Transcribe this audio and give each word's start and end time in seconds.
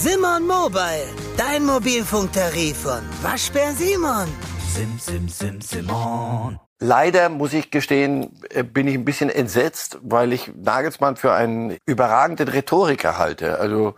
Simon 0.00 0.46
Mobile, 0.46 1.08
dein 1.36 1.66
Mobilfunktarif 1.66 2.82
von 2.82 3.00
Waschbär 3.20 3.72
Simon. 3.72 4.28
Sim, 4.72 4.96
sim, 4.96 5.28
sim, 5.28 5.60
Simon. 5.60 6.60
Leider 6.78 7.28
muss 7.28 7.52
ich 7.52 7.72
gestehen, 7.72 8.40
äh, 8.50 8.62
bin 8.62 8.86
ich 8.86 8.94
ein 8.94 9.04
bisschen 9.04 9.28
entsetzt, 9.28 9.98
weil 10.02 10.32
ich 10.32 10.52
Nagelsmann 10.54 11.16
für 11.16 11.32
einen 11.32 11.78
überragenden 11.84 12.46
Rhetoriker 12.46 13.18
halte. 13.18 13.58
Also, 13.58 13.96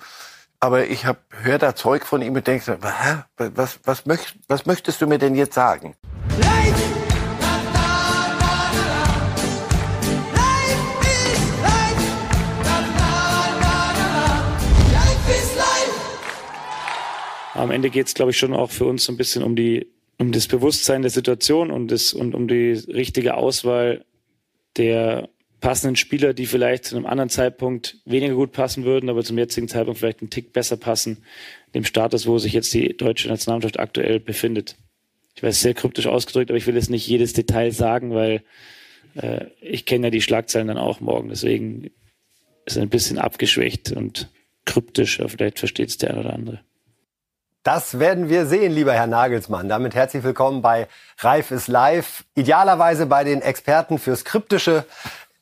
aber 0.58 0.86
ich 0.86 1.04
hab, 1.04 1.18
höre 1.42 1.58
da 1.58 1.74
Zeug 1.74 2.06
von 2.06 2.22
ihm 2.22 2.34
und 2.34 2.46
denke, 2.46 2.78
was, 2.80 3.50
was, 3.54 3.80
was, 3.84 4.06
möcht, 4.06 4.38
was 4.48 4.64
möchtest 4.64 5.02
du 5.02 5.06
mir 5.06 5.18
denn 5.18 5.34
jetzt 5.34 5.52
sagen? 5.52 5.96
Am 17.60 17.70
Ende 17.70 17.90
geht 17.90 18.06
es, 18.06 18.14
glaube 18.14 18.30
ich, 18.30 18.38
schon 18.38 18.54
auch 18.54 18.70
für 18.70 18.86
uns 18.86 19.04
so 19.04 19.12
ein 19.12 19.16
bisschen 19.16 19.42
um 19.42 19.56
die 19.56 19.86
um 20.20 20.32
das 20.32 20.48
Bewusstsein 20.48 21.00
der 21.00 21.10
Situation 21.10 21.70
und, 21.70 21.90
das, 21.90 22.12
und 22.12 22.34
um 22.34 22.46
die 22.46 22.72
richtige 22.72 23.38
Auswahl 23.38 24.04
der 24.76 25.30
passenden 25.62 25.96
Spieler, 25.96 26.34
die 26.34 26.44
vielleicht 26.44 26.84
zu 26.84 26.96
einem 26.96 27.06
anderen 27.06 27.30
Zeitpunkt 27.30 27.96
weniger 28.04 28.34
gut 28.34 28.52
passen 28.52 28.84
würden, 28.84 29.08
aber 29.08 29.24
zum 29.24 29.38
jetzigen 29.38 29.66
Zeitpunkt 29.66 29.98
vielleicht 29.98 30.20
einen 30.20 30.28
Tick 30.28 30.52
besser 30.52 30.76
passen, 30.76 31.24
dem 31.74 31.86
Status, 31.86 32.26
wo 32.26 32.36
sich 32.36 32.52
jetzt 32.52 32.72
die 32.74 32.94
deutsche 32.94 33.28
Nationalmannschaft 33.28 33.80
aktuell 33.80 34.20
befindet. 34.20 34.76
Ich 35.36 35.42
weiß, 35.42 35.62
sehr 35.62 35.72
kryptisch 35.72 36.06
ausgedrückt, 36.06 36.50
aber 36.50 36.58
ich 36.58 36.66
will 36.66 36.74
jetzt 36.74 36.90
nicht 36.90 37.06
jedes 37.06 37.32
Detail 37.32 37.72
sagen, 37.72 38.12
weil 38.12 38.42
äh, 39.14 39.46
ich 39.62 39.86
kenne 39.86 40.08
ja 40.08 40.10
die 40.10 40.20
Schlagzeilen 40.20 40.68
dann 40.68 40.76
auch 40.76 41.00
morgen. 41.00 41.30
Deswegen 41.30 41.84
ist 42.66 42.76
es 42.76 42.78
ein 42.78 42.90
bisschen 42.90 43.18
abgeschwächt 43.18 43.90
und 43.92 44.28
kryptisch, 44.66 45.18
aber 45.18 45.30
vielleicht 45.30 45.58
versteht 45.58 45.88
es 45.88 45.96
der 45.96 46.10
eine 46.10 46.20
oder 46.20 46.34
andere. 46.34 46.60
Das 47.62 47.98
werden 47.98 48.30
wir 48.30 48.46
sehen, 48.46 48.72
lieber 48.72 48.94
Herr 48.94 49.06
Nagelsmann. 49.06 49.68
Damit 49.68 49.94
herzlich 49.94 50.24
willkommen 50.24 50.62
bei 50.62 50.88
Reif 51.18 51.50
ist 51.50 51.68
live. 51.68 52.24
Idealerweise 52.34 53.04
bei 53.04 53.22
den 53.22 53.42
Experten 53.42 53.98
fürs 53.98 54.24
Kryptische. 54.24 54.86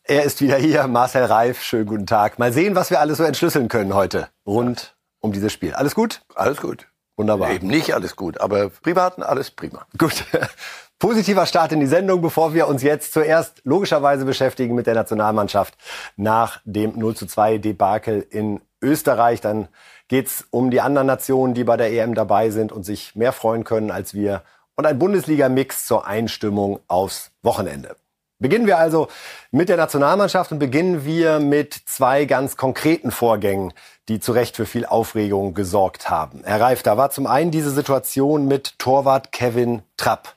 Er 0.02 0.24
ist 0.24 0.40
wieder 0.40 0.56
hier, 0.56 0.88
Marcel 0.88 1.26
Reif. 1.26 1.62
Schönen 1.62 1.86
guten 1.86 2.06
Tag. 2.06 2.40
Mal 2.40 2.52
sehen, 2.52 2.74
was 2.74 2.90
wir 2.90 2.98
alles 2.98 3.18
so 3.18 3.22
entschlüsseln 3.22 3.68
können 3.68 3.94
heute 3.94 4.26
rund 4.44 4.96
um 5.20 5.30
dieses 5.30 5.52
Spiel. 5.52 5.74
Alles 5.74 5.94
gut? 5.94 6.22
Alles 6.34 6.60
gut. 6.60 6.88
Wunderbar. 7.16 7.52
Eben 7.52 7.68
nicht 7.68 7.94
alles 7.94 8.16
gut, 8.16 8.40
aber 8.40 8.68
privaten 8.70 9.22
alles 9.22 9.52
prima. 9.52 9.86
Gut. 9.96 10.24
Positiver 10.98 11.46
Start 11.46 11.70
in 11.70 11.78
die 11.78 11.86
Sendung, 11.86 12.20
bevor 12.20 12.52
wir 12.52 12.66
uns 12.66 12.82
jetzt 12.82 13.12
zuerst 13.12 13.60
logischerweise 13.62 14.24
beschäftigen 14.24 14.74
mit 14.74 14.88
der 14.88 14.94
Nationalmannschaft 14.94 15.74
nach 16.16 16.60
dem 16.64 16.98
0 16.98 17.14
zu 17.14 17.26
2 17.26 17.58
Debakel 17.58 18.26
in 18.28 18.60
Österreich. 18.82 19.40
Dann 19.40 19.68
geht's 20.08 20.46
um 20.50 20.70
die 20.70 20.80
anderen 20.80 21.06
Nationen, 21.06 21.54
die 21.54 21.64
bei 21.64 21.76
der 21.76 21.92
EM 21.92 22.14
dabei 22.14 22.50
sind 22.50 22.72
und 22.72 22.84
sich 22.84 23.14
mehr 23.14 23.32
freuen 23.32 23.64
können 23.64 23.90
als 23.90 24.14
wir. 24.14 24.42
Und 24.74 24.86
ein 24.86 24.98
Bundesliga-Mix 24.98 25.86
zur 25.86 26.06
Einstimmung 26.06 26.80
aufs 26.86 27.30
Wochenende. 27.42 27.96
Beginnen 28.40 28.68
wir 28.68 28.78
also 28.78 29.08
mit 29.50 29.68
der 29.68 29.76
Nationalmannschaft 29.76 30.52
und 30.52 30.60
beginnen 30.60 31.04
wir 31.04 31.40
mit 31.40 31.74
zwei 31.74 32.24
ganz 32.24 32.56
konkreten 32.56 33.10
Vorgängen, 33.10 33.72
die 34.08 34.20
zu 34.20 34.30
Recht 34.30 34.54
für 34.54 34.66
viel 34.66 34.86
Aufregung 34.86 35.54
gesorgt 35.54 36.08
haben. 36.08 36.42
Herr 36.44 36.60
Reif, 36.60 36.84
da 36.84 36.96
war 36.96 37.10
zum 37.10 37.26
einen 37.26 37.50
diese 37.50 37.72
Situation 37.72 38.46
mit 38.46 38.78
Torwart 38.78 39.32
Kevin 39.32 39.82
Trapp. 39.96 40.36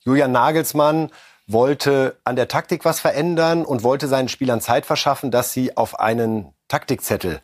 Julian 0.00 0.32
Nagelsmann 0.32 1.10
wollte 1.46 2.16
an 2.24 2.36
der 2.36 2.48
Taktik 2.48 2.86
was 2.86 3.00
verändern 3.00 3.66
und 3.66 3.82
wollte 3.82 4.08
seinen 4.08 4.28
Spielern 4.28 4.62
Zeit 4.62 4.86
verschaffen, 4.86 5.30
dass 5.30 5.52
sie 5.52 5.76
auf 5.76 6.00
einen 6.00 6.54
Taktikzettel 6.68 7.42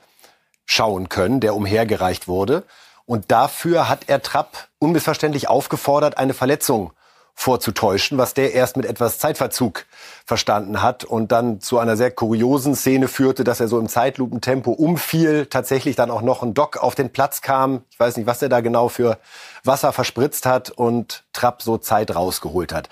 schauen 0.69 1.09
können, 1.09 1.41
der 1.41 1.57
umhergereicht 1.57 2.29
wurde. 2.29 2.63
Und 3.07 3.31
dafür 3.33 3.89
hat 3.89 4.05
er 4.07 4.23
Trapp 4.23 4.69
unmissverständlich 4.79 5.49
aufgefordert, 5.49 6.19
eine 6.19 6.35
Verletzung 6.35 6.93
vorzutäuschen, 7.35 8.19
was 8.19 8.35
der 8.35 8.53
erst 8.53 8.77
mit 8.77 8.85
etwas 8.85 9.19
Zeitverzug 9.19 9.87
verstanden 10.27 10.83
hat 10.83 11.05
und 11.05 11.31
dann 11.31 11.61
zu 11.61 11.79
einer 11.79 11.97
sehr 11.97 12.11
kuriosen 12.11 12.75
Szene 12.75 13.07
führte, 13.07 13.45
dass 13.45 13.61
er 13.61 13.69
so 13.69 13.79
im 13.79 13.89
Zeitlupentempo 13.89 14.73
umfiel, 14.73 15.47
tatsächlich 15.47 15.95
dann 15.95 16.11
auch 16.11 16.21
noch 16.21 16.43
ein 16.43 16.53
Dock 16.53 16.77
auf 16.79 16.97
den 16.97 17.11
Platz 17.11 17.41
kam. 17.41 17.83
Ich 17.91 18.01
weiß 18.01 18.17
nicht, 18.17 18.27
was 18.27 18.43
er 18.43 18.49
da 18.49 18.61
genau 18.61 18.89
für 18.89 19.19
Wasser 19.65 19.93
verspritzt 19.93 20.47
hat 20.47 20.71
und 20.71 21.25
Trapp 21.33 21.63
so 21.63 21.79
Zeit 21.79 22.15
rausgeholt 22.15 22.75
hat. 22.75 22.89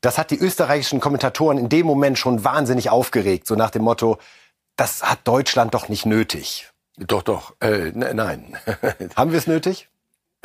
Das 0.00 0.18
hat 0.18 0.32
die 0.32 0.38
österreichischen 0.38 1.00
Kommentatoren 1.00 1.56
in 1.56 1.68
dem 1.68 1.86
Moment 1.86 2.18
schon 2.18 2.44
wahnsinnig 2.44 2.90
aufgeregt, 2.90 3.46
so 3.46 3.54
nach 3.54 3.70
dem 3.70 3.82
Motto, 3.82 4.18
das 4.76 5.04
hat 5.04 5.20
Deutschland 5.24 5.72
doch 5.72 5.88
nicht 5.88 6.04
nötig. 6.04 6.73
Doch, 6.96 7.22
doch. 7.22 7.54
Äh, 7.60 7.90
ne, 7.92 8.14
nein. 8.14 8.56
haben 9.16 9.32
wir 9.32 9.38
es 9.38 9.46
nötig? 9.46 9.88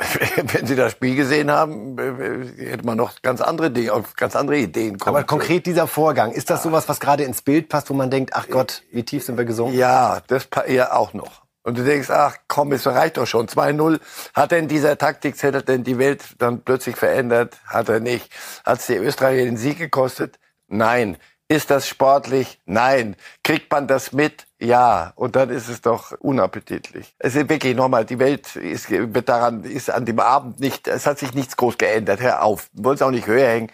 Wenn 0.52 0.66
Sie 0.66 0.76
das 0.76 0.92
Spiel 0.92 1.14
gesehen 1.14 1.50
haben, 1.50 1.98
äh, 1.98 2.70
hätte 2.70 2.86
man 2.86 2.96
noch 2.96 3.20
ganz 3.22 3.40
andere 3.40 3.70
Dinge, 3.70 3.92
auf 3.92 4.14
ganz 4.16 4.34
andere 4.34 4.56
Ideen 4.58 4.98
kommen. 4.98 5.16
Aber 5.16 5.26
konkret 5.26 5.66
dieser 5.66 5.86
Vorgang, 5.86 6.32
ist 6.32 6.48
das 6.50 6.62
sowas, 6.62 6.88
was 6.88 7.00
gerade 7.00 7.24
ins 7.24 7.42
Bild 7.42 7.68
passt, 7.68 7.90
wo 7.90 7.94
man 7.94 8.10
denkt, 8.10 8.32
ach 8.34 8.48
Gott, 8.48 8.82
wie 8.90 9.04
tief 9.04 9.24
sind 9.24 9.36
wir 9.36 9.44
gesungen? 9.44 9.74
Ja, 9.74 10.20
das 10.26 10.48
ja 10.68 10.92
auch 10.92 11.12
noch. 11.12 11.42
Und 11.62 11.76
du 11.76 11.84
denkst, 11.84 12.08
ach 12.08 12.36
komm, 12.48 12.72
es 12.72 12.86
reicht 12.86 13.18
doch 13.18 13.26
schon. 13.26 13.46
2-0. 13.46 14.00
Hat 14.32 14.50
denn 14.50 14.66
dieser 14.66 14.96
Taktikzettel 14.96 15.62
denn 15.62 15.84
die 15.84 15.98
Welt 15.98 16.22
dann 16.38 16.62
plötzlich 16.62 16.96
verändert? 16.96 17.58
Hat 17.66 17.90
er 17.90 18.00
nicht. 18.00 18.30
Hat 18.64 18.78
es 18.78 18.86
die 18.86 18.94
Österreicher 18.94 19.44
den 19.44 19.58
Sieg 19.58 19.78
gekostet? 19.78 20.38
Nein. 20.68 21.18
Ist 21.50 21.68
das 21.72 21.88
sportlich? 21.88 22.60
Nein. 22.64 23.16
Kriegt 23.42 23.72
man 23.72 23.88
das 23.88 24.12
mit? 24.12 24.46
Ja. 24.60 25.12
Und 25.16 25.34
dann 25.34 25.50
ist 25.50 25.68
es 25.68 25.80
doch 25.80 26.12
unappetitlich. 26.20 27.12
Es 27.18 27.34
ist 27.34 27.48
wirklich 27.48 27.74
nochmal, 27.74 28.04
die 28.04 28.20
Welt 28.20 28.54
ist, 28.54 28.88
wird 28.88 29.28
daran, 29.28 29.64
ist 29.64 29.90
an 29.90 30.06
dem 30.06 30.20
Abend 30.20 30.60
nicht, 30.60 30.86
es 30.86 31.08
hat 31.08 31.18
sich 31.18 31.34
nichts 31.34 31.56
groß 31.56 31.76
geändert. 31.76 32.20
Hör 32.20 32.44
auf. 32.44 32.70
Wollen 32.72 32.94
es 32.94 33.02
auch 33.02 33.10
nicht 33.10 33.26
höher 33.26 33.48
hängen. 33.48 33.72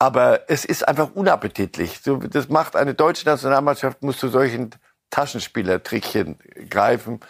Aber 0.00 0.50
es 0.50 0.64
ist 0.64 0.88
einfach 0.88 1.12
unappetitlich. 1.14 2.00
Das 2.02 2.48
macht 2.48 2.74
eine 2.74 2.94
deutsche 2.94 3.24
Nationalmannschaft, 3.24 4.02
muss 4.02 4.18
zu 4.18 4.26
solchen 4.26 4.70
Taschenspielertrickchen 5.10 6.40
greifen. 6.68 7.20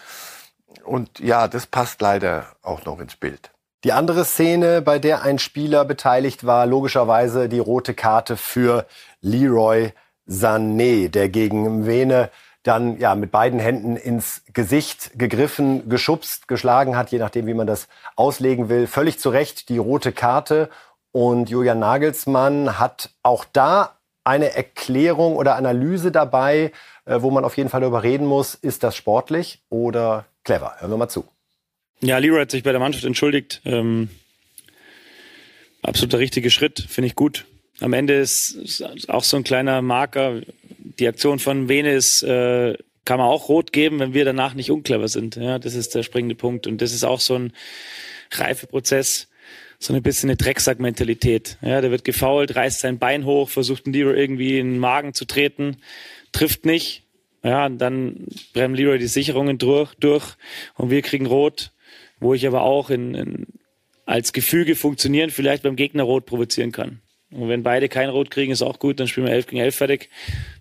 Und 0.85 1.19
ja, 1.19 1.49
das 1.49 1.67
passt 1.67 2.01
leider 2.01 2.47
auch 2.63 2.87
noch 2.87 2.99
ins 2.99 3.17
Bild. 3.17 3.52
Die 3.85 3.93
andere 3.93 4.25
Szene, 4.25 4.81
bei 4.81 5.01
der 5.01 5.23
ein 5.23 5.41
Spieler 5.41 5.85
beteiligt 5.85 6.47
war, 6.47 6.67
logischerweise 6.67 7.49
die 7.49 7.59
rote 7.59 7.95
Karte 7.95 8.37
für 8.37 8.87
Leroy 9.21 9.93
Sané, 10.29 11.09
der 11.09 11.29
gegen 11.29 11.85
Vene 11.85 12.31
dann 12.63 13.01
ja 13.01 13.17
mit 13.17 13.33
beiden 13.33 13.59
Händen 13.59 13.97
ins 13.97 14.43
Gesicht 14.53 15.19
gegriffen, 15.19 15.89
geschubst, 15.89 16.47
geschlagen 16.47 16.97
hat, 16.97 17.11
je 17.11 17.19
nachdem, 17.19 17.49
wie 17.49 17.55
man 17.55 17.67
das 17.67 17.89
auslegen 18.15 18.69
will. 18.69 18.87
Völlig 18.87 19.19
zu 19.19 19.31
Recht 19.31 19.69
die 19.69 19.79
rote 19.79 20.13
Karte. 20.13 20.69
Und 21.11 21.51
Julian 21.51 21.81
Nagelsmann 21.81 22.79
hat 22.79 23.11
auch 23.25 23.45
da 23.53 23.97
eine 24.23 24.55
Erklärung 24.55 25.35
oder 25.35 25.57
Analyse 25.57 26.13
dabei, 26.13 26.71
äh, 27.05 27.21
wo 27.21 27.33
man 27.33 27.45
auf 27.45 27.57
jeden 27.57 27.69
Fall 27.69 27.81
darüber 27.81 28.05
reden 28.05 28.27
muss, 28.27 28.55
ist 28.55 28.85
das 28.85 28.95
sportlich 28.95 29.61
oder 29.69 30.27
clever? 30.45 30.77
Hören 30.79 30.93
wir 30.93 30.97
mal 30.99 31.09
zu. 31.09 31.25
Ja, 32.05 32.19
Leroy 32.19 32.41
hat 32.41 32.51
sich 32.51 32.65
bei 32.65 32.73
der 32.73 32.81
Mannschaft 32.81 33.05
entschuldigt. 33.05 33.61
Ähm, 33.65 34.09
absoluter 35.83 36.19
richtige 36.19 36.51
Schritt, 36.51 36.85
finde 36.89 37.07
ich 37.07 37.15
gut. 37.15 37.45
Am 37.79 37.93
Ende 37.93 38.15
ist, 38.15 38.55
ist 38.55 39.09
auch 39.09 39.23
so 39.23 39.37
ein 39.37 39.45
kleiner 39.45 39.83
Marker. 39.83 40.41
Die 40.99 41.07
Aktion 41.07 41.39
von 41.39 41.69
Vene 41.69 41.93
ist, 41.93 42.25
äh, 42.25 42.77
kann 43.05 43.19
man 43.19 43.29
auch 43.29 43.49
rot 43.49 43.73
geben, 43.73 44.01
wenn 44.01 44.15
wir 44.15 44.25
danach 44.25 44.55
nicht 44.55 44.73
unclever 44.73 45.07
sind. 45.07 45.37
Ja, 45.37 45.61
das 45.61 45.77
ist 45.77 45.95
der 45.95 46.03
springende 46.03 46.35
Punkt. 46.35 46.67
Und 46.67 46.83
das 46.83 46.93
ist 46.93 47.05
auch 47.05 47.21
so 47.21 47.37
ein 47.37 47.53
Reifeprozess, 48.33 49.29
so 49.79 49.95
ein 49.95 50.03
bisschen 50.03 50.29
eine 50.29 50.37
Drecksack-Mentalität. 50.37 51.59
Ja, 51.63 51.81
der 51.81 51.93
wird 51.93 52.05
gefault, 52.05 52.57
reißt 52.57 52.81
sein 52.81 52.99
Bein 52.99 53.25
hoch, 53.25 53.49
versucht 53.49 53.87
einen 53.87 53.95
Leroy 53.95 54.19
irgendwie 54.19 54.59
in 54.59 54.73
den 54.73 54.79
Magen 54.81 55.15
zu 55.15 55.25
treten, 55.25 55.77
trifft 56.33 56.67
nicht. 56.67 57.05
Ja, 57.45 57.67
und 57.67 57.79
dann 57.79 58.27
brennen 58.55 58.75
Leroy 58.75 58.99
die 58.99 59.07
Sicherungen 59.07 59.59
durch, 59.59 59.95
durch 59.95 60.35
und 60.75 60.91
wir 60.91 61.03
kriegen 61.03 61.27
rot 61.27 61.71
wo 62.23 62.35
ich 62.35 62.47
aber 62.47 62.63
auch 62.63 62.91
in, 62.91 63.15
in, 63.15 63.47
als 64.07 64.33
Gefüge 64.33 64.77
funktionieren 64.77 65.31
vielleicht 65.31 65.63
beim 65.63 65.77
Gegner 65.77 66.05
rot 66.05 66.27
provozieren 66.27 66.73
kann. 66.73 67.01
Und 67.31 67.49
wenn 67.49 67.63
beide 67.63 67.89
kein 67.89 68.11
Rot 68.11 68.31
kriegen, 68.31 68.53
ist 68.53 68.63
auch 68.63 68.79
gut, 68.79 69.01
dann 69.01 69.09
spielen 69.09 69.27
wir 69.27 69.33
11 69.33 69.47
gegen 69.47 69.63
11 69.63 69.75
fertig. 69.75 70.11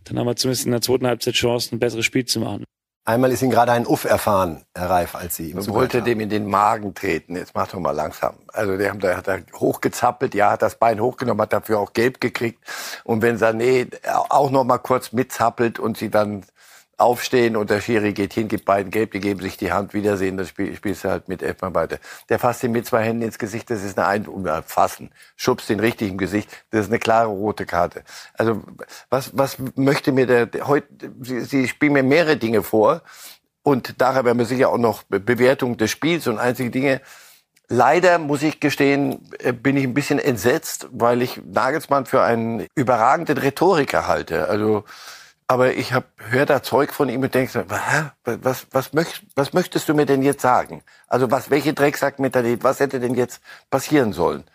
Dann 0.05 0.17
haben 0.17 0.25
wir 0.25 0.35
zumindest 0.35 0.65
in 0.65 0.71
der 0.71 0.81
zweiten 0.81 1.05
Halbzeit 1.05 1.33
Chance, 1.33 1.75
ein 1.75 1.79
besseres 1.79 2.05
Spiel 2.05 2.25
zu 2.25 2.39
machen. 2.39 2.63
Einmal 3.03 3.31
ist 3.31 3.41
Ihnen 3.41 3.51
gerade 3.51 3.71
ein 3.71 3.87
Uff 3.87 4.05
erfahren, 4.05 4.63
Herr 4.75 4.89
Reif, 4.89 5.15
als 5.15 5.35
Sie 5.35 5.49
ihm 5.49 5.57
Man 5.57 5.67
wollte 5.67 5.97
haben. 5.97 6.05
dem 6.05 6.19
in 6.19 6.29
den 6.29 6.45
Magen 6.45 6.93
treten. 6.93 7.35
Jetzt 7.35 7.55
mach 7.55 7.67
doch 7.67 7.79
mal 7.79 7.91
langsam. 7.91 8.35
Also 8.47 8.77
der, 8.77 8.93
der 8.93 9.17
hat 9.17 9.27
da 9.27 9.39
hochgezappelt, 9.55 10.35
ja, 10.35 10.51
hat 10.51 10.61
das 10.61 10.75
Bein 10.75 11.01
hochgenommen, 11.01 11.41
hat 11.41 11.51
dafür 11.51 11.79
auch 11.79 11.93
gelb 11.93 12.21
gekriegt. 12.21 12.63
Und 13.03 13.23
wenn 13.23 13.37
Sané 13.37 13.87
auch 14.29 14.51
noch 14.51 14.63
mal 14.63 14.77
kurz 14.77 15.13
mitzappelt 15.13 15.79
und 15.79 15.97
sie 15.97 16.09
dann 16.09 16.45
aufstehen 17.01 17.55
und 17.57 17.69
der 17.69 17.81
Schiri 17.81 18.13
geht 18.13 18.33
hin, 18.33 18.47
gibt 18.47 18.65
beiden 18.65 18.91
gelb, 18.91 19.11
die 19.11 19.19
geben 19.19 19.41
sich 19.41 19.57
die 19.57 19.71
Hand, 19.71 19.93
wiedersehen, 19.93 20.37
dann 20.37 20.47
spiel, 20.47 20.75
spielst 20.75 21.03
du 21.03 21.09
halt 21.09 21.27
mit 21.27 21.43
elfmal 21.43 21.73
weiter. 21.75 21.97
Der 22.29 22.39
fasst 22.39 22.63
ihn 22.63 22.71
mit 22.71 22.85
zwei 22.85 23.03
Händen 23.03 23.23
ins 23.23 23.39
Gesicht, 23.39 23.69
das 23.69 23.83
ist 23.83 23.97
eine 23.99 24.07
Ein 24.07 24.63
Fassen, 24.63 25.11
schubst 25.35 25.69
den 25.69 25.79
richtig 25.79 26.09
im 26.09 26.17
Gesicht, 26.17 26.49
das 26.69 26.85
ist 26.85 26.89
eine 26.89 26.99
klare 26.99 27.29
rote 27.29 27.65
Karte. 27.65 28.03
Also 28.33 28.61
was, 29.09 29.37
was 29.37 29.57
möchte 29.75 30.11
mir 30.11 30.27
der, 30.27 30.67
heute, 30.67 30.87
Sie, 31.21 31.41
Sie 31.41 31.67
spielen 31.67 31.93
mir 31.93 32.03
mehrere 32.03 32.37
Dinge 32.37 32.63
vor, 32.63 33.01
Und 33.63 34.01
daher 34.01 34.25
werden 34.25 34.39
wir 34.39 34.45
sicher 34.45 34.69
auch 34.69 34.77
noch 34.77 35.03
Bewertung 35.03 35.77
des 35.77 35.91
Spiels 35.91 36.27
und 36.27 36.39
einzige 36.39 36.71
Dinge. 36.71 37.01
Leider 37.67 38.17
muss 38.17 38.43
ich 38.43 38.59
gestehen, 38.59 39.29
äh, 39.39 39.53
bin 39.53 39.77
ich 39.77 39.83
ein 39.83 39.93
bisschen 39.93 40.19
entsetzt, 40.19 40.87
weil 40.91 41.21
ich 41.21 41.41
Nagelsmann 41.45 42.05
für 42.05 42.21
einen 42.21 42.67
überragenden 42.75 43.37
Rhetoriker 43.37 44.07
halte. 44.07 44.49
Also, 44.49 44.83
aber 45.51 45.73
ich 45.73 45.91
höre 46.29 46.45
da 46.45 46.63
Zeug 46.63 46.93
von 46.93 47.09
ihm 47.09 47.21
und 47.23 47.35
denke, 47.35 47.65
was, 48.23 48.67
was, 48.71 48.93
möcht, 48.93 49.23
was 49.35 49.51
möchtest 49.51 49.89
du 49.89 49.93
mir 49.93 50.05
denn 50.05 50.21
jetzt 50.21 50.41
sagen? 50.41 50.81
Also 51.09 51.29
was, 51.29 51.49
welche 51.49 51.73
Drecksackmentalität, 51.73 52.63
was 52.63 52.79
hätte 52.79 53.01
denn 53.01 53.15
jetzt 53.15 53.41
passieren 53.69 54.13
sollen? 54.13 54.45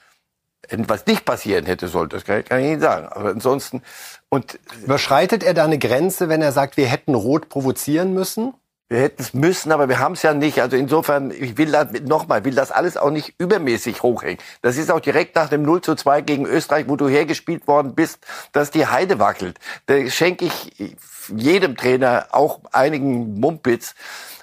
Was 0.70 1.04
nicht 1.04 1.26
passieren 1.26 1.66
hätte 1.66 1.88
sollen, 1.88 2.08
das 2.08 2.24
kann, 2.24 2.42
kann 2.46 2.60
ich 2.60 2.70
Ihnen 2.70 2.80
sagen. 2.80 3.08
Aber 3.08 3.28
ansonsten, 3.28 3.82
und. 4.30 4.58
Überschreitet 4.82 5.42
er 5.42 5.52
da 5.52 5.64
eine 5.64 5.78
Grenze, 5.78 6.30
wenn 6.30 6.40
er 6.40 6.52
sagt, 6.52 6.78
wir 6.78 6.86
hätten 6.86 7.14
Rot 7.14 7.50
provozieren 7.50 8.14
müssen? 8.14 8.54
Wir 8.88 9.00
hätten 9.00 9.20
es 9.20 9.34
müssen, 9.34 9.72
aber 9.72 9.88
wir 9.88 9.98
haben 9.98 10.12
es 10.12 10.22
ja 10.22 10.32
nicht. 10.32 10.60
Also 10.60 10.76
insofern, 10.76 11.32
ich 11.32 11.58
will 11.58 11.72
das 11.72 11.88
nochmal, 12.02 12.44
will 12.44 12.54
das 12.54 12.70
alles 12.70 12.96
auch 12.96 13.10
nicht 13.10 13.34
übermäßig 13.38 14.04
hochhängen. 14.04 14.38
Das 14.62 14.76
ist 14.76 14.92
auch 14.92 15.00
direkt 15.00 15.34
nach 15.34 15.48
dem 15.48 15.62
0 15.62 15.80
zu 15.80 15.96
2 15.96 16.20
gegen 16.20 16.46
Österreich, 16.46 16.88
wo 16.88 16.94
du 16.94 17.08
hergespielt 17.08 17.66
worden 17.66 17.96
bist, 17.96 18.20
dass 18.52 18.70
die 18.70 18.86
Heide 18.86 19.18
wackelt. 19.18 19.58
Da 19.86 20.08
schenke 20.08 20.44
ich 20.44 20.94
jedem 21.34 21.76
Trainer, 21.76 22.26
auch 22.30 22.60
einigen 22.70 23.40
Mumpitz. 23.40 23.96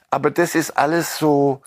Aber 0.10 0.30
das 0.30 0.56
ist 0.56 0.72
alles 0.72 1.18
so, 1.18 1.62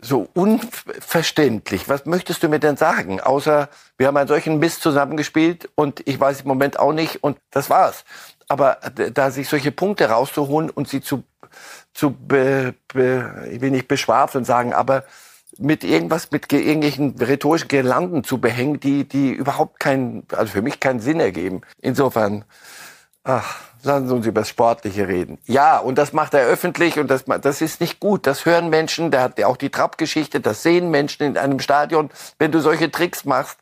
so 0.00 0.28
unverständlich. 0.32 1.88
Was 1.88 2.06
möchtest 2.06 2.44
du 2.44 2.48
mir 2.48 2.60
denn 2.60 2.76
sagen? 2.76 3.20
Außer, 3.20 3.68
wir 3.98 4.06
haben 4.06 4.16
einen 4.16 4.28
solchen 4.28 4.60
Mist 4.60 4.82
zusammengespielt 4.82 5.70
und 5.74 6.06
ich 6.06 6.20
weiß 6.20 6.42
im 6.42 6.48
Moment 6.48 6.78
auch 6.78 6.92
nicht 6.92 7.24
und 7.24 7.38
das 7.50 7.68
war's. 7.68 8.04
Aber 8.48 8.78
da 8.94 9.32
sich 9.32 9.48
solche 9.48 9.72
Punkte 9.72 10.10
rauszuholen 10.10 10.70
und 10.70 10.88
sie 10.88 11.00
zu 11.00 11.24
zu, 11.94 12.10
be, 12.10 12.74
be, 12.92 13.48
ich 13.50 13.60
will 13.60 13.70
nicht 13.70 13.88
beschwafeln 13.88 14.44
sagen, 14.44 14.72
aber 14.72 15.04
mit 15.58 15.84
irgendwas, 15.84 16.30
mit 16.30 16.52
irgendwelchen 16.52 17.16
rhetorischen 17.18 17.68
Girlanden 17.68 18.24
zu 18.24 18.38
behängen, 18.38 18.80
die, 18.80 19.06
die 19.06 19.32
überhaupt 19.32 19.80
keinen, 19.80 20.26
also 20.32 20.52
für 20.52 20.62
mich 20.62 20.80
keinen 20.80 21.00
Sinn 21.00 21.20
ergeben. 21.20 21.60
Insofern, 21.80 22.44
ach, 23.24 23.60
lassen 23.82 24.08
Sie 24.08 24.14
uns 24.14 24.26
über 24.26 24.40
das 24.40 24.48
Sportliche 24.48 25.08
reden. 25.08 25.38
Ja, 25.44 25.78
und 25.78 25.98
das 25.98 26.12
macht 26.12 26.34
er 26.34 26.46
öffentlich 26.46 26.98
und 26.98 27.08
das, 27.08 27.24
das 27.24 27.60
ist 27.60 27.80
nicht 27.80 28.00
gut. 28.00 28.26
Das 28.26 28.46
hören 28.46 28.70
Menschen, 28.70 29.10
der 29.10 29.22
hat 29.22 29.38
ja 29.38 29.46
auch 29.46 29.56
die 29.56 29.70
Trapp-Geschichte, 29.70 30.40
das 30.40 30.62
sehen 30.62 30.90
Menschen 30.90 31.24
in 31.24 31.36
einem 31.36 31.58
Stadion. 31.58 32.10
Wenn 32.38 32.52
du 32.52 32.60
solche 32.60 32.90
Tricks 32.90 33.24
machst, 33.24 33.58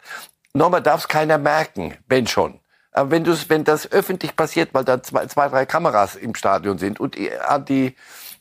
nochmal 0.55 0.82
darf 0.82 1.00
es 1.00 1.08
keiner 1.08 1.38
merken, 1.38 1.94
wenn 2.06 2.26
schon. 2.26 2.61
Wenn, 2.93 3.25
du, 3.25 3.37
wenn 3.49 3.65
das 3.65 3.91
öffentlich 3.93 4.35
passiert, 4.35 4.71
weil 4.73 4.85
da 4.85 5.03
zwei, 5.03 5.27
zwei, 5.27 5.49
drei 5.49 5.65
Kameras 5.65 6.17
im 6.17 6.35
Stadion 6.35 6.79
sind 6.79 6.99
und 6.99 7.17
die, 7.17 7.31
die 7.69 7.95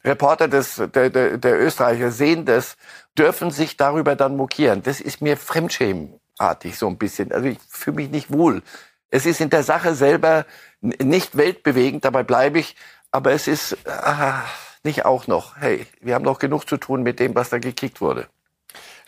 Reporter 0.04 0.48
des, 0.48 0.82
der, 0.94 1.10
der, 1.10 1.38
der 1.38 1.60
Österreicher 1.60 2.12
sehen 2.12 2.46
das, 2.46 2.78
dürfen 3.18 3.52
sich 3.52 3.78
darüber 3.78 4.16
dann 4.16 4.38
mokieren. 4.38 4.82
Das 4.82 5.02
ist 5.02 5.22
mir 5.22 5.38
fremdschämenartig 5.38 6.78
so 6.78 6.88
ein 6.88 6.98
bisschen. 6.98 7.32
Also 7.32 7.48
ich 7.48 7.60
fühle 7.68 7.98
mich 7.98 8.10
nicht 8.10 8.32
wohl. 8.32 8.64
Es 9.12 9.26
ist 9.26 9.42
in 9.42 9.50
der 9.50 9.64
Sache 9.64 9.94
selber 9.96 10.46
nicht 10.82 11.36
weltbewegend, 11.36 12.06
dabei 12.06 12.24
bleibe 12.24 12.60
ich. 12.60 12.76
Aber 13.12 13.32
es 13.32 13.48
ist 13.48 13.78
ah, 13.88 14.44
nicht 14.84 15.06
auch 15.06 15.28
noch. 15.28 15.58
Hey, 15.58 15.86
wir 16.00 16.16
haben 16.16 16.26
noch 16.26 16.40
genug 16.40 16.68
zu 16.68 16.78
tun 16.78 17.04
mit 17.04 17.20
dem, 17.20 17.36
was 17.36 17.50
da 17.50 17.58
gekickt 17.60 18.02
wurde. 18.02 18.28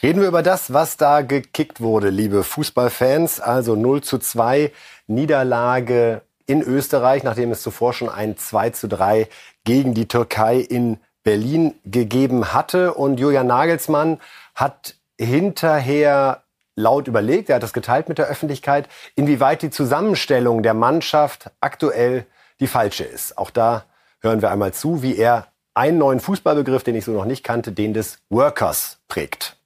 Reden 0.04 0.22
wir 0.22 0.30
über 0.30 0.42
das, 0.42 0.74
was 0.74 0.98
da 0.98 1.22
gekickt 1.22 1.80
wurde, 1.80 2.10
liebe 2.10 2.44
Fußballfans. 2.44 3.40
Also 3.40 3.76
0 3.76 4.02
zu 4.02 4.18
2 4.18 4.72
Niederlage 5.06 6.22
in 6.48 6.64
Österreich, 6.64 7.22
nachdem 7.22 7.52
es 7.52 7.62
zuvor 7.62 7.94
schon 7.94 8.10
ein 8.10 8.36
2 8.36 8.72
zu 8.72 8.88
3 8.88 9.28
gegen 9.64 9.94
die 9.94 10.08
Türkei 10.08 10.58
in 10.58 10.98
Berlin 11.24 11.76
gegeben 11.86 12.52
hatte. 12.52 12.96
Und 12.96 13.20
Julian 13.20 13.46
Nagelsmann 13.46 14.20
hat 14.56 14.96
hinterher 15.20 16.42
laut 16.76 17.08
überlegt, 17.08 17.50
er 17.50 17.58
hat 17.58 17.64
das 17.64 17.74
geteilt 17.74 18.10
mit 18.10 18.18
der 18.18 18.26
Öffentlichkeit, 18.26 18.90
inwieweit 19.14 19.62
die 19.62 19.70
Zusammenstellung 19.70 20.64
der 20.64 20.74
Mannschaft 20.74 21.52
aktuell 21.60 22.26
die 22.60 22.66
falsche 22.66 23.04
ist. 23.04 23.38
Auch 23.38 23.52
da 23.52 23.86
hören 24.20 24.42
wir 24.42 24.50
einmal 24.50 24.74
zu, 24.74 25.04
wie 25.04 25.16
er 25.16 25.46
einen 25.76 26.00
neuen 26.00 26.20
Fußballbegriff, 26.20 26.84
den 26.84 26.96
ich 26.96 27.06
so 27.06 27.12
noch 27.12 27.26
nicht 27.26 27.44
kannte, 27.44 27.72
den 27.72 27.94
des 27.94 28.18
Workers 28.32 28.98
prägt. 29.08 29.61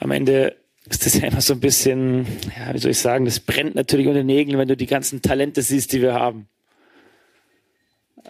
Am 0.00 0.10
Ende 0.10 0.56
ist 0.88 1.04
das 1.04 1.18
ja 1.18 1.26
immer 1.28 1.40
so 1.40 1.54
ein 1.54 1.60
bisschen, 1.60 2.26
ja, 2.58 2.72
wie 2.72 2.78
soll 2.78 2.92
ich 2.92 2.98
sagen, 2.98 3.24
das 3.24 3.40
brennt 3.40 3.74
natürlich 3.74 4.06
unter 4.06 4.20
den 4.20 4.26
Nägeln, 4.26 4.58
wenn 4.58 4.68
du 4.68 4.76
die 4.76 4.86
ganzen 4.86 5.22
Talente 5.22 5.62
siehst, 5.62 5.92
die 5.92 6.02
wir 6.02 6.14
haben. 6.14 6.48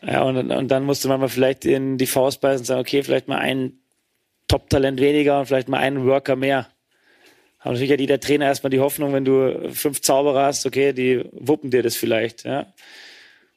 Ja, 0.06 0.22
und, 0.22 0.50
und 0.50 0.68
dann 0.68 0.84
musste 0.84 1.08
man 1.08 1.20
mal 1.20 1.28
vielleicht 1.28 1.64
in 1.64 1.98
die 1.98 2.06
Faust 2.06 2.40
beißen 2.40 2.60
und 2.60 2.66
sagen, 2.66 2.80
okay, 2.80 3.02
vielleicht 3.02 3.28
mal 3.28 3.38
ein 3.38 3.78
Top-Talent 4.46 5.00
weniger 5.00 5.40
und 5.40 5.46
vielleicht 5.46 5.68
mal 5.68 5.78
einen 5.78 6.06
Worker 6.06 6.36
mehr. 6.36 6.68
Aber 7.58 7.72
natürlich 7.72 7.92
hat 7.92 8.00
jeder 8.00 8.20
Trainer 8.20 8.46
erstmal 8.46 8.70
die 8.70 8.80
Hoffnung, 8.80 9.12
wenn 9.12 9.24
du 9.24 9.70
fünf 9.72 10.00
Zauberer 10.00 10.46
hast, 10.46 10.64
okay, 10.64 10.92
die 10.92 11.24
wuppen 11.32 11.70
dir 11.70 11.82
das 11.82 11.96
vielleicht, 11.96 12.44
ja. 12.44 12.72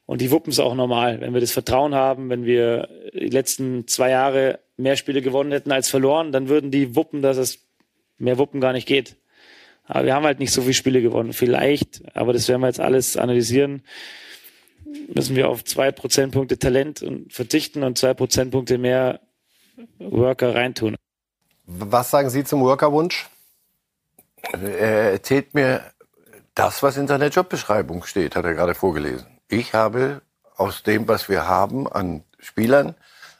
Und 0.04 0.20
die 0.20 0.32
wuppen 0.32 0.50
es 0.50 0.58
auch 0.58 0.74
normal. 0.74 1.20
Wenn 1.20 1.32
wir 1.32 1.40
das 1.40 1.52
Vertrauen 1.52 1.94
haben, 1.94 2.28
wenn 2.28 2.44
wir 2.44 2.88
die 3.14 3.28
letzten 3.28 3.86
zwei 3.86 4.10
Jahre 4.10 4.58
mehr 4.76 4.96
Spiele 4.96 5.22
gewonnen 5.22 5.52
hätten 5.52 5.70
als 5.70 5.88
verloren, 5.88 6.32
dann 6.32 6.48
würden 6.48 6.72
die 6.72 6.96
wuppen, 6.96 7.22
dass 7.22 7.36
es 7.36 7.60
mehr 8.22 8.38
Wuppen 8.38 8.60
gar 8.60 8.72
nicht 8.72 8.86
geht. 8.86 9.16
Aber 9.84 10.04
wir 10.04 10.14
haben 10.14 10.24
halt 10.24 10.38
nicht 10.38 10.52
so 10.52 10.62
viele 10.62 10.74
Spiele 10.74 11.02
gewonnen. 11.02 11.32
Vielleicht, 11.32 12.02
aber 12.16 12.32
das 12.32 12.48
werden 12.48 12.62
wir 12.62 12.68
jetzt 12.68 12.80
alles 12.80 13.16
analysieren, 13.16 13.82
müssen 15.14 15.36
wir 15.36 15.48
auf 15.48 15.64
zwei 15.64 15.90
Prozentpunkte 15.90 16.58
Talent 16.58 17.04
verzichten 17.28 17.82
und 17.82 17.98
zwei 17.98 18.14
Prozentpunkte 18.14 18.78
mehr 18.78 19.20
Worker 19.98 20.54
reintun. 20.54 20.96
Was 21.66 22.10
sagen 22.10 22.30
Sie 22.30 22.44
zum 22.44 22.60
Workerwunsch? 22.60 23.28
Er 24.52 25.12
erzählt 25.12 25.54
mir 25.54 25.82
das, 26.54 26.82
was 26.82 26.96
in 26.96 27.06
seiner 27.06 27.28
Jobbeschreibung 27.28 28.04
steht, 28.04 28.36
hat 28.36 28.44
er 28.44 28.54
gerade 28.54 28.74
vorgelesen. 28.74 29.26
Ich 29.48 29.72
habe 29.72 30.22
aus 30.56 30.82
dem, 30.82 31.08
was 31.08 31.28
wir 31.28 31.46
haben 31.46 31.90
an 31.90 32.24
Spielern, 32.38 32.94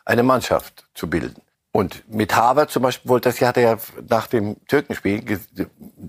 eine 0.04 0.22
Mannschaft 0.22 0.86
zu 0.94 1.10
bilden. 1.10 1.42
Und 1.74 2.04
mit 2.06 2.36
Haver 2.36 2.68
zum 2.68 2.82
Beispiel 2.82 3.08
wollte 3.08 3.30
das, 3.30 3.40
hat 3.40 3.56
er 3.56 3.62
ja 3.62 3.78
nach 4.06 4.26
dem 4.26 4.56
Türkenspiel 4.66 5.40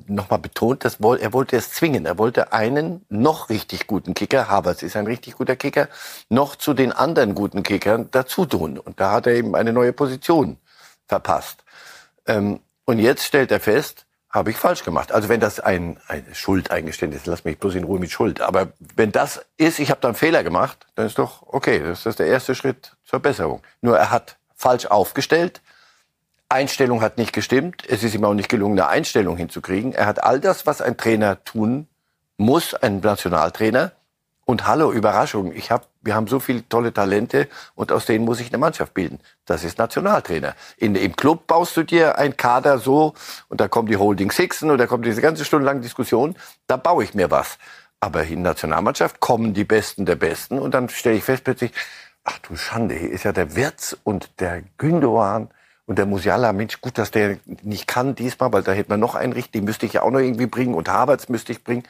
nochmal 0.07 0.39
betont, 0.39 0.83
dass 0.83 0.95
er 0.99 1.33
wollte 1.33 1.55
es 1.55 1.71
zwingen. 1.71 2.05
Er 2.05 2.17
wollte 2.17 2.51
einen 2.51 3.05
noch 3.07 3.49
richtig 3.49 3.87
guten 3.87 4.13
Kicker, 4.13 4.49
Havertz 4.49 4.83
ist 4.83 4.97
ein 4.97 5.07
richtig 5.07 5.35
guter 5.35 5.55
Kicker, 5.55 5.87
noch 6.27 6.57
zu 6.57 6.73
den 6.73 6.91
anderen 6.91 7.33
guten 7.33 7.63
Kickern 7.63 8.09
dazu 8.11 8.45
tun. 8.45 8.77
Und 8.77 8.99
da 8.99 9.11
hat 9.11 9.25
er 9.25 9.35
eben 9.35 9.55
eine 9.55 9.71
neue 9.71 9.93
Position 9.93 10.57
verpasst. 11.07 11.63
Ähm, 12.27 12.59
und 12.83 12.99
jetzt 12.99 13.23
stellt 13.23 13.49
er 13.49 13.61
fest, 13.61 14.05
habe 14.29 14.49
ich 14.49 14.57
falsch 14.57 14.83
gemacht. 14.83 15.13
Also 15.13 15.29
wenn 15.29 15.39
das 15.39 15.61
ein, 15.61 15.97
ein 16.07 16.25
Schuldeingeständnis, 16.33 17.25
lass 17.25 17.45
mich 17.45 17.57
bloß 17.57 17.75
in 17.75 17.85
Ruhe 17.85 17.99
mit 17.99 18.11
Schuld. 18.11 18.41
Aber 18.41 18.73
wenn 18.95 19.13
das 19.13 19.45
ist, 19.55 19.79
ich 19.79 19.91
habe 19.91 20.01
da 20.01 20.09
einen 20.09 20.15
Fehler 20.15 20.43
gemacht, 20.43 20.87
dann 20.95 21.05
ist 21.05 21.19
doch 21.19 21.43
okay. 21.43 21.79
Das 21.79 22.05
ist 22.05 22.19
der 22.19 22.27
erste 22.27 22.53
Schritt 22.53 22.97
zur 23.05 23.19
Besserung. 23.19 23.61
Nur 23.81 23.97
er 23.97 24.11
hat 24.11 24.37
falsch 24.63 24.85
aufgestellt. 24.85 25.61
Einstellung 26.47 27.01
hat 27.01 27.17
nicht 27.17 27.33
gestimmt. 27.33 27.83
Es 27.87 28.01
ist 28.01 28.15
ihm 28.15 28.23
auch 28.23 28.33
nicht 28.33 28.47
gelungen, 28.47 28.79
eine 28.79 28.87
Einstellung 28.87 29.35
hinzukriegen. 29.35 29.91
Er 29.93 30.05
hat 30.05 30.23
all 30.23 30.39
das, 30.39 30.65
was 30.65 30.81
ein 30.81 30.95
Trainer 30.95 31.43
tun 31.43 31.87
muss, 32.37 32.73
ein 32.73 33.01
Nationaltrainer. 33.01 33.91
Und 34.45 34.65
hallo, 34.65 34.91
Überraschung, 34.91 35.53
ich 35.53 35.69
hab, 35.69 35.87
wir 36.01 36.15
haben 36.15 36.27
so 36.27 36.39
viele 36.39 36.67
tolle 36.67 36.93
Talente 36.93 37.47
und 37.75 37.91
aus 37.91 38.05
denen 38.05 38.23
muss 38.23 38.39
ich 38.39 38.47
eine 38.47 38.57
Mannschaft 38.57 38.93
bilden. 38.93 39.19
Das 39.45 39.65
ist 39.65 39.77
Nationaltrainer. 39.77 40.53
In, 40.77 40.95
Im 40.95 41.15
Club 41.15 41.47
baust 41.47 41.75
du 41.75 41.83
dir 41.83 42.17
ein 42.17 42.37
Kader 42.37 42.77
so 42.77 43.13
und 43.49 43.59
da 43.59 43.67
kommen 43.67 43.89
die 43.89 43.97
Holding 43.97 44.31
Sixen 44.31 44.71
und 44.71 44.77
da 44.77 44.87
kommt 44.87 45.05
diese 45.05 45.21
ganze 45.21 45.43
Stunde 45.43 45.65
lang 45.65 45.81
Diskussion. 45.81 46.35
Da 46.67 46.77
baue 46.77 47.03
ich 47.03 47.13
mir 47.13 47.31
was. 47.31 47.57
Aber 47.99 48.23
in 48.23 48.41
Nationalmannschaft 48.41 49.21
kommen 49.21 49.53
die 49.53 49.63
Besten 49.63 50.05
der 50.05 50.17
Besten 50.17 50.59
und 50.59 50.73
dann 50.73 50.89
stelle 50.89 51.15
ich 51.15 51.23
fest 51.23 51.45
plötzlich, 51.45 51.71
ach 52.23 52.39
du 52.39 52.55
Schande, 52.55 52.95
hier 52.95 53.11
ist 53.11 53.23
ja 53.23 53.31
der 53.31 53.55
Wirtz 53.55 53.97
und 54.03 54.39
der 54.39 54.63
Gündogan 54.77 55.49
und 55.85 55.97
der 55.97 56.05
Musiala. 56.05 56.53
Mensch, 56.53 56.81
gut, 56.81 56.97
dass 56.97 57.11
der 57.11 57.37
nicht 57.61 57.87
kann 57.87 58.15
diesmal, 58.15 58.51
weil 58.53 58.63
da 58.63 58.71
hätte 58.71 58.89
man 58.89 58.99
noch 58.99 59.15
einen 59.15 59.33
richtigen, 59.33 59.65
müsste 59.65 59.85
ich 59.85 59.93
ja 59.93 60.03
auch 60.03 60.11
noch 60.11 60.19
irgendwie 60.19 60.45
bringen 60.45 60.73
und 60.73 60.89
Havertz 60.89 61.29
müsste 61.29 61.51
ich 61.51 61.63
bringen. 61.63 61.83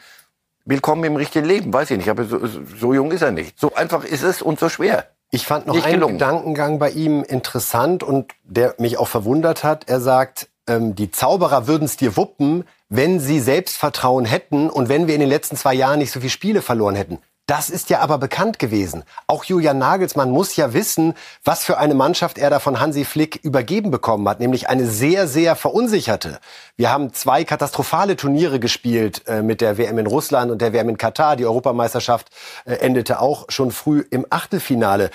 Willkommen 0.66 1.04
im 1.04 1.16
richtigen 1.16 1.46
Leben, 1.46 1.74
weiß 1.74 1.92
ich 1.92 1.98
nicht, 1.98 2.10
aber 2.10 2.24
so, 2.24 2.40
so 2.48 2.94
jung 2.94 3.12
ist 3.12 3.22
er 3.22 3.32
nicht. 3.32 3.60
So 3.60 3.76
einfach 3.76 4.04
ist 4.04 4.24
es 4.24 4.42
und 4.42 4.60
so 4.60 4.70
schwer. 4.70 5.08
Ich 5.30 5.46
fand 5.46 5.68
noch 5.68 5.74
nicht 5.76 5.86
einen 5.86 5.96
gelungen. 5.96 6.18
Gedankengang 6.18 6.80
bei 6.80 6.92
ihm 6.92 7.24
interessant 7.24 8.04
und 8.04 8.34
der 8.44 8.76
mich 8.78 8.98
auch 8.98 9.08
verwundert 9.08 9.64
hat. 9.64 9.90
Er 9.90 10.00
sagt, 10.00 10.48
ähm, 10.68 10.96
die 10.96 11.12
Zauberer 11.12 11.68
würden 11.68 11.86
es 11.86 11.98
dir 11.98 12.16
wuppen, 12.16 12.66
wenn 12.88 13.20
sie 13.20 13.40
Selbstvertrauen 13.40 14.26
hätten 14.26 14.70
und 14.70 14.90
wenn 14.90 15.08
wir 15.08 15.16
in 15.16 15.20
den 15.20 15.30
letzten 15.30 15.58
zwei 15.58 15.74
Jahren 15.74 16.00
nicht 16.00 16.12
so 16.12 16.20
viele 16.20 16.30
Spiele 16.30 16.62
verloren 16.62 16.96
hätten. 16.96 17.18
Das 17.46 17.70
ist 17.70 17.90
ja 17.90 18.00
aber 18.00 18.20
bekannt 18.20 18.58
gewesen. 18.58 19.04
Auch 19.28 19.44
Julian 19.44 19.78
Nagelsmann 19.78 20.32
muss 20.32 20.56
ja 20.56 20.72
wissen, 20.72 21.14
was 21.44 21.66
für 21.66 21.78
eine 21.78 21.94
Mannschaft 21.94 22.38
er 22.38 22.50
da 22.50 22.60
von 22.60 22.80
Hansi 22.80 23.04
Flick 23.04 23.36
übergeben 23.44 23.92
bekommen 23.92 24.30
hat, 24.30 24.40
nämlich 24.40 24.70
eine 24.70 24.88
sehr, 24.88 25.28
sehr 25.28 25.58
verunsicherte. 25.58 26.40
Wir 26.78 26.90
haben 26.90 27.12
zwei 27.14 27.44
katastrophale 27.44 28.16
Turniere 28.16 28.62
gespielt 28.62 29.28
äh, 29.28 29.42
mit 29.42 29.60
der 29.60 29.78
WM 29.78 29.98
in 29.98 30.08
Russland 30.08 30.52
und 30.52 30.62
der 30.62 30.72
WM 30.72 30.88
in 30.88 30.98
Katar. 30.98 31.36
Die 31.36 31.46
Europameisterschaft 31.46 32.30
äh, 32.64 32.76
endete 32.76 33.20
auch 33.20 33.46
schon 33.50 33.72
früh 33.72 34.06
im 34.10 34.26
Achtelfinale. 34.30 35.12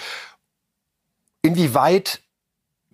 inwieweit 1.40 2.20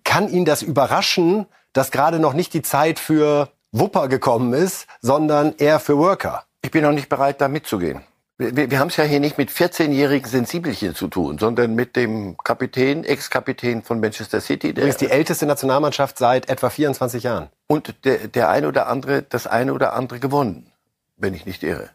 kann 0.05 0.29
ihn 0.29 0.45
das 0.45 0.61
überraschen, 0.61 1.45
dass 1.73 1.91
gerade 1.91 2.19
noch 2.19 2.33
nicht 2.33 2.53
die 2.53 2.61
Zeit 2.61 2.99
für 2.99 3.49
Wupper 3.73 4.07
gekommen 4.07 4.53
ist, 4.53 4.87
sondern 5.01 5.55
eher 5.57 5.81
für 5.81 5.97
Worker? 5.97 6.45
Ich 6.61 6.71
bin 6.71 6.83
noch 6.83 6.93
nicht 6.93 7.09
bereit, 7.09 7.41
da 7.41 7.49
mitzugehen. 7.49 8.01
Wir, 8.37 8.69
wir 8.69 8.79
haben 8.79 8.89
es 8.89 8.97
ja 8.97 9.05
hier 9.05 9.21
nicht 9.21 9.37
mit 9.37 9.49
14-jährigen 9.49 10.29
Sensibelchen 10.29 10.93
zu 10.93 11.07
tun, 11.07 11.37
sondern 11.37 11.73
mit 11.73 11.95
dem 11.95 12.35
Kapitän, 12.37 13.05
Ex-Kapitän 13.05 13.81
von 13.81 14.01
Manchester 14.01 14.41
City. 14.41 14.73
Der 14.73 14.87
ist 14.87 14.99
die 14.99 15.09
älteste 15.09 15.45
Nationalmannschaft 15.45 16.17
seit 16.17 16.49
etwa 16.49 16.69
24 16.69 17.23
Jahren. 17.23 17.47
Und 17.67 17.95
der, 18.03 18.27
der 18.27 18.49
eine 18.49 18.67
oder 18.67 18.87
andere, 18.87 19.21
das 19.21 19.47
eine 19.47 19.73
oder 19.73 19.93
andere 19.93 20.19
gewonnen, 20.19 20.69
wenn 21.15 21.33
ich 21.33 21.45
nicht 21.45 21.63
irre. 21.63 21.89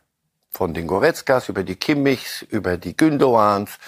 Von 0.50 0.72
den 0.72 0.86
Goretzkas 0.86 1.50
über 1.50 1.62
die 1.62 1.76
Kimmichs, 1.76 2.40
über 2.40 2.78
die 2.78 2.96
Gündoans, 2.96 3.78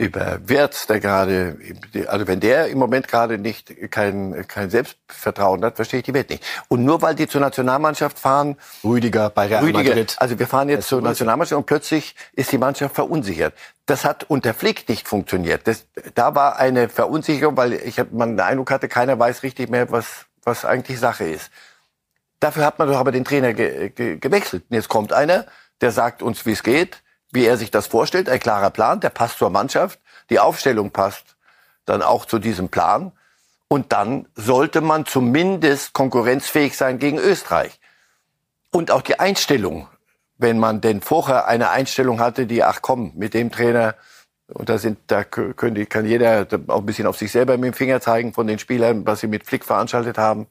über 0.00 0.38
Wirtz, 0.48 0.86
der 0.86 0.98
gerade, 0.98 1.58
also 2.06 2.26
wenn 2.26 2.40
der 2.40 2.68
im 2.68 2.78
Moment 2.78 3.06
gerade 3.06 3.36
nicht 3.36 3.90
kein, 3.90 4.46
kein 4.48 4.70
Selbstvertrauen 4.70 5.62
hat, 5.62 5.76
verstehe 5.76 6.00
ich 6.00 6.06
die 6.06 6.14
Welt 6.14 6.30
nicht. 6.30 6.42
Und 6.68 6.84
nur 6.84 7.02
weil 7.02 7.14
die 7.14 7.28
zur 7.28 7.42
Nationalmannschaft 7.42 8.18
fahren, 8.18 8.56
Rüdiger 8.82 9.28
bei 9.28 9.46
Real 9.46 9.62
Rüdiger, 9.62 9.90
Madrid. 9.90 10.16
also 10.18 10.38
wir 10.38 10.46
fahren 10.46 10.70
jetzt 10.70 10.88
zur 10.88 11.02
Nationalmannschaft 11.02 11.58
und 11.58 11.66
plötzlich 11.66 12.16
ist 12.32 12.50
die 12.50 12.56
Mannschaft 12.56 12.94
verunsichert. 12.94 13.52
Das 13.84 14.06
hat 14.06 14.24
unter 14.24 14.54
Flick 14.54 14.88
nicht 14.88 15.06
funktioniert. 15.06 15.66
Das, 15.66 15.86
da 16.14 16.34
war 16.34 16.58
eine 16.58 16.88
Verunsicherung, 16.88 17.58
weil 17.58 17.74
ich 17.74 17.98
hab, 17.98 18.10
man 18.10 18.38
den 18.38 18.40
Eindruck 18.40 18.70
hatte, 18.70 18.88
keiner 18.88 19.18
weiß 19.18 19.42
richtig 19.42 19.68
mehr, 19.68 19.92
was, 19.92 20.24
was 20.44 20.64
eigentlich 20.64 20.98
Sache 20.98 21.24
ist. 21.24 21.50
Dafür 22.40 22.64
hat 22.64 22.78
man 22.78 22.88
doch 22.88 22.96
aber 22.96 23.12
den 23.12 23.26
Trainer 23.26 23.52
ge, 23.52 23.90
ge, 23.90 24.16
gewechselt. 24.16 24.64
Und 24.70 24.76
jetzt 24.76 24.88
kommt 24.88 25.12
einer, 25.12 25.44
der 25.82 25.90
sagt 25.90 26.22
uns, 26.22 26.46
wie 26.46 26.52
es 26.52 26.62
geht 26.62 27.02
wie 27.32 27.44
er 27.44 27.56
sich 27.56 27.70
das 27.70 27.86
vorstellt, 27.86 28.28
ein 28.28 28.40
klarer 28.40 28.70
Plan, 28.70 29.00
der 29.00 29.10
passt 29.10 29.38
zur 29.38 29.50
Mannschaft, 29.50 30.00
die 30.30 30.38
Aufstellung 30.38 30.90
passt 30.90 31.36
dann 31.84 32.02
auch 32.02 32.24
zu 32.24 32.38
diesem 32.38 32.68
Plan. 32.68 33.12
Und 33.68 33.92
dann 33.92 34.26
sollte 34.34 34.80
man 34.80 35.06
zumindest 35.06 35.92
konkurrenzfähig 35.92 36.76
sein 36.76 36.98
gegen 36.98 37.18
Österreich. 37.18 37.78
Und 38.72 38.90
auch 38.90 39.02
die 39.02 39.20
Einstellung, 39.20 39.88
wenn 40.38 40.58
man 40.58 40.80
denn 40.80 41.00
vorher 41.00 41.46
eine 41.46 41.70
Einstellung 41.70 42.20
hatte, 42.20 42.46
die, 42.46 42.64
ach 42.64 42.80
komm, 42.82 43.12
mit 43.14 43.34
dem 43.34 43.52
Trainer, 43.52 43.94
und 44.48 44.68
da 44.68 44.78
sind, 44.78 44.98
da 45.06 45.22
können, 45.22 45.88
kann 45.88 46.06
jeder 46.06 46.46
auch 46.66 46.78
ein 46.78 46.86
bisschen 46.86 47.06
auf 47.06 47.16
sich 47.16 47.30
selber 47.30 47.56
mit 47.56 47.72
dem 47.72 47.74
Finger 47.74 48.00
zeigen 48.00 48.32
von 48.32 48.48
den 48.48 48.58
Spielern, 48.58 49.06
was 49.06 49.20
sie 49.20 49.28
mit 49.28 49.46
Flick 49.46 49.64
veranstaltet 49.64 50.18
haben. 50.18 50.48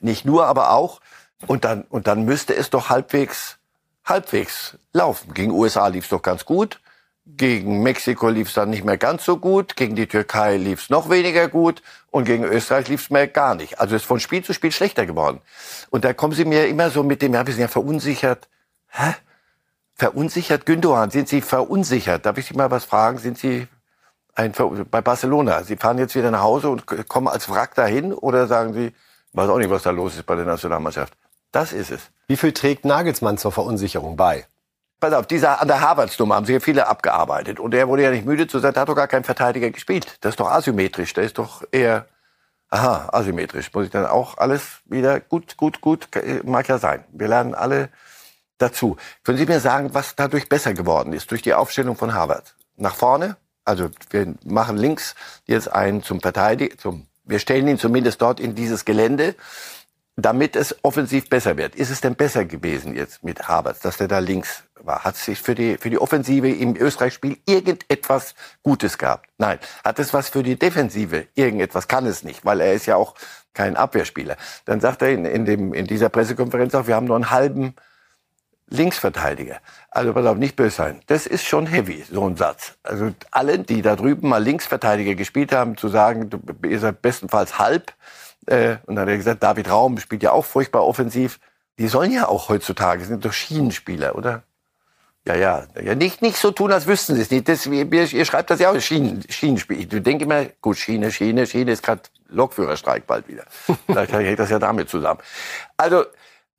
Nicht 0.00 0.24
nur, 0.24 0.46
aber 0.46 0.70
auch. 0.70 1.00
Und 1.46 1.64
dann, 1.64 1.82
und 1.82 2.06
dann 2.06 2.24
müsste 2.24 2.54
es 2.54 2.70
doch 2.70 2.90
halbwegs 2.90 3.58
halbwegs 4.06 4.78
laufen. 4.92 5.34
Gegen 5.34 5.50
USA 5.50 5.88
lief 5.88 6.04
es 6.04 6.10
doch 6.10 6.22
ganz 6.22 6.44
gut. 6.44 6.80
Gegen 7.26 7.82
Mexiko 7.82 8.28
lief 8.28 8.48
es 8.48 8.54
dann 8.54 8.70
nicht 8.70 8.84
mehr 8.84 8.98
ganz 8.98 9.24
so 9.24 9.36
gut. 9.36 9.74
Gegen 9.74 9.96
die 9.96 10.06
Türkei 10.06 10.56
lief 10.56 10.84
es 10.84 10.90
noch 10.90 11.10
weniger 11.10 11.48
gut. 11.48 11.82
Und 12.12 12.24
gegen 12.24 12.44
Österreich 12.44 12.88
lief 12.88 13.02
es 13.02 13.10
mehr 13.10 13.26
gar 13.26 13.56
nicht. 13.56 13.80
Also 13.80 13.96
es 13.96 14.02
ist 14.02 14.06
von 14.06 14.20
Spiel 14.20 14.44
zu 14.44 14.54
Spiel 14.54 14.70
schlechter 14.70 15.06
geworden. 15.06 15.40
Und 15.90 16.04
da 16.04 16.12
kommen 16.12 16.34
Sie 16.34 16.44
mir 16.44 16.68
immer 16.68 16.88
so 16.90 17.02
mit 17.02 17.22
dem, 17.22 17.34
ja, 17.34 17.44
wir 17.44 17.52
sind 17.52 17.62
ja 17.62 17.68
verunsichert. 17.68 18.48
Hä? 18.88 19.14
Verunsichert? 19.94 20.66
Gündogan, 20.66 21.10
sind 21.10 21.28
Sie 21.28 21.40
verunsichert? 21.40 22.24
Darf 22.24 22.38
ich 22.38 22.46
Sie 22.46 22.54
mal 22.54 22.70
was 22.70 22.84
fragen? 22.84 23.18
Sind 23.18 23.38
Sie 23.38 23.66
ein, 24.34 24.52
bei 24.90 25.00
Barcelona? 25.00 25.64
Sie 25.64 25.76
fahren 25.76 25.98
jetzt 25.98 26.14
wieder 26.14 26.30
nach 26.30 26.42
Hause 26.42 26.68
und 26.68 26.86
kommen 27.08 27.26
als 27.26 27.48
Wrack 27.48 27.74
dahin? 27.74 28.12
Oder 28.12 28.46
sagen 28.46 28.72
Sie, 28.72 28.94
weiß 29.32 29.48
auch 29.48 29.58
nicht, 29.58 29.70
was 29.70 29.82
da 29.82 29.90
los 29.90 30.14
ist 30.14 30.26
bei 30.26 30.36
der 30.36 30.44
Nationalmannschaft? 30.44 31.12
Das 31.50 31.72
ist 31.72 31.90
es. 31.90 32.02
Wie 32.28 32.36
viel 32.36 32.52
trägt 32.52 32.84
Nagelsmann 32.84 33.38
zur 33.38 33.52
Verunsicherung 33.52 34.16
bei? 34.16 34.46
Pass 34.98 35.12
auf, 35.12 35.26
dieser, 35.26 35.60
an 35.60 35.68
der 35.68 35.80
Harvards-Nummer 35.80 36.34
haben 36.34 36.46
sich 36.46 36.54
ja 36.54 36.60
viele 36.60 36.88
abgearbeitet. 36.88 37.60
Und 37.60 37.74
er 37.74 37.86
wurde 37.86 38.02
ja 38.02 38.10
nicht 38.10 38.24
müde 38.24 38.48
zu 38.48 38.58
sagen, 38.58 38.74
da 38.74 38.80
hat 38.80 38.88
doch 38.88 38.96
gar 38.96 39.08
kein 39.08 39.24
Verteidiger 39.24 39.70
gespielt. 39.70 40.18
Das 40.22 40.30
ist 40.30 40.40
doch 40.40 40.50
asymmetrisch. 40.50 41.12
Der 41.12 41.24
ist 41.24 41.38
doch 41.38 41.62
eher, 41.70 42.06
aha, 42.70 43.10
asymmetrisch. 43.12 43.72
Muss 43.72 43.84
ich 43.84 43.90
dann 43.90 44.06
auch 44.06 44.38
alles 44.38 44.80
wieder, 44.86 45.20
gut, 45.20 45.56
gut, 45.56 45.80
gut, 45.80 46.08
mag 46.44 46.66
ja 46.66 46.78
sein. 46.78 47.04
Wir 47.12 47.28
lernen 47.28 47.54
alle 47.54 47.90
dazu. 48.58 48.96
Können 49.22 49.38
Sie 49.38 49.46
mir 49.46 49.60
sagen, 49.60 49.90
was 49.92 50.16
dadurch 50.16 50.48
besser 50.48 50.74
geworden 50.74 51.12
ist, 51.12 51.30
durch 51.30 51.42
die 51.42 51.54
Aufstellung 51.54 51.96
von 51.96 52.14
Harvard? 52.14 52.56
Nach 52.76 52.94
vorne? 52.94 53.36
Also, 53.64 53.90
wir 54.10 54.34
machen 54.44 54.76
links 54.76 55.14
jetzt 55.44 55.70
einen 55.70 56.02
zum 56.02 56.20
Verteidiger, 56.20 56.76
zum, 56.78 57.06
wir 57.24 57.38
stellen 57.38 57.68
ihn 57.68 57.78
zumindest 57.78 58.22
dort 58.22 58.40
in 58.40 58.54
dieses 58.54 58.84
Gelände 58.84 59.34
damit 60.16 60.56
es 60.56 60.74
offensiv 60.82 61.28
besser 61.28 61.56
wird. 61.56 61.74
Ist 61.74 61.90
es 61.90 62.00
denn 62.00 62.14
besser 62.14 62.46
gewesen 62.46 62.96
jetzt 62.96 63.22
mit 63.22 63.48
Havertz, 63.48 63.80
dass 63.80 63.98
der 63.98 64.08
da 64.08 64.18
links 64.18 64.64
war? 64.80 65.04
Hat 65.04 65.16
sich 65.16 65.40
für 65.40 65.54
die, 65.54 65.76
für 65.76 65.90
die 65.90 65.98
Offensive 65.98 66.48
im 66.48 66.74
Österreich-Spiel 66.74 67.38
irgendetwas 67.46 68.34
Gutes 68.62 68.96
gehabt? 68.96 69.28
Nein. 69.36 69.58
Hat 69.84 69.98
es 69.98 70.14
was 70.14 70.30
für 70.30 70.42
die 70.42 70.58
Defensive? 70.58 71.26
Irgendetwas 71.34 71.86
kann 71.86 72.06
es 72.06 72.24
nicht, 72.24 72.44
weil 72.46 72.60
er 72.60 72.72
ist 72.72 72.86
ja 72.86 72.96
auch 72.96 73.14
kein 73.52 73.76
Abwehrspieler. 73.76 74.36
Dann 74.64 74.80
sagt 74.80 75.02
er 75.02 75.10
in, 75.10 75.26
in, 75.26 75.44
dem, 75.44 75.74
in 75.74 75.86
dieser 75.86 76.08
Pressekonferenz 76.08 76.74
auch, 76.74 76.86
wir 76.86 76.94
haben 76.94 77.06
nur 77.06 77.16
einen 77.16 77.30
halben 77.30 77.74
Linksverteidiger. 78.68 79.60
Also 79.90 80.12
pass 80.12 80.26
auf, 80.26 80.38
nicht 80.38 80.56
böse 80.56 80.76
sein. 80.76 81.00
Das 81.06 81.26
ist 81.26 81.44
schon 81.44 81.66
heavy, 81.66 82.04
so 82.10 82.26
ein 82.26 82.36
Satz. 82.36 82.78
Also 82.82 83.12
allen, 83.30 83.64
die 83.66 83.82
da 83.82 83.96
drüben 83.96 84.28
mal 84.28 84.42
Linksverteidiger 84.42 85.14
gespielt 85.14 85.52
haben, 85.52 85.76
zu 85.76 85.88
sagen, 85.88 86.30
du 86.30 86.38
bist 86.38 87.02
bestenfalls 87.02 87.58
halb, 87.58 87.92
äh, 88.46 88.76
und 88.86 88.96
dann 88.96 89.02
hat 89.02 89.08
er 89.08 89.16
gesagt, 89.16 89.42
David 89.42 89.70
Raum 89.70 89.98
spielt 89.98 90.22
ja 90.22 90.32
auch 90.32 90.44
furchtbar 90.44 90.84
offensiv. 90.84 91.38
Die 91.78 91.88
sollen 91.88 92.12
ja 92.12 92.28
auch 92.28 92.48
heutzutage, 92.48 93.04
sind 93.04 93.24
doch 93.24 93.32
Schienenspieler, 93.32 94.16
oder? 94.16 94.42
Ja, 95.26 95.34
ja, 95.34 95.66
ja 95.82 95.94
nicht, 95.96 96.22
nicht 96.22 96.36
so 96.36 96.52
tun, 96.52 96.70
als 96.70 96.86
wüssten 96.86 97.16
sie 97.16 97.22
es 97.22 97.30
nicht. 97.30 97.48
Das, 97.48 97.66
ihr, 97.66 97.92
ihr 97.92 98.24
schreibt 98.24 98.50
das 98.50 98.60
ja 98.60 98.70
auch, 98.70 98.80
Schienen, 98.80 99.24
Schienenspiel. 99.28 99.80
Ich 99.80 99.88
denke 99.88 100.24
immer, 100.24 100.44
gut, 100.60 100.76
Schiene, 100.76 101.10
Schiene, 101.10 101.46
Schiene 101.46 101.72
ist 101.72 101.82
gerade 101.82 102.02
Lokführerstreik 102.28 103.06
bald 103.06 103.26
wieder. 103.26 103.44
Vielleicht 103.86 104.12
hängt 104.12 104.38
das 104.38 104.50
ja 104.50 104.60
damit 104.60 104.88
zusammen. 104.88 105.20
Also, 105.76 106.04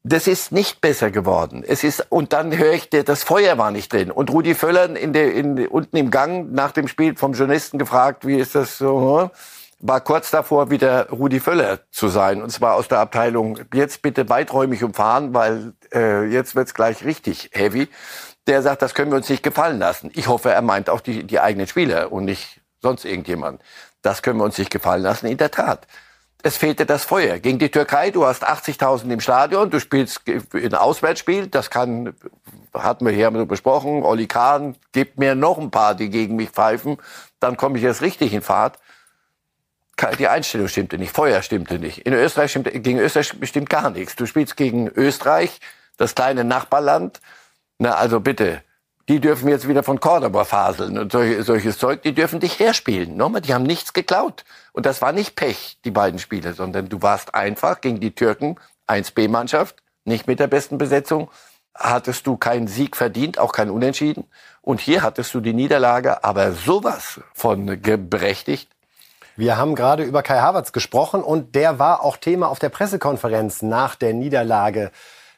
das 0.04 0.28
ist 0.28 0.52
nicht 0.52 0.82
besser 0.82 1.12
geworden. 1.12 1.64
Es 1.66 1.84
ist, 1.84 2.06
und 2.10 2.34
dann 2.34 2.58
höre 2.58 2.74
ich, 2.74 2.90
das 2.90 3.24
Feuer 3.24 3.58
war 3.58 3.72
nicht 3.72 3.92
drin. 3.92 4.12
Und 4.12 4.30
Rudi 4.32 4.54
Völler 4.54 4.96
in 4.96 5.14
der, 5.14 5.34
in, 5.34 5.68
unten 5.68 5.98
im 5.98 6.12
Gang 6.12 6.52
nach 6.52 6.72
dem 6.72 6.88
Spiel 6.88 7.16
vom 7.16 7.34
Journalisten 7.34 7.78
gefragt, 7.78 8.26
wie 8.28 8.36
ist 8.36 8.56
das 8.56 8.78
so? 8.78 9.22
Hm? 9.22 9.30
War 9.80 10.02
kurz 10.02 10.32
davor, 10.32 10.70
wieder 10.70 11.10
Rudi 11.10 11.40
Völler 11.40 11.80
zu 11.92 12.08
sein. 12.08 12.42
Und 12.42 12.50
zwar 12.50 12.76
aus 12.76 12.88
der 12.88 13.00
Abteilung, 13.00 13.60
jetzt 13.74 14.02
bitte 14.02 14.28
weiträumig 14.30 14.84
umfahren, 14.84 15.34
weil 15.34 15.74
äh, 15.94 16.26
jetzt 16.26 16.56
wird's 16.56 16.74
gleich 16.74 17.06
richtig 17.06 17.52
heavy. 17.54 17.88
Der 18.48 18.62
sagt, 18.62 18.82
das 18.82 18.94
können 18.94 19.12
wir 19.12 19.18
uns 19.18 19.30
nicht 19.30 19.44
gefallen 19.44 19.80
lassen. 19.80 20.10
Ich 20.14 20.28
hoffe, 20.28 20.52
er 20.52 20.62
meint 20.62 20.90
auch 20.90 21.02
die, 21.02 21.24
die 21.24 21.40
eigenen 21.40 21.68
Spieler 21.68 22.12
und 22.12 22.26
nicht 22.26 22.62
sonst 22.82 23.06
irgendjemand. 23.06 23.62
Das 24.02 24.22
können 24.22 24.40
wir 24.40 24.46
uns 24.46 24.58
nicht 24.58 24.72
gefallen 24.72 25.04
lassen, 25.04 25.28
in 25.28 25.38
der 25.38 25.52
Tat. 25.52 25.86
Es 26.44 26.56
fehlte 26.56 26.86
das 26.86 27.04
Feuer. 27.04 27.40
Gegen 27.40 27.60
die 27.60 27.70
Türkei, 27.70 28.12
du 28.12 28.26
hast 28.26 28.48
80.000 28.48 29.12
im 29.12 29.20
Stadion, 29.20 29.70
du 29.70 29.80
spielst 29.80 30.22
ein 30.54 30.76
Auswärtsspiel, 30.76 31.48
das 31.48 31.70
kann, 31.70 32.16
hatten 32.74 33.06
wir 33.06 33.12
hier 33.12 33.30
besprochen, 33.32 34.04
Olli 34.04 34.28
Kahn, 34.28 34.76
gibt 34.92 35.18
mir 35.18 35.36
noch 35.36 35.58
ein 35.58 35.72
paar, 35.72 35.96
die 35.96 36.10
gegen 36.10 36.36
mich 36.36 36.52
pfeifen, 36.52 36.98
dann 37.40 37.58
komme 37.58 37.80
ich 37.80 37.84
erst 37.84 38.02
richtig 38.02 38.34
in 38.34 38.42
Fahrt 38.42 38.78
die 40.20 40.28
Einstellung 40.28 40.68
stimmte 40.68 40.98
nicht, 40.98 41.12
Feuer 41.12 41.42
stimmte 41.42 41.80
nicht. 41.80 42.00
In 42.00 42.14
Österreich 42.14 42.52
stimmte, 42.52 42.72
gegen 42.80 43.00
Österreich 43.00 43.34
stimmt 43.44 43.70
gar 43.70 43.90
nichts. 43.90 44.16
Du 44.16 44.26
spielst 44.26 44.56
gegen 44.56 44.88
Österreich, 44.88 45.60
das 45.98 46.16
kleine 46.16 46.44
Nachbarland. 46.44 47.20
Na, 47.80 47.96
also 47.96 48.20
bitte, 48.20 48.62
die 49.10 49.20
dürfen 49.20 49.48
jetzt 49.48 49.68
wieder 49.68 49.84
von 49.84 50.00
Cordoba 50.00 50.44
faseln 50.44 50.98
und 50.98 51.12
solche, 51.12 51.42
solches 51.44 51.78
Zeug, 51.78 52.02
die 52.04 52.14
dürfen 52.14 52.40
dich 52.40 52.60
herspielen. 52.60 53.16
Nochmal, 53.16 53.42
die 53.42 53.54
haben 53.54 53.64
nichts 53.64 53.94
geklaut. 53.94 54.44
Und 54.74 54.86
das 54.86 55.02
war 55.02 55.14
nicht 55.14 55.36
Pech, 55.36 55.78
die 55.86 55.92
beiden 55.92 56.20
Spiele, 56.20 56.54
sondern 56.54 56.90
du 56.90 57.02
warst 57.02 57.34
einfach 57.34 57.82
gegen 57.82 58.00
die 58.00 58.14
Türken, 58.14 58.58
1B-Mannschaft, 58.88 59.78
nicht 60.06 60.28
mit 60.28 60.40
der 60.40 60.48
besten 60.48 60.78
Besetzung, 60.78 61.30
hattest 61.74 62.28
du 62.28 62.38
keinen 62.38 62.68
Sieg 62.68 62.96
verdient, 62.96 63.40
auch 63.40 63.54
keinen 63.54 63.72
Unentschieden. 63.72 64.26
Und 64.62 64.82
hier 64.82 65.04
hattest 65.04 65.34
du 65.34 65.40
die 65.40 65.54
Niederlage, 65.54 66.24
aber 66.24 66.52
sowas 66.52 67.22
von 67.34 67.80
berechtigt. 67.82 68.70
Wir 69.38 69.56
haben 69.56 69.76
gerade 69.76 70.04
über 70.04 70.24
Kai 70.24 70.40
Havertz 70.40 70.72
gesprochen 70.72 71.22
und 71.22 71.54
der 71.54 71.78
war 71.78 72.04
auch 72.04 72.18
Thema 72.18 72.48
auf 72.48 72.58
der 72.58 72.70
Pressekonferenz 72.70 73.62
nach 73.62 73.94
der 73.94 74.16
Niederlage 74.16 74.92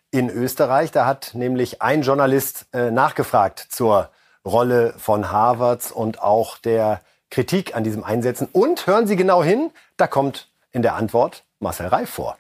in 0.10 0.30
Österreich. 0.30 0.92
Da 0.92 1.06
hat 1.06 1.32
nämlich 1.34 1.82
ein 1.82 2.02
Journalist 2.02 2.68
äh, 2.72 2.92
nachgefragt 2.92 3.68
zur 3.70 4.10
Rolle 4.46 4.94
von 4.98 5.34
Havertz 5.34 5.92
und 5.92 6.22
auch 6.22 6.58
der 6.58 7.02
Kritik 7.30 7.76
an 7.76 7.84
diesem 7.84 8.06
Einsetzen. 8.06 8.48
Und 8.50 8.88
hören 8.88 9.06
Sie 9.06 9.18
genau 9.18 9.44
hin, 9.44 9.70
da 9.98 10.08
kommt 10.08 10.48
in 10.72 10.82
der 10.82 10.96
Antwort 10.96 11.44
Marcel 11.60 11.88
Reif 11.88 12.10
vor. 12.10 12.38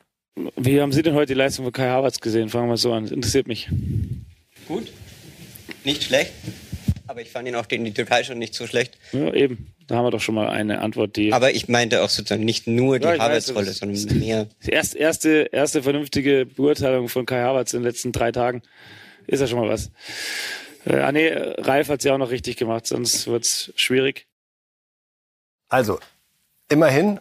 Wie 0.55 0.81
haben 0.81 0.93
Sie 0.93 1.01
denn 1.01 1.13
heute 1.13 1.33
die 1.33 1.33
Leistung 1.33 1.65
von 1.65 1.73
Kai 1.73 1.89
Havertz 1.89 2.21
gesehen? 2.21 2.47
Fangen 2.47 2.69
wir 2.69 2.77
so 2.77 2.93
an. 2.93 3.05
Interessiert 3.05 3.49
mich. 3.49 3.69
Gut, 4.65 4.93
nicht 5.83 6.03
schlecht. 6.03 6.31
Aber 7.09 7.21
ich 7.21 7.29
fand 7.31 7.47
ihn 7.47 7.55
auch 7.55 7.67
gegen 7.67 7.83
die 7.85 7.93
Türkei 7.93 8.23
schon 8.23 8.37
nicht 8.37 8.53
so 8.53 8.67
schlecht. 8.67 8.97
Ja, 9.11 9.33
eben. 9.33 9.73
Da 9.87 9.95
haben 9.95 10.05
wir 10.05 10.11
doch 10.11 10.21
schon 10.21 10.35
mal 10.35 10.49
eine 10.49 10.81
Antwort, 10.81 11.15
die. 11.15 11.33
Aber 11.33 11.51
ich 11.51 11.67
meinte 11.67 12.03
auch 12.03 12.09
sozusagen 12.09 12.45
nicht 12.45 12.67
nur 12.67 12.99
die 12.99 13.07
ja, 13.07 13.17
Havertz-Rolle, 13.17 13.73
sondern 13.73 14.19
mehr. 14.19 14.47
Die 14.65 14.69
erste, 14.69 14.99
erste, 14.99 15.49
erste 15.51 15.81
vernünftige 15.81 16.45
Beurteilung 16.45 17.09
von 17.09 17.25
Kai 17.25 17.41
Havertz 17.41 17.73
in 17.73 17.79
den 17.79 17.87
letzten 17.87 18.11
drei 18.11 18.31
Tagen 18.31 18.61
ist 19.25 19.39
ja 19.39 19.47
schon 19.47 19.59
mal 19.59 19.69
was. 19.69 19.89
Äh, 20.85 20.99
ah 20.99 21.11
nee, 21.11 21.29
Ralf 21.33 21.89
hat 21.89 21.99
es 21.99 22.05
ja 22.05 22.13
auch 22.13 22.19
noch 22.19 22.29
richtig 22.29 22.57
gemacht, 22.57 22.85
sonst 22.85 23.25
wird 23.25 23.43
es 23.43 23.73
schwierig. 23.75 24.27
Also, 25.67 25.99
Immerhin. 26.69 27.19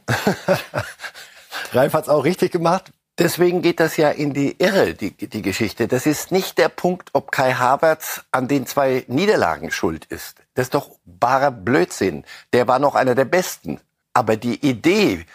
Ralf 1.73 1.95
hat's 1.95 2.09
auch 2.09 2.25
richtig 2.25 2.53
gemacht. 2.53 2.93
Deswegen 3.19 3.63
geht 3.63 3.81
das 3.81 3.97
ja 3.97 4.11
in 4.11 4.33
die 4.33 4.57
Irre, 4.61 4.95
die, 4.95 5.11
die 5.11 5.43
Geschichte. 5.43 5.89
Das 5.89 6.07
ist 6.07 6.31
nicht 6.31 6.57
der 6.57 6.69
Punkt, 6.69 7.11
ob 7.15 7.33
Kai 7.33 7.53
Havertz 7.53 8.23
an 8.31 8.47
den 8.47 8.65
zwei 8.65 9.05
Niederlagen 9.09 9.73
schuld 9.73 10.05
ist. 10.05 10.37
Das 10.55 10.67
ist 10.67 10.75
doch 10.75 10.91
barer 11.05 11.51
Blödsinn. 11.51 12.25
Der 12.53 12.69
war 12.69 12.79
noch 12.79 12.95
einer 12.95 13.17
der 13.17 13.25
Besten. 13.25 13.81
Aber 14.15 14.37
die 14.37 14.65
Idee, 14.65 15.27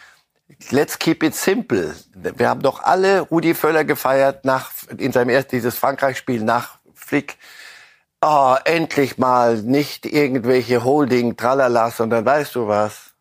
let's 0.69 0.97
keep 0.97 1.23
it 1.23 1.35
simple. 1.35 1.93
Wir 2.13 2.47
haben 2.47 2.61
doch 2.61 2.81
alle 2.81 3.19
Rudi 3.19 3.53
Völler 3.53 3.83
gefeiert 3.83 4.45
nach, 4.45 4.71
in 4.97 5.11
seinem 5.11 5.29
ersten, 5.29 5.57
dieses 5.57 5.77
Frankreich-Spiel 5.77 6.41
nach 6.41 6.79
Flick. 6.93 7.37
Oh, 8.21 8.55
endlich 8.63 9.17
mal 9.17 9.57
nicht 9.57 10.05
irgendwelche 10.05 10.85
Holding, 10.85 11.35
tralala, 11.35 11.91
sondern 11.91 12.25
weißt 12.25 12.55
du 12.55 12.69
was? 12.69 13.11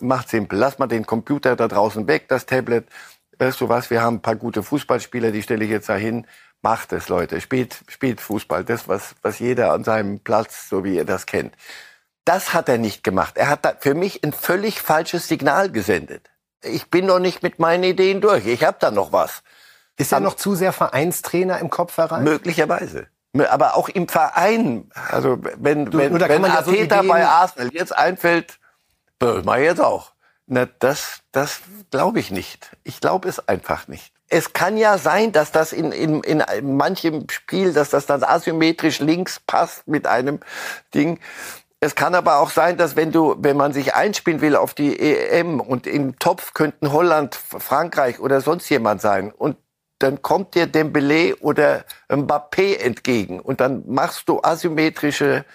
Macht 0.00 0.30
simpel. 0.30 0.58
Lass 0.58 0.78
mal 0.78 0.86
den 0.86 1.04
Computer 1.04 1.56
da 1.56 1.68
draußen 1.68 2.06
weg, 2.06 2.28
das 2.28 2.46
Tablet 2.46 2.86
weißt 3.42 3.60
du 3.60 3.68
was, 3.68 3.90
wir 3.90 4.02
haben 4.02 4.16
ein 4.16 4.22
paar 4.22 4.36
gute 4.36 4.62
Fußballspieler, 4.62 5.32
die 5.32 5.42
stelle 5.42 5.64
ich 5.64 5.70
jetzt 5.70 5.88
dahin. 5.88 6.26
Macht 6.62 6.92
es, 6.92 7.08
Leute. 7.08 7.40
Spielt, 7.40 7.82
spielt 7.88 8.20
Fußball. 8.20 8.64
Das, 8.64 8.86
was, 8.86 9.16
was 9.22 9.40
jeder 9.40 9.72
an 9.72 9.82
seinem 9.82 10.20
Platz, 10.20 10.68
so 10.68 10.84
wie 10.84 10.94
ihr 10.94 11.04
das 11.04 11.26
kennt. 11.26 11.54
Das 12.24 12.54
hat 12.54 12.68
er 12.68 12.78
nicht 12.78 13.02
gemacht. 13.02 13.36
Er 13.36 13.48
hat 13.48 13.64
da 13.64 13.74
für 13.78 13.94
mich 13.94 14.22
ein 14.22 14.32
völlig 14.32 14.80
falsches 14.80 15.26
Signal 15.26 15.72
gesendet. 15.72 16.30
Ich 16.62 16.88
bin 16.88 17.06
noch 17.06 17.18
nicht 17.18 17.42
mit 17.42 17.58
meinen 17.58 17.82
Ideen 17.82 18.20
durch. 18.20 18.46
Ich 18.46 18.62
habe 18.62 18.76
da 18.78 18.92
noch 18.92 19.12
was. 19.12 19.42
Ist 19.98 20.12
er 20.12 20.20
noch 20.20 20.36
zu 20.36 20.54
sehr 20.54 20.72
Vereinstrainer 20.72 21.58
im 21.58 21.68
Kopf 21.68 21.96
herein? 21.96 22.22
Möglicherweise. 22.22 23.08
Aber 23.50 23.76
auch 23.76 23.88
im 23.88 24.06
Verein. 24.06 24.88
Also 25.10 25.38
wenn, 25.58 25.86
du, 25.86 25.98
wenn, 25.98 26.18
wenn 26.20 26.44
Arteta 26.44 27.02
so 27.02 27.08
bei 27.08 27.26
Arsenal 27.26 27.70
jetzt 27.72 27.96
einfällt, 27.96 28.58
das 29.18 29.44
mache 29.44 29.60
ich 29.60 29.66
jetzt 29.66 29.80
auch. 29.80 30.11
Na, 30.54 30.68
das, 30.80 31.22
das 31.32 31.62
glaube 31.90 32.20
ich 32.20 32.30
nicht. 32.30 32.76
Ich 32.84 33.00
glaube 33.00 33.26
es 33.26 33.48
einfach 33.48 33.88
nicht. 33.88 34.12
Es 34.28 34.52
kann 34.52 34.76
ja 34.76 34.98
sein, 34.98 35.32
dass 35.32 35.50
das 35.50 35.72
in, 35.72 35.92
in, 35.92 36.22
in 36.22 36.76
manchem 36.76 37.26
Spiel, 37.30 37.72
dass 37.72 37.88
das 37.88 38.04
dann 38.04 38.22
asymmetrisch 38.22 38.98
links 38.98 39.40
passt 39.40 39.88
mit 39.88 40.06
einem 40.06 40.40
Ding. 40.94 41.20
Es 41.80 41.94
kann 41.94 42.14
aber 42.14 42.36
auch 42.36 42.50
sein, 42.50 42.76
dass 42.76 42.96
wenn 42.96 43.12
du, 43.12 43.34
wenn 43.38 43.56
man 43.56 43.72
sich 43.72 43.94
einspielen 43.94 44.42
will 44.42 44.54
auf 44.54 44.74
die 44.74 45.00
EM 45.00 45.58
und 45.58 45.86
im 45.86 46.18
Topf 46.18 46.52
könnten 46.52 46.92
Holland, 46.92 47.34
Frankreich 47.34 48.20
oder 48.20 48.42
sonst 48.42 48.68
jemand 48.68 49.00
sein 49.00 49.32
und 49.32 49.56
dann 50.00 50.20
kommt 50.20 50.54
dir 50.54 50.66
Dembele 50.66 51.34
oder 51.36 51.86
Mbappé 52.10 52.76
entgegen 52.76 53.40
und 53.40 53.62
dann 53.62 53.84
machst 53.86 54.28
du 54.28 54.42
asymmetrische 54.42 55.46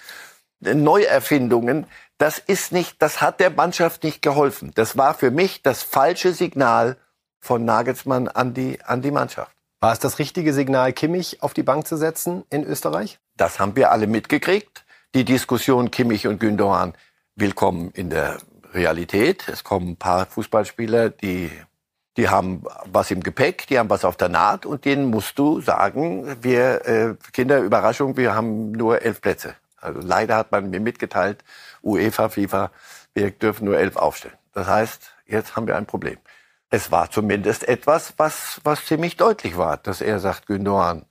Neuerfindungen 0.60 1.86
das 2.18 2.40
ist 2.40 2.72
nicht, 2.72 3.02
das 3.02 3.22
hat 3.22 3.40
der 3.40 3.52
Mannschaft 3.52 4.04
nicht 4.04 4.22
geholfen. 4.22 4.72
Das 4.76 4.98
war 4.98 5.14
für 5.14 5.32
mich 5.32 5.62
das 5.62 5.84
falsche 5.84 6.34
Signal 6.34 6.98
von 7.40 7.64
Nagelsmann 7.64 8.28
an 8.28 8.54
die, 8.54 8.82
an 8.84 9.02
die 9.02 9.12
Mannschaft. 9.12 9.52
War 9.80 9.94
es 9.94 10.00
das 10.00 10.18
richtige 10.18 10.54
Signal, 10.54 10.92
Kimmich 10.92 11.44
auf 11.44 11.54
die 11.54 11.64
Bank 11.64 11.86
zu 11.86 11.98
setzen 11.98 12.44
in 12.50 12.64
Österreich? 12.64 13.20
Das 13.36 13.60
haben 13.60 13.76
wir 13.76 13.92
alle 13.92 14.08
mitgekriegt. 14.08 14.86
Die 15.14 15.24
Diskussion 15.24 15.92
Kimmich 15.92 16.26
und 16.26 16.40
Gündogan 16.40 16.96
willkommen 17.36 17.92
in 17.92 18.10
der 18.10 18.38
Realität. 18.74 19.48
Es 19.48 19.64
kommen 19.64 19.90
ein 19.90 19.96
paar 19.96 20.26
Fußballspieler, 20.26 21.12
die, 21.12 21.52
die 22.18 22.30
haben 22.30 22.64
was 22.86 23.12
im 23.12 23.22
Gepäck, 23.22 23.68
die 23.68 23.78
haben 23.78 23.92
was 23.92 24.04
auf 24.04 24.18
der 24.18 24.30
Naht 24.30 24.66
und 24.66 24.86
denen 24.86 25.12
musst 25.12 25.38
du 25.38 25.62
sagen, 25.62 26.38
wir, 26.42 26.86
äh, 26.88 27.16
Kinder, 27.32 27.60
Überraschung, 27.60 28.18
wir 28.18 28.34
haben 28.34 28.72
nur 28.72 29.04
elf 29.04 29.22
Plätze. 29.22 29.56
Also 29.80 30.02
leider 30.02 30.36
hat 30.36 30.52
man 30.52 30.72
mir 30.72 30.80
mitgeteilt, 30.80 31.44
UEFA, 31.88 32.30
FIFA, 32.30 32.72
wir 33.14 33.32
dürfen 33.32 33.66
nur 33.66 33.78
elf 33.78 33.96
aufstellen. 33.96 34.38
Das 34.54 34.68
heißt, 34.68 35.12
jetzt 35.26 35.56
haben 35.56 35.68
wir 35.68 35.76
ein 35.76 35.86
Problem. 35.86 36.18
Es 36.70 36.92
war 36.92 37.10
zumindest 37.10 37.68
etwas, 37.68 38.14
was, 38.18 38.60
was 38.64 38.86
ziemlich 38.86 39.16
deutlich 39.16 39.58
war, 39.58 39.78
dass 39.78 40.02
er 40.02 40.20
sagt, 40.20 40.48
Gündogan, 40.48 41.06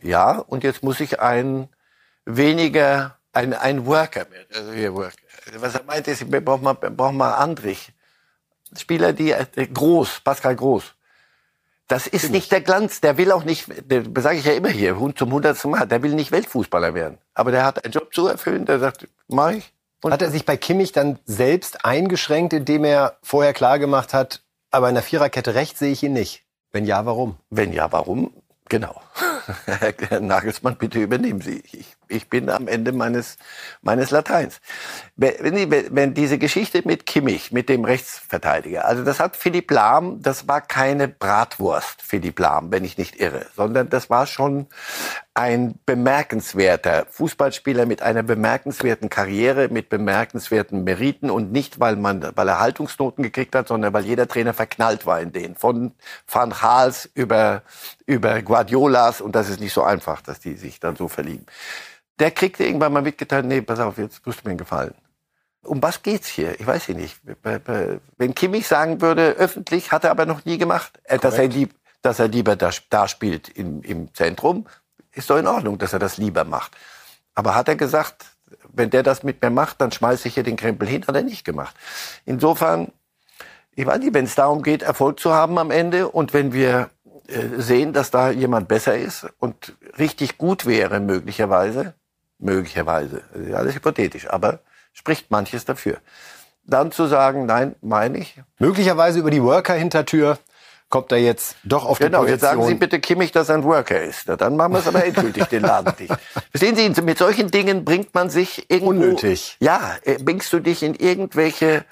ja, 0.00 0.38
und 0.38 0.64
jetzt 0.64 0.82
muss 0.82 1.00
ich 1.00 1.20
ein 1.20 1.68
weniger, 2.24 3.18
ein, 3.32 3.52
ein 3.52 3.86
Worker, 3.86 4.26
also 4.54 4.72
hier 4.72 4.94
Worker. 4.94 5.16
Was 5.58 5.74
er 5.74 5.84
meint 5.84 6.08
ist, 6.08 6.30
wir 6.30 6.44
brauchen 6.44 6.64
mal, 6.64 6.74
brauchen 6.74 7.16
mal 7.16 7.34
Andrich. 7.34 7.92
Spieler, 8.76 9.12
die, 9.12 9.32
äh, 9.32 9.46
groß, 9.66 10.20
Pascal 10.20 10.56
Groß. 10.56 10.96
Das 11.88 12.08
ist 12.08 12.30
nicht 12.30 12.50
der 12.50 12.60
Glanz. 12.62 13.00
Der 13.00 13.16
will 13.16 13.30
auch 13.30 13.44
nicht, 13.44 13.68
der 13.88 14.02
sage 14.20 14.38
ich 14.38 14.44
ja 14.44 14.54
immer 14.54 14.70
hier, 14.70 14.96
zum 15.14 15.32
hundertsten 15.32 15.70
Mal, 15.70 15.86
der 15.86 16.02
will 16.02 16.14
nicht 16.14 16.32
Weltfußballer 16.32 16.94
werden. 16.94 17.18
Aber 17.32 17.52
der 17.52 17.64
hat 17.64 17.84
einen 17.84 17.92
Job 17.92 18.12
zu 18.12 18.26
erfüllen, 18.26 18.66
der 18.66 18.80
sagt, 18.80 19.06
mach 19.28 19.50
ich. 19.50 19.72
Und 20.02 20.12
hat 20.12 20.22
er 20.22 20.30
sich 20.30 20.44
bei 20.44 20.56
Kimmich 20.56 20.92
dann 20.92 21.18
selbst 21.24 21.84
eingeschränkt, 21.84 22.52
indem 22.52 22.84
er 22.84 23.18
vorher 23.22 23.52
klar 23.52 23.78
gemacht 23.78 24.14
hat, 24.14 24.42
aber 24.70 24.88
in 24.88 24.94
der 24.94 25.02
Viererkette 25.02 25.54
rechts 25.54 25.78
sehe 25.78 25.92
ich 25.92 26.02
ihn 26.02 26.12
nicht? 26.12 26.44
Wenn 26.72 26.84
ja, 26.84 27.06
warum? 27.06 27.36
Wenn 27.50 27.72
ja, 27.72 27.90
warum? 27.92 28.32
Genau. 28.68 29.00
Herr 29.64 30.20
Nagelsmann, 30.20 30.76
bitte 30.76 31.00
übernehmen 31.00 31.40
Sie. 31.40 31.62
Ich, 31.72 31.96
ich 32.08 32.28
bin 32.28 32.50
am 32.50 32.68
Ende 32.68 32.92
meines, 32.92 33.36
meines 33.82 34.10
Lateins. 34.10 34.60
Wenn, 35.16 35.70
wenn 35.94 36.14
diese 36.14 36.38
Geschichte 36.38 36.82
mit 36.84 37.06
Kimmich, 37.06 37.52
mit 37.52 37.68
dem 37.68 37.84
Rechtsverteidiger, 37.84 38.84
also 38.84 39.04
das 39.04 39.18
hat 39.18 39.36
Philipp 39.36 39.70
Lahm, 39.70 40.22
das 40.22 40.48
war 40.48 40.60
keine 40.60 41.08
Bratwurst, 41.08 42.02
Philipp 42.02 42.38
Lahm, 42.38 42.70
wenn 42.70 42.84
ich 42.84 42.98
nicht 42.98 43.20
irre, 43.20 43.46
sondern 43.56 43.88
das 43.88 44.10
war 44.10 44.26
schon 44.26 44.66
ein 45.36 45.78
bemerkenswerter 45.84 47.06
Fußballspieler 47.10 47.84
mit 47.84 48.00
einer 48.00 48.22
bemerkenswerten 48.22 49.10
Karriere, 49.10 49.68
mit 49.68 49.90
bemerkenswerten 49.90 50.82
Meriten 50.82 51.30
und 51.30 51.52
nicht, 51.52 51.78
weil 51.78 51.96
man, 51.96 52.32
weil 52.34 52.48
er 52.48 52.58
Haltungsnoten 52.58 53.22
gekriegt 53.22 53.54
hat, 53.54 53.68
sondern 53.68 53.92
weil 53.92 54.06
jeder 54.06 54.28
Trainer 54.28 54.54
verknallt 54.54 55.04
war 55.04 55.20
in 55.20 55.32
den. 55.32 55.54
Von 55.54 55.92
Van 56.26 56.54
Gaals 56.58 57.10
über, 57.14 57.62
über 58.06 58.40
Guardiolas 59.06 59.20
und 59.20 59.34
das 59.34 59.48
ist 59.48 59.60
nicht 59.60 59.72
so 59.72 59.82
einfach, 59.82 60.22
dass 60.22 60.40
die 60.40 60.54
sich 60.54 60.80
dann 60.80 60.96
so 60.96 61.08
verlieben. 61.08 61.46
Der 62.18 62.30
kriegte 62.30 62.64
irgendwann 62.64 62.92
mal 62.92 63.02
mitgeteilt, 63.02 63.46
nee, 63.46 63.60
pass 63.60 63.78
auf, 63.78 63.98
jetzt 63.98 64.24
musst 64.26 64.44
du 64.44 64.48
mir 64.48 64.56
gefallen. 64.56 64.94
Um 65.62 65.82
was 65.82 66.02
geht's 66.02 66.28
hier? 66.28 66.58
Ich 66.60 66.66
weiß 66.66 66.88
nicht. 66.90 67.20
Wenn 68.16 68.34
Kimmich 68.34 68.68
sagen 68.68 69.00
würde, 69.00 69.32
öffentlich, 69.32 69.90
hat 69.90 70.04
er 70.04 70.12
aber 70.12 70.24
noch 70.24 70.44
nie 70.44 70.58
gemacht, 70.58 71.00
Korrekt. 71.04 71.24
dass 71.24 71.38
er, 71.38 71.48
lieb, 71.48 71.74
dass 72.02 72.18
er 72.20 72.28
lieber 72.28 72.56
da, 72.56 72.70
da 72.88 73.08
spielt 73.08 73.48
im, 73.48 73.82
im 73.82 74.14
Zentrum, 74.14 74.66
ist 75.12 75.28
doch 75.28 75.38
in 75.38 75.46
Ordnung, 75.46 75.78
dass 75.78 75.92
er 75.92 75.98
das 75.98 76.18
lieber 76.18 76.44
macht. 76.44 76.76
Aber 77.34 77.54
hat 77.54 77.68
er 77.68 77.76
gesagt, 77.76 78.26
wenn 78.72 78.90
der 78.90 79.02
das 79.02 79.24
mit 79.24 79.42
mir 79.42 79.50
macht, 79.50 79.80
dann 79.80 79.90
schmeiße 79.90 80.28
ich 80.28 80.34
hier 80.34 80.44
den 80.44 80.56
Krempel 80.56 80.86
hin, 80.86 81.04
hat 81.06 81.16
er 81.16 81.22
nicht 81.22 81.44
gemacht. 81.44 81.74
Insofern, 82.24 82.92
ich 83.74 83.84
weiß 83.84 83.98
nicht, 83.98 84.14
wenn 84.14 84.24
es 84.24 84.36
darum 84.36 84.62
geht, 84.62 84.82
Erfolg 84.82 85.18
zu 85.18 85.34
haben 85.34 85.58
am 85.58 85.72
Ende 85.72 86.08
und 86.08 86.32
wenn 86.32 86.52
wir 86.52 86.78
äh, 86.78 86.95
sehen, 87.58 87.92
dass 87.92 88.10
da 88.10 88.30
jemand 88.30 88.68
besser 88.68 88.96
ist 88.96 89.26
und 89.38 89.74
richtig 89.98 90.38
gut 90.38 90.66
wäre, 90.66 91.00
möglicherweise, 91.00 91.94
möglicherweise, 92.38 93.22
alles 93.54 93.74
hypothetisch, 93.74 94.28
aber 94.28 94.60
spricht 94.92 95.30
manches 95.30 95.64
dafür. 95.64 95.98
Dann 96.64 96.90
zu 96.90 97.06
sagen, 97.06 97.46
nein, 97.46 97.76
meine 97.80 98.18
ich. 98.18 98.40
Möglicherweise 98.58 99.20
über 99.20 99.30
die 99.30 99.42
Worker-Hintertür 99.42 100.38
kommt 100.88 101.12
er 101.12 101.18
jetzt 101.18 101.56
doch 101.64 101.84
auf 101.84 101.98
genau, 101.98 102.24
die 102.24 102.26
Position. 102.26 102.26
Genau, 102.26 102.32
jetzt 102.32 102.40
sagen 102.40 102.66
Sie 102.66 102.74
bitte 102.74 103.00
Kimmich, 103.00 103.32
dass 103.32 103.48
er 103.48 103.56
ein 103.56 103.64
Worker 103.64 104.00
ist. 104.02 104.24
Na, 104.26 104.36
dann 104.36 104.56
machen 104.56 104.72
wir 104.72 104.78
es 104.80 104.88
aber 104.88 105.04
endgültig, 105.04 105.44
den 105.46 105.62
Laden 105.62 105.94
dicht. 105.96 106.14
Verstehen 106.50 106.94
Sie, 106.94 107.02
mit 107.02 107.18
solchen 107.18 107.50
Dingen 107.50 107.84
bringt 107.84 108.14
man 108.14 108.30
sich 108.30 108.68
irgendwo... 108.68 108.90
Unnötig. 108.90 109.56
Ja, 109.60 109.96
äh, 110.02 110.18
bringst 110.22 110.52
du 110.52 110.60
dich 110.60 110.82
in 110.82 110.94
irgendwelche 110.94 111.84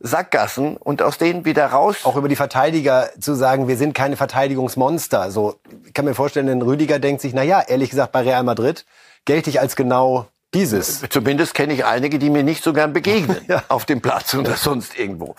Sackgassen 0.00 0.76
und 0.76 1.02
aus 1.02 1.18
denen 1.18 1.44
wieder 1.44 1.66
raus. 1.66 2.04
Auch 2.04 2.16
über 2.16 2.28
die 2.28 2.36
Verteidiger 2.36 3.10
zu 3.20 3.34
sagen, 3.34 3.68
wir 3.68 3.76
sind 3.76 3.94
keine 3.94 4.16
Verteidigungsmonster. 4.16 5.30
So, 5.30 5.56
ich 5.86 5.92
kann 5.92 6.04
mir 6.04 6.14
vorstellen, 6.14 6.48
ein 6.48 6.62
Rüdiger 6.62 6.98
denkt 6.98 7.20
sich, 7.20 7.34
na 7.34 7.42
ja, 7.42 7.60
ehrlich 7.60 7.90
gesagt, 7.90 8.12
bei 8.12 8.20
Real 8.20 8.44
Madrid 8.44 8.84
gelte 9.24 9.50
ich 9.50 9.60
als 9.60 9.76
genau 9.76 10.26
dieses. 10.54 11.02
Zumindest 11.10 11.54
kenne 11.54 11.74
ich 11.74 11.84
einige, 11.84 12.18
die 12.18 12.30
mir 12.30 12.42
nicht 12.42 12.62
so 12.62 12.72
gern 12.72 12.92
begegnen 12.92 13.40
ja. 13.48 13.62
auf 13.68 13.84
dem 13.84 14.00
Platz 14.00 14.34
oder 14.34 14.56
sonst 14.56 14.98
irgendwo. 14.98 15.34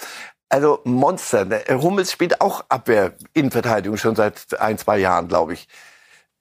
Also 0.50 0.82
Monster. 0.84 1.48
Hummels 1.69 2.12
spielt 2.12 2.41
auch 2.41 2.65
Abwehr 2.69 3.13
in 3.34 3.52
Verteidigung 3.52 3.98
schon 3.98 4.15
seit 4.15 4.60
ein, 4.60 4.78
zwei 4.78 4.98
Jahren, 4.98 5.28
glaube 5.28 5.54
ich. 5.54 5.67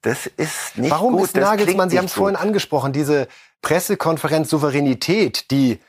Das 0.01 0.25
ist 0.25 0.77
nicht 0.77 0.91
Warum 0.91 1.13
gut. 1.13 1.25
ist 1.25 1.35
Nagelsmann, 1.35 1.89
Sie 1.89 1.97
haben 1.97 2.05
es 2.05 2.13
vorhin 2.13 2.37
angesprochen, 2.37 2.93
diese 2.93 3.27
Pressekonferenz 3.61 4.49
Souveränität, 4.49 5.51
die 5.51 5.79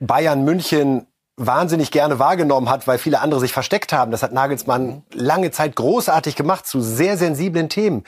Bayern 0.00 0.44
München 0.44 1.06
wahnsinnig 1.36 1.90
gerne 1.90 2.18
wahrgenommen 2.18 2.68
hat, 2.68 2.86
weil 2.86 2.98
viele 2.98 3.20
andere 3.20 3.40
sich 3.40 3.52
versteckt 3.52 3.92
haben. 3.92 4.10
Das 4.10 4.22
hat 4.22 4.32
Nagelsmann 4.32 5.02
lange 5.12 5.50
Zeit 5.50 5.76
großartig 5.76 6.34
gemacht 6.34 6.66
zu 6.66 6.80
sehr 6.80 7.16
sensiblen 7.18 7.68
Themen. 7.68 8.04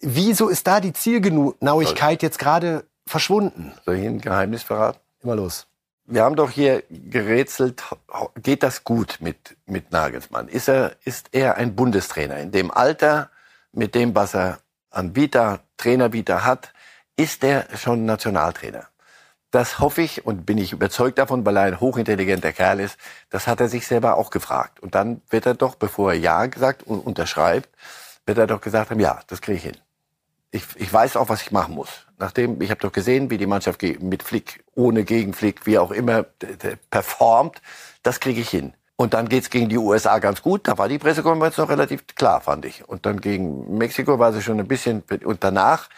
Wieso 0.00 0.48
ist 0.48 0.66
da 0.66 0.80
die 0.80 0.92
Zielgenauigkeit 0.92 2.22
jetzt 2.22 2.38
gerade 2.38 2.84
verschwunden? 3.06 3.72
Soll 3.84 3.96
ich 3.96 4.06
ein 4.06 4.20
Geheimnis 4.20 4.62
verraten? 4.62 4.98
Immer 5.22 5.36
los. 5.36 5.66
Wir 6.06 6.24
haben 6.24 6.36
doch 6.36 6.50
hier 6.50 6.82
gerätselt, 6.90 7.84
geht 8.42 8.62
das 8.62 8.82
gut 8.82 9.18
mit, 9.20 9.56
mit 9.66 9.92
Nagelsmann? 9.92 10.48
Ist 10.48 10.68
er, 10.68 10.96
ist 11.04 11.28
er 11.32 11.56
ein 11.56 11.76
Bundestrainer 11.76 12.38
in 12.38 12.50
dem 12.50 12.70
Alter, 12.70 13.30
mit 13.72 13.94
dem, 13.94 14.14
was 14.14 14.34
er 14.34 14.58
an 14.90 15.14
Vita, 15.14 15.60
Trainervita 15.76 16.44
hat, 16.44 16.72
ist 17.16 17.44
er 17.44 17.66
schon 17.76 18.06
Nationaltrainer? 18.06 18.89
Das 19.50 19.80
hoffe 19.80 20.02
ich 20.02 20.24
und 20.24 20.46
bin 20.46 20.58
ich 20.58 20.72
überzeugt 20.72 21.18
davon, 21.18 21.44
weil 21.44 21.56
er 21.56 21.64
ein 21.64 21.80
hochintelligenter 21.80 22.52
Kerl 22.52 22.80
ist. 22.80 22.98
Das 23.30 23.46
hat 23.46 23.60
er 23.60 23.68
sich 23.68 23.86
selber 23.86 24.16
auch 24.16 24.30
gefragt. 24.30 24.80
Und 24.80 24.94
dann 24.94 25.22
wird 25.28 25.46
er 25.46 25.54
doch, 25.54 25.74
bevor 25.74 26.12
er 26.12 26.18
Ja 26.18 26.46
gesagt 26.46 26.84
und 26.84 27.00
unterschreibt, 27.00 27.68
wird 28.26 28.38
er 28.38 28.46
doch 28.46 28.60
gesagt 28.60 28.90
haben, 28.90 29.00
ja, 29.00 29.20
das 29.26 29.40
kriege 29.40 29.58
ich 29.58 29.64
hin. 29.64 29.76
Ich, 30.52 30.64
ich 30.76 30.92
weiß 30.92 31.16
auch, 31.16 31.28
was 31.28 31.42
ich 31.42 31.52
machen 31.52 31.74
muss. 31.74 32.06
Nachdem, 32.18 32.60
ich 32.60 32.70
habe 32.70 32.80
doch 32.80 32.92
gesehen, 32.92 33.30
wie 33.30 33.38
die 33.38 33.46
Mannschaft 33.46 33.82
mit 33.82 34.22
Flick, 34.22 34.64
ohne 34.74 35.04
Gegenflick, 35.04 35.66
wie 35.66 35.78
auch 35.78 35.90
immer, 35.90 36.24
performt. 36.90 37.60
Das 38.02 38.20
kriege 38.20 38.40
ich 38.40 38.50
hin. 38.50 38.74
Und 38.96 39.14
dann 39.14 39.28
geht's 39.28 39.48
gegen 39.48 39.68
die 39.68 39.78
USA 39.78 40.18
ganz 40.18 40.42
gut. 40.42 40.68
Da 40.68 40.76
war 40.76 40.88
die 40.88 40.98
Pressekonferenz 40.98 41.56
noch 41.56 41.70
relativ 41.70 42.06
klar, 42.06 42.40
fand 42.40 42.66
ich. 42.66 42.86
Und 42.88 43.06
dann 43.06 43.20
gegen 43.20 43.78
Mexiko 43.78 44.18
war 44.18 44.32
sie 44.32 44.42
schon 44.42 44.60
ein 44.60 44.68
bisschen. 44.68 45.02
Und 45.24 45.42
danach, 45.42 45.88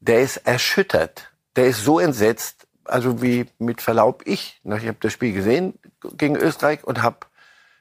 der 0.00 0.20
ist 0.20 0.36
erschüttert. 0.38 1.32
Der 1.56 1.66
ist 1.68 1.82
so 1.82 1.98
entsetzt, 1.98 2.66
also 2.84 3.22
wie 3.22 3.46
mit 3.58 3.82
Verlaub 3.82 4.22
ich. 4.24 4.60
Ich 4.64 4.70
habe 4.70 4.96
das 5.00 5.12
Spiel 5.12 5.32
gesehen 5.32 5.78
gegen 6.16 6.36
Österreich 6.36 6.84
und 6.84 7.02
habe 7.02 7.18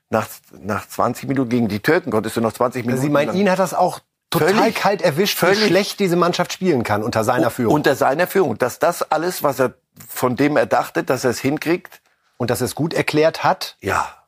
nach, 0.09 0.27
nach 0.59 0.87
20 0.87 1.27
Minuten 1.27 1.49
gegen 1.49 1.67
die 1.67 1.79
Türken 1.79 2.11
konntest 2.11 2.37
du 2.37 2.41
noch 2.41 2.53
20 2.53 2.85
Minuten. 2.85 3.01
Sie 3.01 3.09
meinen, 3.09 3.35
ihn 3.35 3.49
hat 3.49 3.59
das 3.59 3.73
auch 3.73 3.99
total 4.29 4.53
völlig, 4.53 4.75
kalt 4.75 5.01
erwischt, 5.01 5.37
völlig, 5.37 5.63
wie 5.63 5.67
schlecht 5.67 5.99
diese 5.99 6.15
Mannschaft 6.15 6.53
spielen 6.53 6.83
kann 6.83 7.03
unter 7.03 7.23
seiner 7.23 7.49
Führung. 7.49 7.73
Unter 7.73 7.95
seiner 7.95 8.27
Führung. 8.27 8.57
Dass 8.57 8.79
das 8.79 9.11
alles, 9.11 9.43
was 9.43 9.59
er 9.59 9.73
von 10.07 10.35
dem 10.35 10.57
er 10.57 10.65
dachte, 10.65 11.03
dass 11.03 11.23
er 11.23 11.31
es 11.31 11.39
hinkriegt. 11.39 12.01
Und 12.37 12.49
dass 12.49 12.61
er 12.61 12.65
es 12.65 12.75
gut 12.75 12.93
erklärt 12.93 13.43
hat? 13.43 13.77
Ja. 13.79 14.23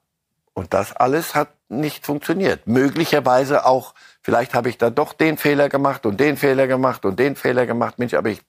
Und 0.53 0.73
das 0.73 0.95
alles 0.95 1.35
hat 1.35 1.49
nicht 1.67 2.05
funktioniert. 2.05 2.67
Möglicherweise 2.67 3.65
auch, 3.65 3.93
vielleicht 4.21 4.53
habe 4.53 4.69
ich 4.69 4.77
da 4.77 4.89
doch 4.89 5.11
den 5.11 5.37
Fehler 5.37 5.69
gemacht 5.69 6.05
und 6.05 6.19
den 6.19 6.37
Fehler 6.37 6.67
gemacht 6.67 7.03
und 7.03 7.19
den 7.19 7.35
Fehler 7.35 7.65
gemacht. 7.65 7.99
Mensch, 7.99 8.13
aber 8.13 8.29
ich 8.29 8.41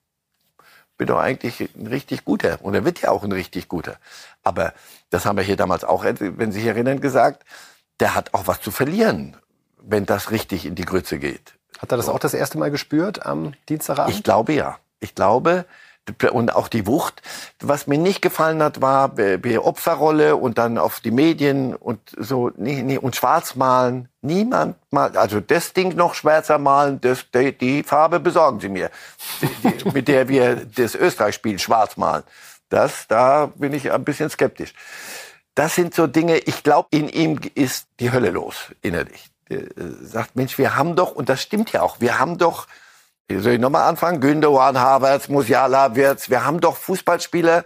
bin 0.97 1.07
doch 1.07 1.19
eigentlich 1.19 1.69
ein 1.75 1.87
richtig 1.87 2.25
guter. 2.25 2.59
Und 2.61 2.73
er 2.73 2.83
wird 2.85 3.01
ja 3.01 3.11
auch 3.11 3.23
ein 3.23 3.31
richtig 3.31 3.67
guter. 3.67 3.97
Aber 4.43 4.73
das 5.09 5.25
haben 5.25 5.37
wir 5.37 5.43
hier 5.43 5.55
damals 5.55 5.83
auch, 5.83 6.03
wenn 6.03 6.51
Sie 6.51 6.59
sich 6.59 6.67
erinnern, 6.67 6.99
gesagt, 6.99 7.43
der 7.99 8.15
hat 8.15 8.33
auch 8.33 8.47
was 8.47 8.61
zu 8.61 8.71
verlieren, 8.71 9.37
wenn 9.81 10.05
das 10.05 10.31
richtig 10.31 10.65
in 10.65 10.75
die 10.75 10.85
Grütze 10.85 11.19
geht. 11.19 11.53
Hat 11.79 11.91
er 11.91 11.97
das 11.97 12.09
auch 12.09 12.19
das 12.19 12.33
erste 12.33 12.57
Mal 12.57 12.71
gespürt 12.71 13.25
am 13.25 13.53
Dienstagabend? 13.69 14.15
Ich 14.15 14.23
glaube 14.23 14.53
ja. 14.53 14.77
Ich 14.99 15.13
glaube, 15.13 15.65
und 16.31 16.55
auch 16.55 16.67
die 16.67 16.87
Wucht. 16.87 17.21
Was 17.59 17.87
mir 17.87 17.97
nicht 17.97 18.21
gefallen 18.21 18.61
hat, 18.63 18.81
war 18.81 19.09
die 19.09 19.59
Opferrolle 19.59 20.35
und 20.35 20.57
dann 20.57 20.77
auf 20.77 20.99
die 20.99 21.11
Medien 21.11 21.75
und 21.75 21.99
so 22.17 22.51
nee, 22.55 22.81
nee, 22.83 22.97
und 22.97 23.15
schwarz 23.15 23.55
malen. 23.55 24.09
Niemand 24.21 24.77
malt, 24.91 25.15
also 25.15 25.39
das 25.39 25.73
Ding 25.73 25.95
noch 25.95 26.13
schwärzer 26.13 26.57
malen, 26.57 26.99
das, 27.01 27.25
die, 27.33 27.57
die 27.57 27.83
Farbe 27.83 28.19
besorgen 28.19 28.59
Sie 28.59 28.69
mir, 28.69 28.89
die, 29.63 29.89
mit 29.91 30.07
der 30.07 30.27
wir 30.27 30.55
das 30.65 30.95
Österreich-Spiel 30.95 31.59
schwarz 31.59 31.97
malen. 31.97 32.23
Das, 32.69 33.07
da 33.07 33.47
bin 33.55 33.73
ich 33.73 33.91
ein 33.91 34.03
bisschen 34.03 34.29
skeptisch. 34.29 34.73
Das 35.55 35.75
sind 35.75 35.95
so 35.95 36.07
Dinge, 36.07 36.37
ich 36.37 36.63
glaube, 36.63 36.89
in 36.91 37.09
ihm 37.09 37.39
ist 37.55 37.87
die 37.99 38.11
Hölle 38.11 38.29
los, 38.31 38.71
innerlich. 38.81 39.29
Der 39.49 39.61
äh, 39.61 39.69
sagt, 40.01 40.35
Mensch, 40.35 40.57
wir 40.57 40.75
haben 40.75 40.95
doch, 40.95 41.13
und 41.13 41.29
das 41.29 41.41
stimmt 41.41 41.71
ja 41.71 41.81
auch, 41.81 41.99
wir 41.99 42.19
haben 42.19 42.37
doch 42.37 42.67
soll 43.29 43.53
ich 43.53 43.59
nochmal 43.59 43.87
anfangen? 43.89 44.21
Gündogan, 44.21 44.79
Havertz, 44.79 45.27
Musiala, 45.27 45.95
Wirtz. 45.95 46.29
Wir 46.29 46.45
haben 46.45 46.59
doch 46.61 46.77
Fußballspieler, 46.77 47.65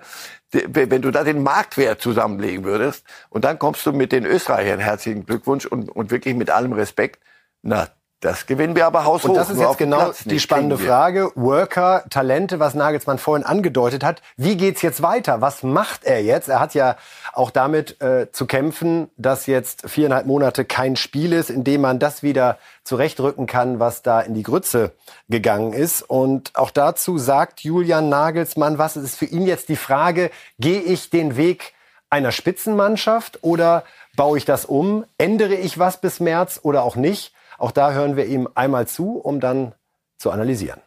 wenn 0.52 1.02
du 1.02 1.12
da 1.12 1.24
den 1.24 1.44
Marktwert 1.44 2.02
zusammenlegen 2.02 2.66
würdest 2.66 3.06
und 3.30 3.46
dann 3.46 3.60
kommst 3.60 3.86
du 3.86 3.94
mit 3.94 4.12
den 4.12 4.26
Österreichern, 4.26 4.80
herzlichen 4.80 5.26
Glückwunsch 5.26 5.66
und, 5.66 5.90
und 5.90 6.12
wirklich 6.12 6.36
mit 6.36 6.50
allem 6.50 6.74
Respekt, 6.74 7.22
na, 7.62 7.90
das 8.22 8.46
gewinnen 8.46 8.76
wir 8.76 8.86
aber 8.86 9.04
haushoch. 9.04 9.30
Und 9.30 9.36
das 9.36 9.50
ist 9.50 9.60
jetzt 9.60 9.80
genau 9.80 10.12
die 10.26 10.40
spannende 10.40 10.78
Frage. 10.78 11.32
Worker, 11.34 12.04
Talente, 12.12 12.60
was 12.60 12.76
Nagelsmann 12.76 13.18
vorhin 13.18 13.44
angedeutet 13.44 14.04
hat. 14.04 14.22
Wie 14.38 14.56
geht's 14.58 14.84
jetzt 14.84 15.02
weiter? 15.02 15.42
Was 15.42 15.64
macht 15.64 16.04
er 16.04 16.24
jetzt? 16.24 16.48
Er 16.48 16.60
hat 16.60 16.76
ja 16.76 16.98
auch 17.34 17.50
damit 17.50 18.00
äh, 18.00 18.32
zu 18.32 18.46
kämpfen, 18.46 19.10
dass 19.18 19.48
jetzt 19.48 19.90
viereinhalb 19.90 20.28
Monate 20.28 20.66
kein 20.66 20.96
Spiel 20.96 21.34
ist, 21.34 21.50
in 21.50 21.64
dem 21.64 21.82
man 21.82 21.98
das 21.98 22.22
wieder 22.22 22.60
zurechtrücken 22.84 23.48
kann, 23.48 23.80
was 23.80 24.04
da 24.04 24.22
in 24.22 24.36
die 24.36 24.44
Grütze 24.44 24.92
gegangen 25.28 25.74
ist. 25.74 26.04
Und 26.04 26.52
auch 26.56 26.70
dazu 26.70 27.18
sagt 27.18 27.62
Julian 27.62 28.10
Nagelsmann, 28.10 28.78
was 28.78 28.98
ist 28.98 29.18
für 29.18 29.26
ihn 29.26 29.48
jetzt 29.48 29.68
die 29.68 29.76
Frage, 29.76 30.30
gehe 30.60 30.82
ich 30.82 31.10
den 31.10 31.38
Weg 31.38 31.74
einer 32.12 32.32
Spitzenmannschaft 32.32 33.40
oder 33.42 33.84
baue 34.16 34.38
ich 34.38 34.46
das 34.46 34.66
um? 34.66 35.06
Ändere 35.18 35.56
ich 35.56 35.80
was 35.80 36.00
bis 36.00 36.20
März 36.20 36.60
oder 36.62 36.84
auch 36.84 36.96
nicht? 36.96 37.34
Auch 37.62 37.72
da 37.72 37.94
hören 37.94 38.18
wir 38.18 38.26
ihm 38.26 38.50
einmal 38.56 38.88
zu, 38.88 39.20
um 39.20 39.40
dann 39.40 39.76
zu 40.18 40.32
analysieren. 40.32 40.82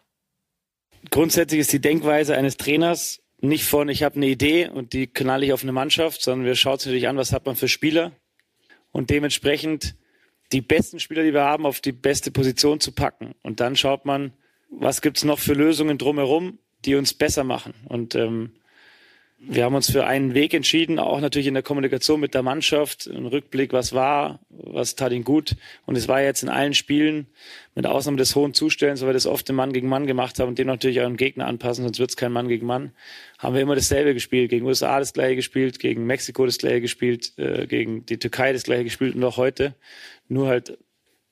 Grundsätzlich 1.09 1.61
ist 1.61 1.73
die 1.73 1.81
Denkweise 1.81 2.35
eines 2.35 2.57
Trainers 2.57 3.23
nicht 3.41 3.65
von, 3.65 3.89
ich 3.89 4.03
habe 4.03 4.17
eine 4.17 4.27
Idee 4.27 4.69
und 4.69 4.93
die 4.93 5.07
knalle 5.07 5.47
ich 5.47 5.53
auf 5.53 5.63
eine 5.63 5.71
Mannschaft, 5.71 6.21
sondern 6.21 6.47
wir 6.47 6.57
schauen 6.57 6.73
uns 6.73 6.85
natürlich 6.85 7.07
an, 7.07 7.17
was 7.17 7.33
hat 7.33 7.47
man 7.47 7.55
für 7.55 7.69
Spieler 7.69 8.11
und 8.91 9.11
dementsprechend 9.11 9.95
die 10.51 10.63
besten 10.63 10.99
Spieler, 10.99 11.23
die 11.23 11.33
wir 11.33 11.45
haben, 11.45 11.65
auf 11.65 11.81
die 11.81 11.93
beste 11.93 12.33
Position 12.33 12.81
zu 12.81 12.91
packen. 12.91 13.37
Und 13.45 13.61
dann 13.61 13.77
schaut 13.77 14.05
man, 14.05 14.33
was 14.69 15.01
gibt 15.01 15.19
es 15.19 15.25
noch 15.25 15.39
für 15.39 15.55
Lösungen 15.55 15.97
drumherum, 15.97 16.59
die 16.85 16.97
uns 16.97 17.15
besser 17.15 17.45
machen. 17.45 17.75
Und 17.85 18.17
ähm, 18.17 18.53
wir 19.47 19.65
haben 19.65 19.75
uns 19.75 19.91
für 19.91 20.07
einen 20.07 20.35
Weg 20.35 20.55
entschieden, 20.55 20.99
auch 20.99 21.21
natürlich 21.21 21.47
in 21.47 21.55
der 21.55 21.63
Kommunikation 21.63 22.21
mit 22.21 22.35
der 22.35 22.43
Mannschaft, 22.43 23.07
ein 23.07 23.27
Rückblick, 23.27 23.73
was 23.73 23.93
war, 23.93 24.41
was 24.49 24.95
tat 24.95 25.13
ihn 25.13 25.25
gut. 25.25 25.57
Und 25.87 25.97
es 25.97 26.09
war 26.09 26.23
jetzt 26.23 26.43
in 26.43 26.49
allen 26.49 26.75
Spielen, 26.75 27.27
mit 27.75 27.87
Ausnahme 27.87 28.17
des 28.17 28.35
hohen 28.37 28.55
Zustellens, 28.55 29.01
weil 29.01 29.09
wir 29.09 29.15
das 29.15 29.27
oft 29.27 29.49
im 29.51 29.57
Mann 29.57 29.73
gegen 29.73 29.89
Mann 29.89 30.07
gemacht 30.07 30.39
haben 30.39 30.49
und 30.49 30.59
dem 30.59 30.67
natürlich 30.67 31.01
auch 31.01 31.07
einen 31.07 31.17
Gegner 31.17 31.47
anpassen, 31.47 31.85
sonst 31.85 31.99
wird 31.99 32.11
es 32.11 32.17
kein 32.17 32.33
Mann 32.33 32.49
gegen 32.49 32.67
Mann, 32.67 32.93
haben 33.39 33.55
wir 33.55 33.63
immer 33.63 33.75
dasselbe 33.75 34.15
gespielt. 34.15 34.51
Gegen 34.51 34.65
USA 34.65 34.99
das 34.99 35.13
gleiche 35.13 35.37
gespielt, 35.37 35.79
gegen 35.79 36.07
Mexiko 36.07 36.47
das 36.47 36.59
gleiche 36.59 36.81
gespielt, 36.81 37.33
äh, 37.37 37.67
gegen 37.67 38.07
die 38.07 38.19
Türkei 38.19 38.53
das 38.53 38.63
gleiche 38.63 38.85
gespielt 38.85 39.15
und 39.15 39.25
auch 39.25 39.37
heute. 39.37 39.75
Nur 40.29 40.49
halt 40.49 40.79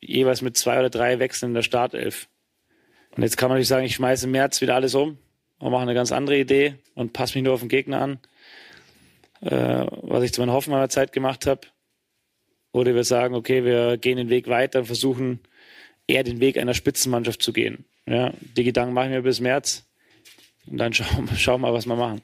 jeweils 0.01 0.42
mit 0.42 0.57
zwei 0.57 0.79
oder 0.81 0.90
drei 0.90 1.18
Wechseln 1.18 1.51
in 1.51 1.55
der 1.55 1.62
Startelf. 1.62 2.29
Und 3.16 3.22
jetzt 3.22 3.37
kann 3.37 3.48
man 3.48 3.57
natürlich 3.57 3.68
sagen, 3.68 3.87
ich 3.87 3.94
schmeiße 3.94 4.27
im 4.27 4.33
März 4.33 4.61
wieder 4.61 4.75
alles 4.75 4.94
um 4.94 5.18
und 5.62 5.70
mache 5.70 5.83
eine 5.83 5.94
ganz 5.94 6.11
andere 6.11 6.38
Idee 6.38 6.75
und 6.96 7.12
passe 7.12 7.38
mich 7.38 7.44
nur 7.44 7.55
auf 7.55 7.61
den 7.61 7.68
Gegner 7.68 8.01
an, 8.01 8.18
äh, 9.42 9.87
was 10.03 10.25
ich 10.25 10.35
zu 10.35 10.40
meiner 10.40 10.55
Hoffenheimer 10.55 10.88
Zeit 10.88 11.12
gemacht 11.12 11.46
habe. 11.46 11.61
Oder 12.72 12.96
wir 12.96 13.05
sagen, 13.05 13.37
okay, 13.37 13.64
wir 13.64 13.96
gehen 13.96 14.16
den 14.16 14.29
Weg 14.29 14.48
weiter 14.48 14.81
und 14.81 14.87
versuchen 14.87 15.38
eher 16.09 16.25
den 16.25 16.40
Weg 16.40 16.59
einer 16.59 16.75
Spitzenmannschaft 16.75 17.42
zu 17.42 17.53
gehen. 17.53 17.85
Ja, 18.07 18.33
die 18.57 18.64
Gedanken 18.64 18.92
machen 18.92 19.12
wir 19.12 19.22
bis 19.22 19.38
März 19.38 19.85
und 20.66 20.79
dann 20.79 20.92
schauen, 20.94 21.29
schauen 21.37 21.61
wir 21.61 21.68
mal, 21.68 21.75
was 21.75 21.87
wir 21.87 21.94
machen. 21.94 22.22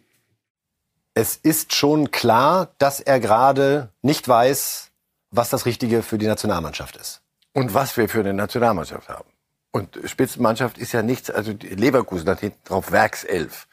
Es 1.15 1.37
ist 1.37 1.75
schon 1.75 2.11
klar, 2.11 2.75
dass 2.79 2.99
er 2.99 3.21
gerade 3.21 3.93
nicht 4.03 4.27
weiß, 4.27 4.91
was 5.31 5.51
das 5.51 5.65
Richtige 5.65 6.03
für 6.03 6.19
die 6.19 6.27
Nationalmannschaft 6.27 6.97
ist. 6.97 7.23
Und 7.53 7.73
was 7.73 7.97
wir 7.97 8.09
für 8.09 8.21
eine 8.21 8.35
Nationalmannschaft 8.35 9.09
haben. 9.09 9.31
Und 9.71 9.99
Spitzenmannschaft 10.05 10.79
ist 10.79 10.93
ja 10.93 11.03
nichts, 11.03 11.31
also 11.31 11.53
Leverkusen 11.53 12.29
hat 12.29 12.41
hinten 12.41 12.59
drauf 12.65 12.91
Werkself. 12.91 13.67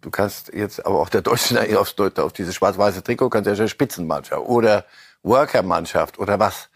Du 0.00 0.10
kannst 0.10 0.52
jetzt 0.52 0.84
aber 0.84 1.00
auch 1.00 1.08
der 1.08 1.22
Deutschen 1.22 1.58
auf, 1.76 1.94
auf 1.98 2.32
dieses 2.32 2.54
schwarz-weiße 2.54 3.02
Trikot 3.02 3.30
kannst 3.30 3.48
ja 3.48 3.56
schon 3.56 3.68
Spitzenmannschaft 3.68 4.42
oder 4.42 4.84
Workermannschaft 5.22 6.18
oder 6.18 6.38
was. 6.38 6.68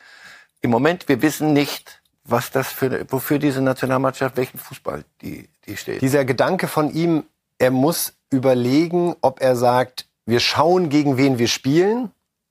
Im 0.63 0.71
Moment, 0.71 1.09
wir 1.09 1.21
wissen 1.23 1.53
nicht, 1.53 2.01
was 2.25 2.51
das 2.51 2.69
für, 2.69 3.07
wofür 3.11 3.39
diese 3.39 3.61
Nationalmannschaft, 3.61 4.37
welchen 4.37 4.59
Fußball 4.59 5.05
die, 5.21 5.49
die 5.67 5.77
steht. 5.77 6.01
Dieser 6.01 6.25
Gedanke 6.25 6.67
von 6.67 6.93
ihm, 6.93 7.25
er 7.59 7.71
muss 7.71 8.15
überlegen, 8.31 9.17
ob 9.21 9.41
er 9.41 9.57
sagt, 9.57 10.07
wir 10.25 10.41
schauen, 10.41 10.89
gegen 10.89 11.17
wen 11.17 11.39
wir 11.39 11.49
spielen 11.49 12.11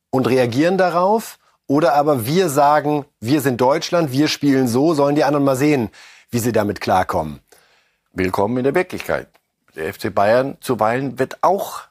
und 0.10 0.28
reagieren 0.28 0.78
darauf 0.78 1.40
oder 1.68 1.94
aber 1.94 2.26
wir 2.26 2.50
sagen, 2.50 3.06
wir 3.20 3.42
sind 3.42 3.60
Deutschland, 3.60 4.12
wir 4.12 4.28
spielen 4.28 4.68
so, 4.68 4.94
sollen 4.94 5.16
die 5.16 5.24
anderen 5.24 5.46
mal 5.46 5.56
sehen, 5.56 5.90
wie 6.30 6.40
sie 6.40 6.52
damit 6.52 6.82
klarkommen. 6.82 7.40
Willkommen 8.14 8.58
in 8.58 8.64
der 8.64 8.76
Wirklichkeit. 8.76 9.28
Der 9.76 9.94
FC 9.94 10.14
Bayern 10.14 10.58
zuweilen 10.62 11.20
wird 11.20 11.44
auch, 11.44 11.82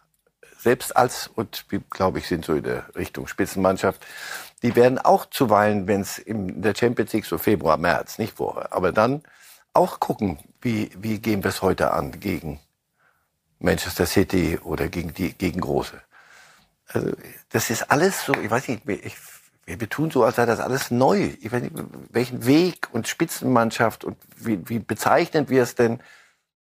selbst 0.59 0.97
als, 0.97 1.29
und 1.35 1.67
wir 1.69 1.81
glaube 1.91 2.19
ich 2.19 2.29
sind 2.29 2.45
so 2.45 2.55
in 2.55 2.63
der 2.63 2.95
Richtung 2.97 3.27
Spitzenmannschaft, 3.27 4.05
die 4.63 4.77
werden 4.77 4.99
auch 4.99 5.27
zuweilen, 5.27 5.87
wenn 5.87 6.01
es 6.01 6.19
in 6.19 6.63
der 6.63 6.75
Champions 6.75 7.13
League 7.13 7.27
so 7.27 7.37
Februar, 7.37 7.77
März, 7.77 8.19
nicht 8.19 8.37
vorher, 8.37 8.73
aber 8.73 8.93
dann 8.93 9.23
auch 9.75 10.01
gucken, 10.01 10.39
wie, 10.63 10.91
wie 10.97 11.19
gehen 11.19 11.43
wir 11.43 11.51
es 11.51 11.61
heute 11.61 11.93
an 11.93 12.19
gegen 12.21 12.61
Manchester 13.59 14.07
City 14.07 14.59
oder 14.63 14.89
gegen 14.89 15.13
die 15.13 15.33
gegen 15.33 15.61
Große. 15.61 16.01
Also 16.89 17.13
das 17.51 17.71
ist 17.71 17.91
alles 17.91 18.25
so, 18.25 18.33
ich 18.35 18.51
weiß 18.51 18.69
nicht, 18.69 18.89
ich 18.89 19.17
wir, 19.67 19.81
wir 19.81 19.89
tun 19.89 20.11
so, 20.11 20.25
als 20.25 20.37
sei 20.37 20.47
das 20.47 20.61
alles 20.61 20.91
neu. 20.91 21.31
Ich 21.41 21.53
weiß 21.53 21.63
nicht, 21.63 21.75
welchen 22.11 22.47
Weg 22.47 22.89
und 22.93 23.09
Spitzenmannschaft 23.09 24.05
und 24.05 24.17
wie, 24.37 24.69
wie 24.69 24.79
bezeichnen 24.79 25.49
wir 25.49 25.63
es 25.63 25.75
denn? 25.75 26.01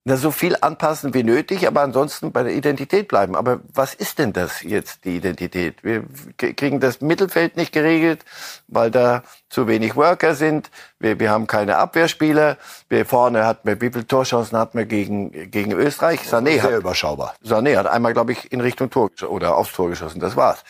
na, 0.06 0.18
so 0.18 0.30
viel 0.30 0.54
anpassen 0.60 1.14
wie 1.14 1.22
nötig, 1.22 1.66
aber 1.66 1.80
ansonsten 1.80 2.30
bei 2.30 2.42
der 2.42 2.52
Identität 2.52 3.08
bleiben. 3.08 3.34
Aber 3.34 3.60
was 3.72 3.94
ist 3.94 4.18
denn 4.18 4.34
das 4.34 4.62
jetzt, 4.62 5.06
die 5.06 5.16
Identität? 5.16 5.82
Wir 5.82 6.04
kriegen 6.36 6.78
das 6.78 7.00
Mittelfeld 7.00 7.56
nicht 7.56 7.72
geregelt, 7.72 8.22
weil 8.68 8.90
da 8.90 9.22
zu 9.48 9.66
wenig 9.66 9.96
Worker 9.96 10.34
sind. 10.34 10.70
Wir, 10.98 11.18
wir 11.18 11.30
haben 11.30 11.46
keine 11.46 11.78
Abwehrspieler. 11.78 12.58
Wir 12.90 13.06
vorne 13.06 13.46
hatten 13.46 13.66
wir, 13.66 13.80
wie 13.80 13.90
viele 13.90 14.06
Torchancen 14.06 14.58
hatten 14.58 14.76
wir 14.76 14.84
gegen, 14.84 15.50
gegen 15.50 15.72
Österreich? 15.72 16.20
Sané 16.20 16.60
Sehr 16.60 16.64
hat, 16.64 16.72
überschaubar. 16.72 17.34
Sané 17.42 17.78
hat 17.78 17.86
einmal, 17.86 18.12
glaube 18.12 18.32
ich, 18.32 18.52
in 18.52 18.60
Richtung 18.60 18.90
Tor 18.90 19.10
oder 19.26 19.56
aufs 19.56 19.72
Tor 19.72 19.88
geschossen. 19.88 20.20
Das 20.20 20.36
war's. 20.36 20.64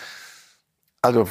Also, 1.03 1.29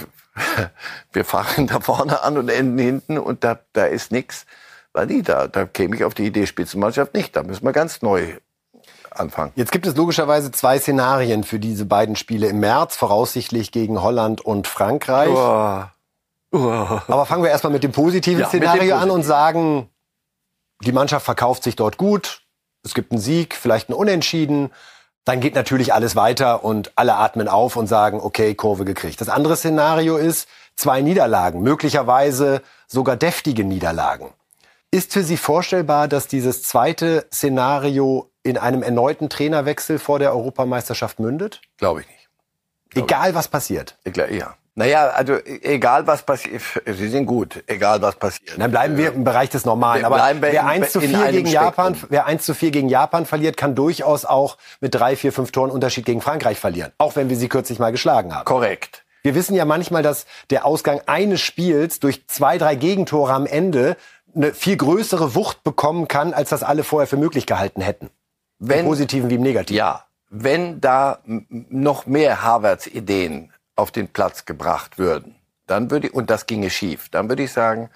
wir 1.12 1.26
fahren 1.26 1.68
da 1.72 1.80
vorne 1.80 2.24
an 2.24 2.38
und 2.38 2.50
enden 2.50 2.78
hinten 2.78 3.18
und 3.18 3.44
da, 3.44 3.60
da 3.74 3.86
ist 3.86 4.12
nichts 4.12 4.46
war 4.94 5.06
nie 5.06 5.24
da. 5.24 5.48
Da 5.48 5.66
käme 5.66 5.96
ich 5.96 6.04
auf 6.04 6.14
die 6.14 6.26
Idee 6.26 6.46
Spitzenmannschaft 6.46 7.14
nicht. 7.14 7.36
Da 7.36 7.44
müssen 7.44 7.66
wir 7.66 7.74
ganz 7.74 8.02
neu 8.02 8.38
anfangen. 9.12 9.52
Jetzt 9.56 9.72
gibt 9.72 9.86
es 9.86 9.96
logischerweise 9.96 10.52
zwei 10.52 10.80
Szenarien 10.80 11.44
für 11.44 11.60
diese 11.60 11.86
beiden 11.86 12.16
Spiele 12.16 12.48
im 12.48 12.60
März, 12.60 12.96
voraussichtlich 12.96 13.72
gegen 13.72 14.02
Holland 14.02 14.42
und 14.42 14.68
Frankreich. 14.68 15.30
Uah. 15.30 15.92
Uah. 16.52 17.04
Aber 17.08 17.26
fangen 17.26 17.44
wir 17.44 17.50
erstmal 17.50 17.74
mit 17.74 17.84
dem 17.84 17.92
positiven 17.92 18.42
ja, 18.42 18.48
Szenario 18.48 18.96
dem 18.96 19.04
an 19.04 19.12
und 19.12 19.24
sagen, 19.24 19.90
die 20.82 20.92
Mannschaft 20.92 21.26
verkauft 21.26 21.64
sich 21.64 21.76
dort 21.76 21.98
gut, 21.98 22.42
es 22.84 22.94
gibt 22.94 23.12
einen 23.12 23.22
Sieg, 23.22 23.56
vielleicht 23.56 23.90
einen 23.90 23.98
Unentschieden. 23.98 24.72
Dann 25.26 25.40
geht 25.40 25.56
natürlich 25.56 25.94
alles 25.94 26.16
weiter 26.16 26.64
und 26.64 26.92
alle 26.96 27.16
atmen 27.16 27.48
auf 27.48 27.76
und 27.76 27.88
sagen, 27.88 28.20
okay, 28.22 28.56
Kurve 28.56 28.86
gekriegt. 28.86 29.22
Das 29.22 29.30
andere 29.30 29.56
Szenario 29.56 30.18
ist 30.18 30.48
zwei 30.76 31.02
Niederlagen, 31.02 31.62
möglicherweise 31.62 32.62
sogar 32.88 33.16
deftige 33.16 33.64
Niederlagen. 33.64 34.34
Ist 34.92 35.14
für 35.14 35.24
Sie 35.24 35.38
vorstellbar, 35.38 36.08
dass 36.08 36.28
dieses 36.28 36.62
zweite 36.64 37.26
Szenario 37.34 38.30
in 38.44 38.58
einem 38.58 38.84
erneuten 38.84 39.30
Trainerwechsel 39.30 39.98
vor 39.98 40.20
der 40.20 40.34
Europameisterschaft 40.34 41.20
mündet? 41.20 41.62
Glaube 41.78 42.02
ich 42.02 42.08
nicht. 42.08 42.30
Glaub 42.90 43.06
egal 43.06 43.34
was 43.34 43.48
passiert. 43.48 43.98
Glaub, 44.04 44.30
ja. 44.30 44.56
Naja, 44.76 45.10
also 45.10 45.36
egal 45.44 46.08
was 46.08 46.24
passiert, 46.24 46.64
Sie 46.88 47.08
sind 47.08 47.28
gut, 47.28 47.64
egal 47.68 48.02
was 48.02 48.16
passiert. 48.16 48.60
Dann 48.60 48.72
bleiben 48.72 48.98
wir 48.98 49.14
im 49.14 49.24
Bereich 49.24 49.52
des 49.52 49.66
Normalen. 49.66 50.04
Aber 50.04 50.18
wer 50.40 50.66
1 50.66 50.92
zu 50.92 51.00
4 51.00 51.32
gegen 51.32 51.48
Japan, 51.48 51.96
wer 52.10 52.26
1 52.26 52.44
zu 52.44 52.56
4 52.56 52.72
gegen 52.72 52.90
Japan 52.90 53.28
verliert, 53.28 53.56
kann 53.56 53.76
durchaus 53.76 54.26
auch 54.26 54.58
mit 54.82 54.96
drei, 54.96 55.16
vier, 55.16 55.32
fünf 55.32 55.52
Toren 55.52 55.70
Unterschied 55.70 56.06
gegen 56.06 56.22
Frankreich 56.22 56.60
verlieren. 56.60 56.92
Auch 56.98 57.16
wenn 57.16 57.30
wir 57.30 57.38
sie 57.38 57.50
kürzlich 57.50 57.78
mal 57.78 57.92
geschlagen 57.92 58.34
haben. 58.34 58.46
Korrekt. 58.46 59.04
Wir 59.22 59.36
wissen 59.36 59.56
ja 59.56 59.64
manchmal, 59.64 60.02
dass 60.02 60.26
der 60.50 60.66
Ausgang 60.66 61.02
eines 61.06 61.40
Spiels 61.40 62.00
durch 62.00 62.28
zwei, 62.28 62.58
drei 62.58 62.76
Gegentore 62.76 63.32
am 63.32 63.46
Ende 63.46 63.96
eine 64.36 64.54
viel 64.56 64.76
größere 64.76 65.36
Wucht 65.36 65.64
bekommen 65.64 66.08
kann, 66.08 66.34
als 66.34 66.50
das 66.50 66.64
alle 66.64 66.84
vorher 66.84 67.08
für 67.08 67.18
möglich 67.18 67.46
gehalten 67.46 67.82
hätten. 67.82 68.10
Wenn, 68.58 68.80
Im 68.80 68.86
Positiven 68.86 69.30
wie 69.30 69.36
im 69.36 69.42
Negativen. 69.42 69.78
Ja, 69.78 70.06
wenn 70.30 70.82
da 70.82 71.20
noch 71.26 72.08
mehr 72.08 72.42
Harvards 72.42 72.88
Ideen 72.88 73.53
auf 73.76 73.92
den 73.92 74.08
Platz 74.08 74.46
gebracht 74.46 74.98
würden, 74.98 75.36
dann 75.68 75.92
würde 75.92 76.08
ich, 76.08 76.14
und 76.14 76.30
das 76.30 76.46
ginge 76.46 76.70
schief, 76.70 77.10
dann 77.10 77.30
würde 77.30 77.44
ich 77.44 77.52
sagen, 77.52 77.90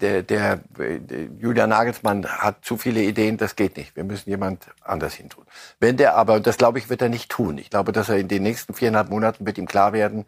der, 0.00 0.22
der, 0.22 0.60
der 0.78 1.28
Julian 1.38 1.70
Nagelsmann 1.70 2.26
hat 2.26 2.64
zu 2.64 2.76
viele 2.76 3.02
Ideen, 3.02 3.36
das 3.36 3.56
geht 3.56 3.76
nicht. 3.76 3.96
Wir 3.96 4.04
müssen 4.04 4.30
jemand 4.30 4.66
anders 4.80 5.14
hintun. 5.14 5.44
Wenn 5.80 5.96
der 5.96 6.14
aber, 6.14 6.38
das 6.38 6.56
glaube 6.56 6.78
ich, 6.78 6.88
wird 6.88 7.02
er 7.02 7.08
nicht 7.08 7.30
tun. 7.30 7.58
Ich 7.58 7.70
glaube, 7.70 7.92
dass 7.92 8.08
er 8.08 8.16
in 8.16 8.28
den 8.28 8.44
nächsten 8.44 8.74
viereinhalb 8.74 9.10
Monaten 9.10 9.44
wird 9.44 9.58
ihm 9.58 9.66
klar 9.66 9.92
werden, 9.92 10.24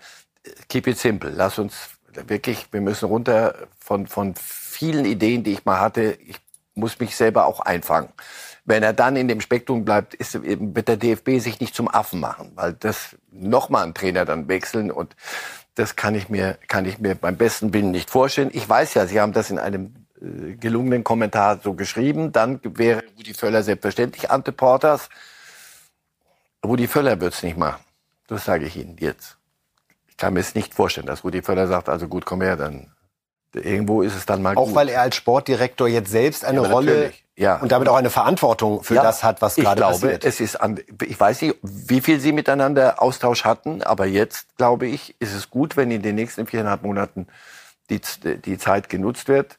keep 0.68 0.86
it 0.86 0.98
simple. 0.98 1.30
Lass 1.30 1.58
uns 1.58 1.90
wirklich, 2.26 2.66
wir 2.72 2.80
müssen 2.80 3.06
runter 3.06 3.54
von, 3.78 4.06
von 4.06 4.34
vielen 4.34 5.04
Ideen, 5.04 5.44
die 5.44 5.52
ich 5.52 5.64
mal 5.64 5.80
hatte, 5.80 6.18
ich 6.26 6.36
muss 6.74 6.98
mich 6.98 7.16
selber 7.16 7.46
auch 7.46 7.60
einfangen. 7.60 8.08
Wenn 8.64 8.82
er 8.82 8.94
dann 8.94 9.16
in 9.16 9.28
dem 9.28 9.40
Spektrum 9.40 9.84
bleibt, 9.84 10.14
ist, 10.14 10.38
wird 10.42 10.88
der 10.88 10.96
DFB 10.96 11.38
sich 11.38 11.60
nicht 11.60 11.74
zum 11.74 11.88
Affen 11.88 12.20
machen, 12.20 12.52
weil 12.54 12.72
das 12.72 13.16
nochmal 13.30 13.84
einen 13.84 13.94
Trainer 13.94 14.24
dann 14.24 14.48
wechseln 14.48 14.90
und 14.90 15.14
das 15.74 15.96
kann 15.96 16.14
ich 16.14 16.28
mir, 16.28 16.56
kann 16.68 16.86
ich 16.86 16.98
mir 16.98 17.14
beim 17.14 17.36
besten 17.36 17.74
Willen 17.74 17.90
nicht 17.90 18.08
vorstellen. 18.08 18.50
Ich 18.52 18.68
weiß 18.68 18.94
ja, 18.94 19.06
Sie 19.06 19.20
haben 19.20 19.32
das 19.32 19.50
in 19.50 19.58
einem 19.58 20.06
äh, 20.20 20.54
gelungenen 20.54 21.04
Kommentar 21.04 21.60
so 21.62 21.74
geschrieben. 21.74 22.32
Dann 22.32 22.60
wäre 22.62 23.02
Rudi 23.18 23.34
Völler 23.34 23.62
selbstverständlich 23.62 24.30
Ante 24.30 24.52
Porters. 24.52 25.08
Rudi 26.64 26.86
Völler 26.86 27.20
wird's 27.20 27.42
nicht 27.42 27.56
machen. 27.56 27.82
Das 28.28 28.44
sage 28.44 28.66
ich 28.66 28.76
Ihnen 28.76 28.96
jetzt. 28.98 29.36
Ich 30.06 30.16
kann 30.16 30.32
mir 30.34 30.40
es 30.40 30.54
nicht 30.54 30.74
vorstellen, 30.74 31.06
dass 31.06 31.24
Rudi 31.24 31.42
Völler 31.42 31.66
sagt, 31.66 31.88
also 31.88 32.08
gut, 32.08 32.24
komm 32.24 32.40
her, 32.40 32.56
dann 32.56 32.92
irgendwo 33.52 34.02
ist 34.02 34.14
es 34.14 34.26
dann 34.26 34.42
mal 34.42 34.56
Auch 34.56 34.66
gut. 34.66 34.74
weil 34.74 34.88
er 34.88 35.02
als 35.02 35.16
Sportdirektor 35.16 35.88
jetzt 35.88 36.10
selbst 36.10 36.44
eine 36.44 36.62
ja, 36.62 36.68
Rolle 36.68 37.12
ja. 37.36 37.56
und 37.56 37.72
damit 37.72 37.88
auch 37.88 37.96
eine 37.96 38.10
Verantwortung 38.10 38.82
für 38.82 38.94
ja, 38.94 39.02
das 39.02 39.24
hat, 39.24 39.42
was 39.42 39.56
gerade 39.56 39.80
passiert. 39.80 40.24
Es 40.24 40.40
ist 40.40 40.56
an, 40.56 40.80
ich 41.02 41.18
weiß 41.18 41.42
nicht, 41.42 41.56
wie 41.62 42.00
viel 42.00 42.20
Sie 42.20 42.32
miteinander 42.32 43.02
Austausch 43.02 43.44
hatten, 43.44 43.82
aber 43.82 44.06
jetzt, 44.06 44.56
glaube 44.56 44.86
ich, 44.86 45.16
ist 45.18 45.34
es 45.34 45.50
gut, 45.50 45.76
wenn 45.76 45.90
in 45.90 46.02
den 46.02 46.14
nächsten 46.14 46.46
viereinhalb 46.46 46.82
Monaten 46.82 47.26
die, 47.90 48.00
die 48.44 48.58
Zeit 48.58 48.88
genutzt 48.88 49.28
wird 49.28 49.58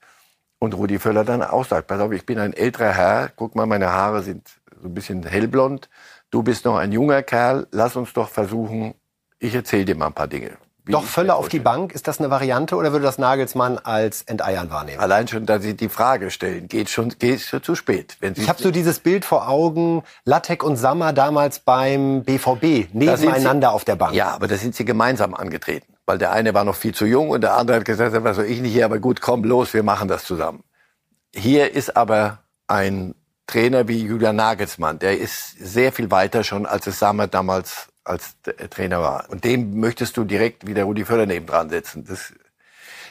und 0.59 0.73
Rudi 0.73 0.99
Völler 0.99 1.25
dann 1.25 1.41
aussagt, 1.41 1.87
pass 1.87 1.99
auf, 1.99 2.11
ich 2.11 2.25
bin 2.25 2.39
ein 2.39 2.53
älterer 2.53 2.93
Herr, 2.93 3.31
guck 3.35 3.55
mal, 3.55 3.65
meine 3.65 3.91
Haare 3.91 4.23
sind 4.23 4.49
so 4.81 4.87
ein 4.87 4.93
bisschen 4.93 5.23
hellblond, 5.23 5.89
du 6.31 6.43
bist 6.43 6.65
noch 6.65 6.77
ein 6.77 6.91
junger 6.91 7.23
Kerl, 7.23 7.67
lass 7.71 7.95
uns 7.95 8.13
doch 8.13 8.29
versuchen, 8.29 8.95
ich 9.39 9.53
erzähle 9.53 9.85
dir 9.85 9.95
mal 9.95 10.07
ein 10.07 10.13
paar 10.13 10.27
Dinge. 10.27 10.57
Doch 10.87 11.03
Völler 11.03 11.35
auf 11.35 11.49
die 11.49 11.59
Bank, 11.59 11.93
ist 11.93 12.07
das 12.07 12.19
eine 12.19 12.29
Variante 12.29 12.75
oder 12.75 12.91
würde 12.91 13.05
das 13.05 13.17
Nagelsmann 13.17 13.79
als 13.79 14.21
Enteiern 14.23 14.69
wahrnehmen? 14.69 14.99
Allein 14.99 15.27
schon, 15.27 15.45
dass 15.45 15.63
Sie 15.63 15.75
die 15.75 15.89
Frage 15.89 16.29
stellen, 16.29 16.67
geht 16.67 16.89
schon, 16.89 17.09
geht 17.09 17.41
schon 17.41 17.63
zu 17.63 17.75
spät. 17.75 18.17
Wenn 18.19 18.35
Sie 18.35 18.43
ich 18.43 18.49
habe 18.49 18.61
so 18.61 18.69
dieses 18.69 18.99
Bild 18.99 19.25
vor 19.25 19.49
Augen, 19.49 20.03
Lattek 20.25 20.63
und 20.63 20.75
Sammer 20.75 21.11
damals 21.11 21.59
beim 21.59 22.23
BVB, 22.23 22.93
nebeneinander 22.93 23.71
auf 23.71 23.83
der 23.83 23.95
Bank. 23.95 24.13
Ja, 24.13 24.29
aber 24.29 24.47
da 24.47 24.57
sind 24.57 24.75
sie 24.75 24.85
gemeinsam 24.85 25.33
angetreten. 25.33 25.93
Weil 26.05 26.19
der 26.19 26.31
eine 26.31 26.53
war 26.53 26.63
noch 26.63 26.75
viel 26.75 26.93
zu 26.93 27.05
jung 27.05 27.29
und 27.29 27.41
der 27.41 27.55
andere 27.55 27.77
hat 27.77 27.85
gesagt, 27.85 28.15
was 28.23 28.35
soll 28.35 28.45
ich 28.45 28.61
nicht 28.61 28.73
hier, 28.73 28.85
aber 28.85 28.99
gut, 28.99 29.21
komm 29.21 29.43
los, 29.43 29.73
wir 29.73 29.83
machen 29.83 30.07
das 30.07 30.23
zusammen. 30.23 30.63
Hier 31.33 31.73
ist 31.73 31.97
aber 31.97 32.39
ein 32.67 33.15
Trainer 33.47 33.87
wie 33.87 34.01
Julian 34.03 34.35
Nagelsmann, 34.35 34.99
der 34.99 35.17
ist 35.17 35.57
sehr 35.59 35.91
viel 35.91 36.11
weiter 36.11 36.43
schon, 36.43 36.65
als 36.65 36.87
es 36.87 36.99
Sammer 36.99 37.27
damals 37.27 37.87
als 38.05 38.35
Trainer 38.69 39.01
war. 39.01 39.25
Und 39.29 39.43
dem 39.43 39.79
möchtest 39.79 40.15
du 40.15 40.23
direkt 40.23 40.65
wieder 40.67 40.83
Rudi 40.83 41.05
Völler 41.05 41.25
neben 41.25 41.47
dran 41.47 41.69
setzen. 41.69 42.05
Das 42.07 42.33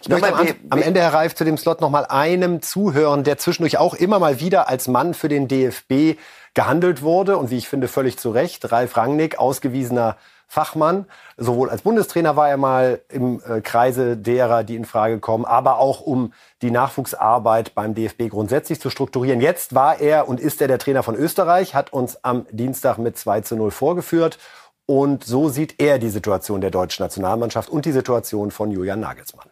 ich 0.01 0.09
möchte 0.09 0.35
am, 0.35 0.47
am 0.69 0.83
Ende, 0.83 1.01
Herr 1.01 1.15
Reif, 1.15 1.35
zu 1.35 1.45
dem 1.45 1.57
Slot 1.57 1.81
noch 1.81 1.89
mal 1.89 2.05
einem 2.05 2.61
zuhören, 2.61 3.25
der 3.25 3.39
zwischendurch 3.39 3.79
auch 3.79 3.95
immer 3.95 4.19
mal 4.19 4.39
wieder 4.39 4.69
als 4.69 4.87
Mann 4.87 5.15
für 5.15 5.29
den 5.29 5.49
DFB 5.49 6.19
gehandelt 6.53 7.03
wurde 7.03 7.39
und 7.39 7.51
wie 7.51 7.57
ich 7.57 7.69
finde 7.69 7.89
völlig 7.89 8.19
zu 8.19 8.31
Recht. 8.31 8.71
Ralf 8.71 8.97
Rangnick, 8.97 9.39
ausgewiesener 9.39 10.17
Fachmann. 10.47 11.07
Sowohl 11.37 11.71
als 11.71 11.83
Bundestrainer 11.83 12.37
war 12.37 12.49
er 12.51 12.59
mal 12.59 13.01
im 13.09 13.41
äh, 13.49 13.63
Kreise 13.63 14.17
derer, 14.17 14.63
die 14.63 14.77
in 14.77 14.85
Frage 14.85 15.19
kommen, 15.19 15.45
aber 15.47 15.79
auch 15.79 16.01
um 16.01 16.33
die 16.63 16.71
Nachwuchsarbeit 16.71 17.75
beim 17.75 17.95
DFB 17.95 18.29
grundsätzlich 18.29 18.81
zu 18.81 18.91
strukturieren. 18.91 19.41
Jetzt 19.41 19.75
war 19.75 20.01
er 20.01 20.29
und 20.29 20.39
ist 20.39 20.61
er 20.61 20.69
der 20.69 20.79
Trainer 20.79 21.03
von 21.03 21.17
Österreich, 21.17 21.75
hat 21.75 21.93
uns 21.93 22.23
am 22.23 22.47
Dienstag 22.51 22.99
mit 22.99 23.19
2 23.19 23.41
zu 23.41 23.57
0 23.57 23.71
vorgeführt 23.71 24.39
und 24.87 25.25
so 25.25 25.49
sieht 25.49 25.77
er 25.79 25.99
die 25.99 26.11
Situation 26.11 26.61
der 26.61 26.71
deutschen 26.71 27.03
Nationalmannschaft 27.03 27.69
und 27.69 27.87
die 27.87 27.93
Situation 27.93 28.51
von 28.51 28.71
Julian 28.71 29.01
Nagelsmann. 29.01 29.49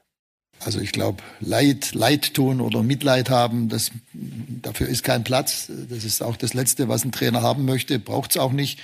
Also 0.64 0.81
ich 0.81 0.92
glaube, 0.92 1.23
Leid, 1.40 1.95
Leid 1.95 2.35
tun 2.35 2.61
oder 2.61 2.83
Mitleid 2.83 3.31
haben, 3.31 3.68
das, 3.68 3.90
dafür 4.12 4.88
ist 4.88 5.03
kein 5.03 5.25
Platz. 5.25 5.71
Das 5.88 6.05
ist 6.05 6.23
auch 6.23 6.37
das 6.37 6.55
Letzte, 6.55 6.88
was 6.88 7.05
ein 7.05 7.11
Trainer 7.11 7.42
haben 7.42 7.64
möchte. 7.64 7.99
Braucht 7.99 8.33
es 8.33 8.37
auch 8.37 8.53
nicht. 8.53 8.79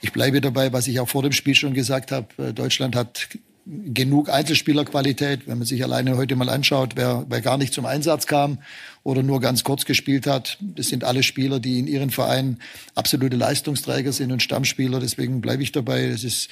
Ich 0.00 0.12
bleibe 0.12 0.40
dabei, 0.40 0.72
was 0.72 0.88
ich 0.88 0.98
auch 0.98 1.08
vor 1.08 1.22
dem 1.22 1.32
Spiel 1.32 1.54
schon 1.54 1.74
gesagt 1.74 2.10
habe. 2.10 2.52
Deutschland 2.52 2.96
hat 2.96 3.28
genug 3.64 4.30
Einzelspielerqualität. 4.30 5.46
Wenn 5.46 5.58
man 5.58 5.66
sich 5.66 5.84
alleine 5.84 6.16
heute 6.16 6.34
mal 6.34 6.48
anschaut, 6.48 6.96
wer, 6.96 7.24
wer 7.28 7.40
gar 7.40 7.56
nicht 7.56 7.72
zum 7.72 7.86
Einsatz 7.86 8.26
kam 8.26 8.58
oder 9.04 9.22
nur 9.22 9.40
ganz 9.40 9.64
kurz 9.64 9.84
gespielt 9.84 10.26
hat, 10.26 10.58
das 10.60 10.88
sind 10.88 11.02
alle 11.02 11.22
Spieler, 11.24 11.58
die 11.58 11.78
in 11.78 11.88
ihren 11.88 12.10
Vereinen 12.10 12.58
absolute 12.94 13.36
Leistungsträger 13.36 14.12
sind 14.12 14.30
und 14.30 14.42
Stammspieler. 14.42 15.00
Deswegen 15.00 15.40
bleibe 15.40 15.62
ich 15.62 15.72
dabei. 15.72 16.04
Es 16.04 16.22
ist 16.22 16.48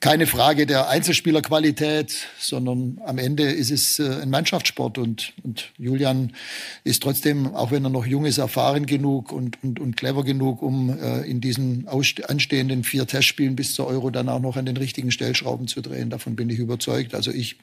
keine 0.00 0.26
Frage 0.26 0.66
der 0.66 0.88
Einzelspielerqualität, 0.90 2.28
sondern 2.38 3.00
am 3.06 3.16
Ende 3.16 3.44
ist 3.44 3.70
es 3.70 3.98
äh, 3.98 4.20
ein 4.20 4.28
Mannschaftssport. 4.28 4.98
Und, 4.98 5.32
und 5.42 5.70
Julian 5.78 6.32
ist 6.84 7.02
trotzdem, 7.02 7.54
auch 7.54 7.70
wenn 7.70 7.84
er 7.84 7.90
noch 7.90 8.04
jung 8.04 8.26
ist, 8.26 8.38
erfahren 8.38 8.84
genug 8.84 9.32
und, 9.32 9.62
und, 9.62 9.80
und 9.80 9.96
clever 9.96 10.22
genug, 10.22 10.60
um 10.60 10.90
äh, 10.98 11.22
in 11.22 11.40
diesen 11.40 11.88
anstehenden 11.88 12.84
vier 12.84 13.06
Testspielen 13.06 13.56
bis 13.56 13.74
zur 13.74 13.86
Euro 13.86 14.10
dann 14.10 14.28
auch 14.28 14.40
noch 14.40 14.56
an 14.56 14.66
den 14.66 14.76
richtigen 14.76 15.10
Stellschrauben 15.10 15.66
zu 15.66 15.80
drehen. 15.80 16.10
Davon 16.10 16.36
bin 16.36 16.50
ich 16.50 16.58
überzeugt. 16.58 17.14
Also 17.14 17.30
ich 17.30 17.56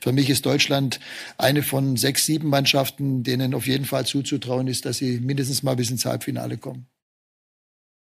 für 0.00 0.12
mich 0.12 0.30
ist 0.30 0.46
Deutschland 0.46 1.00
eine 1.38 1.62
von 1.62 1.96
sechs, 1.96 2.26
sieben 2.26 2.48
Mannschaften, 2.48 3.22
denen 3.22 3.54
auf 3.54 3.66
jeden 3.66 3.84
Fall 3.84 4.06
zuzutrauen 4.06 4.68
ist, 4.68 4.84
dass 4.84 4.98
sie 4.98 5.20
mindestens 5.20 5.62
mal 5.62 5.76
bis 5.76 5.90
ins 5.90 6.04
Halbfinale 6.04 6.58
kommen. 6.58 6.86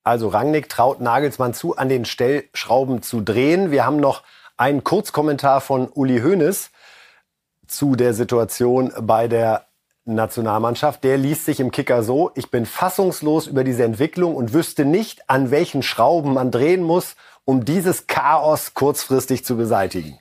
Also 0.04 0.30
Rangnick 0.30 0.70
traut 0.70 1.02
Nagelsmann 1.02 1.54
zu, 1.54 1.76
an 1.76 1.90
den 1.90 2.06
Stellschrauben 2.06 3.02
zu 3.02 3.22
drehen. 3.22 3.72
Wir 3.72 3.86
haben 3.86 3.98
noch 3.98 4.24
einen 4.56 4.84
Kurzkommentar 4.84 5.60
von 5.62 5.90
Uli 5.90 6.22
Hoeneß 6.22 6.72
zu 7.68 7.96
der 7.96 8.14
Situation 8.14 8.94
bei 9.02 9.28
der 9.28 9.68
Nationalmannschaft, 10.08 11.04
der 11.04 11.18
liest 11.18 11.46
sich 11.46 11.60
im 11.60 11.72
Kicker 11.72 12.02
so, 12.02 12.32
ich 12.36 12.50
bin 12.50 12.66
fassungslos 12.66 13.48
über 13.48 13.64
diese 13.64 13.84
Entwicklung 13.84 14.36
und 14.36 14.54
wüsste 14.54 14.86
nicht, 14.86 15.30
an 15.30 15.52
welchen 15.52 15.84
Schrauben 15.84 16.34
man 16.34 16.50
drehen 16.50 16.82
muss, 16.82 17.16
um 17.44 17.66
dieses 17.66 18.08
Chaos 18.08 18.74
kurzfristig 18.74 19.44
zu 19.46 19.58
beseitigen. 19.58 20.18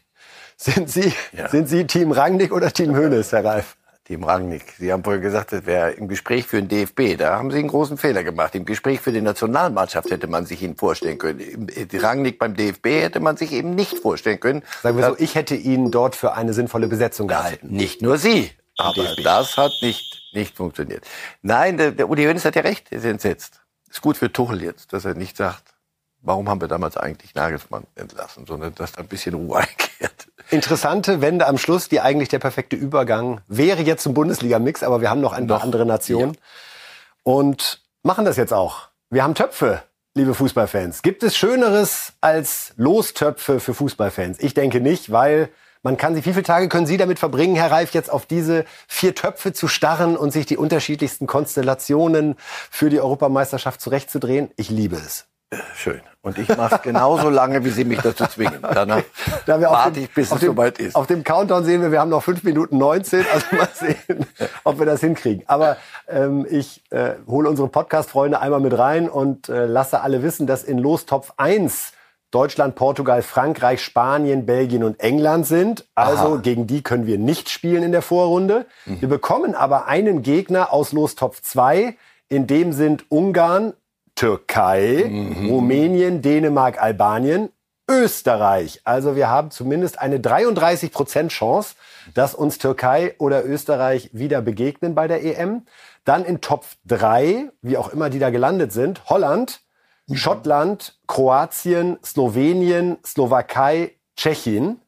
Sind 0.56 0.90
Sie, 0.90 1.12
Ja. 1.32 1.48
sind 1.48 1.68
Sie 1.68 1.86
Team 1.86 2.12
Rangnick 2.12 2.52
oder 2.52 2.72
Team 2.72 2.96
Hoeneß, 2.96 3.32
Herr 3.32 3.44
Reif? 3.44 3.76
Team 4.04 4.22
Rangnick. 4.24 4.74
Sie 4.78 4.92
haben 4.92 5.02
vorher 5.02 5.20
gesagt, 5.20 5.52
das 5.52 5.66
wäre 5.66 5.90
im 5.90 6.06
Gespräch 6.06 6.46
für 6.46 6.62
den 6.62 6.68
DFB. 6.68 7.16
Da 7.18 7.36
haben 7.36 7.50
Sie 7.50 7.58
einen 7.58 7.68
großen 7.68 7.98
Fehler 7.98 8.22
gemacht. 8.22 8.54
Im 8.54 8.64
Gespräch 8.64 9.00
für 9.00 9.10
die 9.12 9.20
Nationalmannschaft 9.20 10.10
hätte 10.10 10.28
man 10.28 10.46
sich 10.46 10.62
ihn 10.62 10.76
vorstellen 10.76 11.18
können. 11.18 11.68
Äh, 11.68 11.88
Rangnick 11.98 12.38
beim 12.38 12.54
DFB 12.54 12.86
hätte 13.02 13.18
man 13.20 13.36
sich 13.36 13.52
eben 13.52 13.74
nicht 13.74 13.98
vorstellen 13.98 14.38
können. 14.38 14.62
Sagen 14.82 14.96
wir 14.96 15.06
so, 15.08 15.16
ich 15.18 15.34
hätte 15.34 15.56
ihn 15.56 15.90
dort 15.90 16.14
für 16.14 16.34
eine 16.34 16.54
sinnvolle 16.54 16.86
Besetzung 16.86 17.26
gehalten. 17.26 17.66
Nicht 17.68 18.00
nur 18.00 18.16
Sie. 18.16 18.50
Aber 18.78 19.14
das 19.22 19.56
hat 19.56 19.72
nicht, 19.82 20.22
nicht 20.32 20.56
funktioniert. 20.56 21.04
Nein, 21.42 21.76
der, 21.76 21.90
der 21.90 22.08
Uli 22.08 22.24
Hoeneß 22.26 22.44
hat 22.44 22.54
ja 22.56 22.62
recht. 22.62 22.86
Er 22.92 22.98
ist 22.98 23.04
entsetzt. 23.06 23.60
Ist 23.90 24.02
gut 24.02 24.16
für 24.16 24.32
Tuchel 24.32 24.62
jetzt, 24.62 24.92
dass 24.92 25.04
er 25.04 25.14
nicht 25.14 25.36
sagt, 25.36 25.64
warum 26.22 26.48
haben 26.48 26.60
wir 26.60 26.68
damals 26.68 26.96
eigentlich 26.96 27.34
Nagelsmann 27.34 27.84
entlassen, 27.96 28.46
sondern 28.46 28.74
dass 28.74 28.92
da 28.92 29.00
ein 29.02 29.08
bisschen 29.08 29.34
Ruhe 29.34 29.56
einkehrt. 29.60 30.15
Interessante 30.50 31.20
Wende 31.20 31.46
am 31.46 31.58
Schluss, 31.58 31.88
die 31.88 32.00
eigentlich 32.00 32.28
der 32.28 32.38
perfekte 32.38 32.76
Übergang 32.76 33.40
wäre 33.48 33.82
jetzt 33.82 34.02
zum 34.02 34.14
Bundesliga-Mix, 34.14 34.82
aber 34.82 35.00
wir 35.00 35.10
haben 35.10 35.20
noch 35.20 35.32
ein 35.32 35.46
paar 35.46 35.58
Noch, 35.58 35.64
andere 35.64 35.86
Nationen 35.86 36.36
und 37.24 37.82
machen 38.02 38.24
das 38.24 38.36
jetzt 38.36 38.52
auch. 38.52 38.88
Wir 39.10 39.24
haben 39.24 39.34
Töpfe, 39.34 39.82
liebe 40.14 40.34
Fußballfans. 40.34 41.02
Gibt 41.02 41.24
es 41.24 41.36
Schöneres 41.36 42.12
als 42.20 42.72
Lostöpfe 42.76 43.58
für 43.58 43.74
Fußballfans? 43.74 44.38
Ich 44.38 44.54
denke 44.54 44.80
nicht, 44.80 45.10
weil 45.10 45.48
man 45.82 45.96
kann 45.96 46.14
sich, 46.14 46.26
wie 46.26 46.32
viele 46.32 46.44
Tage 46.44 46.68
können 46.68 46.86
Sie 46.86 46.96
damit 46.96 47.18
verbringen, 47.18 47.56
Herr 47.56 47.70
Reif, 47.70 47.92
jetzt 47.92 48.10
auf 48.10 48.26
diese 48.26 48.64
vier 48.88 49.14
Töpfe 49.14 49.52
zu 49.52 49.68
starren 49.68 50.16
und 50.16 50.32
sich 50.32 50.46
die 50.46 50.56
unterschiedlichsten 50.56 51.26
Konstellationen 51.26 52.36
für 52.70 52.90
die 52.90 53.00
Europameisterschaft 53.00 53.80
zurechtzudrehen? 53.80 54.50
Ich 54.56 54.70
liebe 54.70 54.96
es. 54.96 55.26
Schön. 55.74 56.00
Und 56.22 56.38
ich 56.38 56.48
mache 56.56 56.74
es 56.76 56.82
genauso 56.82 57.30
lange, 57.30 57.64
wie 57.64 57.70
Sie 57.70 57.84
mich 57.84 58.00
dazu 58.00 58.26
zwingen. 58.26 58.58
Danach 58.60 59.02
Da 59.46 59.60
wir 59.60 59.68
warte 59.70 59.92
dem- 59.92 60.04
ich, 60.04 60.12
bis 60.14 60.32
es 60.32 60.40
dem, 60.40 60.48
soweit 60.50 60.78
ist. 60.80 60.96
Auf 60.96 61.06
dem 61.06 61.22
Countdown 61.22 61.64
sehen 61.64 61.82
wir, 61.82 61.92
wir 61.92 62.00
haben 62.00 62.10
noch 62.10 62.22
5 62.22 62.42
Minuten 62.42 62.78
19. 62.78 63.24
Also 63.32 63.46
mal 63.56 63.68
sehen, 63.72 64.26
ob 64.64 64.78
wir 64.80 64.86
das 64.86 65.00
hinkriegen. 65.00 65.44
Aber 65.46 65.76
ähm, 66.08 66.44
ich 66.50 66.82
äh, 66.90 67.12
hole 67.28 67.48
unsere 67.48 67.68
Podcast-Freunde 67.68 68.40
einmal 68.40 68.58
mit 68.60 68.76
rein 68.76 69.08
und 69.08 69.48
äh, 69.48 69.66
lasse 69.66 70.00
alle 70.00 70.22
wissen, 70.24 70.46
dass 70.48 70.64
in 70.64 70.78
Lostopf 70.78 71.32
1 71.36 71.92
Deutschland, 72.32 72.74
Portugal, 72.74 73.22
Frankreich, 73.22 73.80
Spanien, 73.82 74.46
Belgien 74.46 74.82
und 74.82 74.98
England 75.00 75.46
sind. 75.46 75.86
Also 75.94 76.40
gegen 76.40 76.66
die 76.66 76.82
können 76.82 77.06
wir 77.06 77.18
nicht 77.18 77.48
spielen 77.50 77.84
in 77.84 77.92
der 77.92 78.02
Vorrunde. 78.02 78.66
Mhm. 78.84 79.00
Wir 79.00 79.08
bekommen 79.08 79.54
aber 79.54 79.86
einen 79.86 80.22
Gegner 80.22 80.72
aus 80.72 80.92
Lostopf 80.92 81.40
2. 81.40 81.96
In 82.28 82.48
dem 82.48 82.72
sind 82.72 83.04
Ungarn, 83.12 83.74
Türkei, 84.16 85.04
Mhm. 85.08 85.50
Rumänien, 85.50 86.22
Dänemark, 86.22 86.82
Albanien, 86.82 87.50
Österreich. 87.88 88.80
Also 88.82 89.14
wir 89.14 89.28
haben 89.28 89.52
zumindest 89.52 90.00
eine 90.00 90.18
33 90.18 90.90
Prozent 90.90 91.30
Chance, 91.30 91.76
dass 92.14 92.34
uns 92.34 92.58
Türkei 92.58 93.14
oder 93.18 93.44
Österreich 93.44 94.10
wieder 94.12 94.42
begegnen 94.42 94.96
bei 94.96 95.06
der 95.06 95.24
EM. 95.24 95.62
Dann 96.04 96.24
in 96.24 96.40
Top 96.40 96.64
3, 96.86 97.50
wie 97.62 97.76
auch 97.76 97.90
immer 97.90 98.10
die 98.10 98.18
da 98.18 98.30
gelandet 98.30 98.72
sind, 98.72 99.08
Holland, 99.08 99.60
Schottland, 100.12 100.98
Kroatien, 101.06 101.98
Slowenien, 102.04 102.96
Slowakei, 103.04 103.92
Tschechien. 104.16 104.80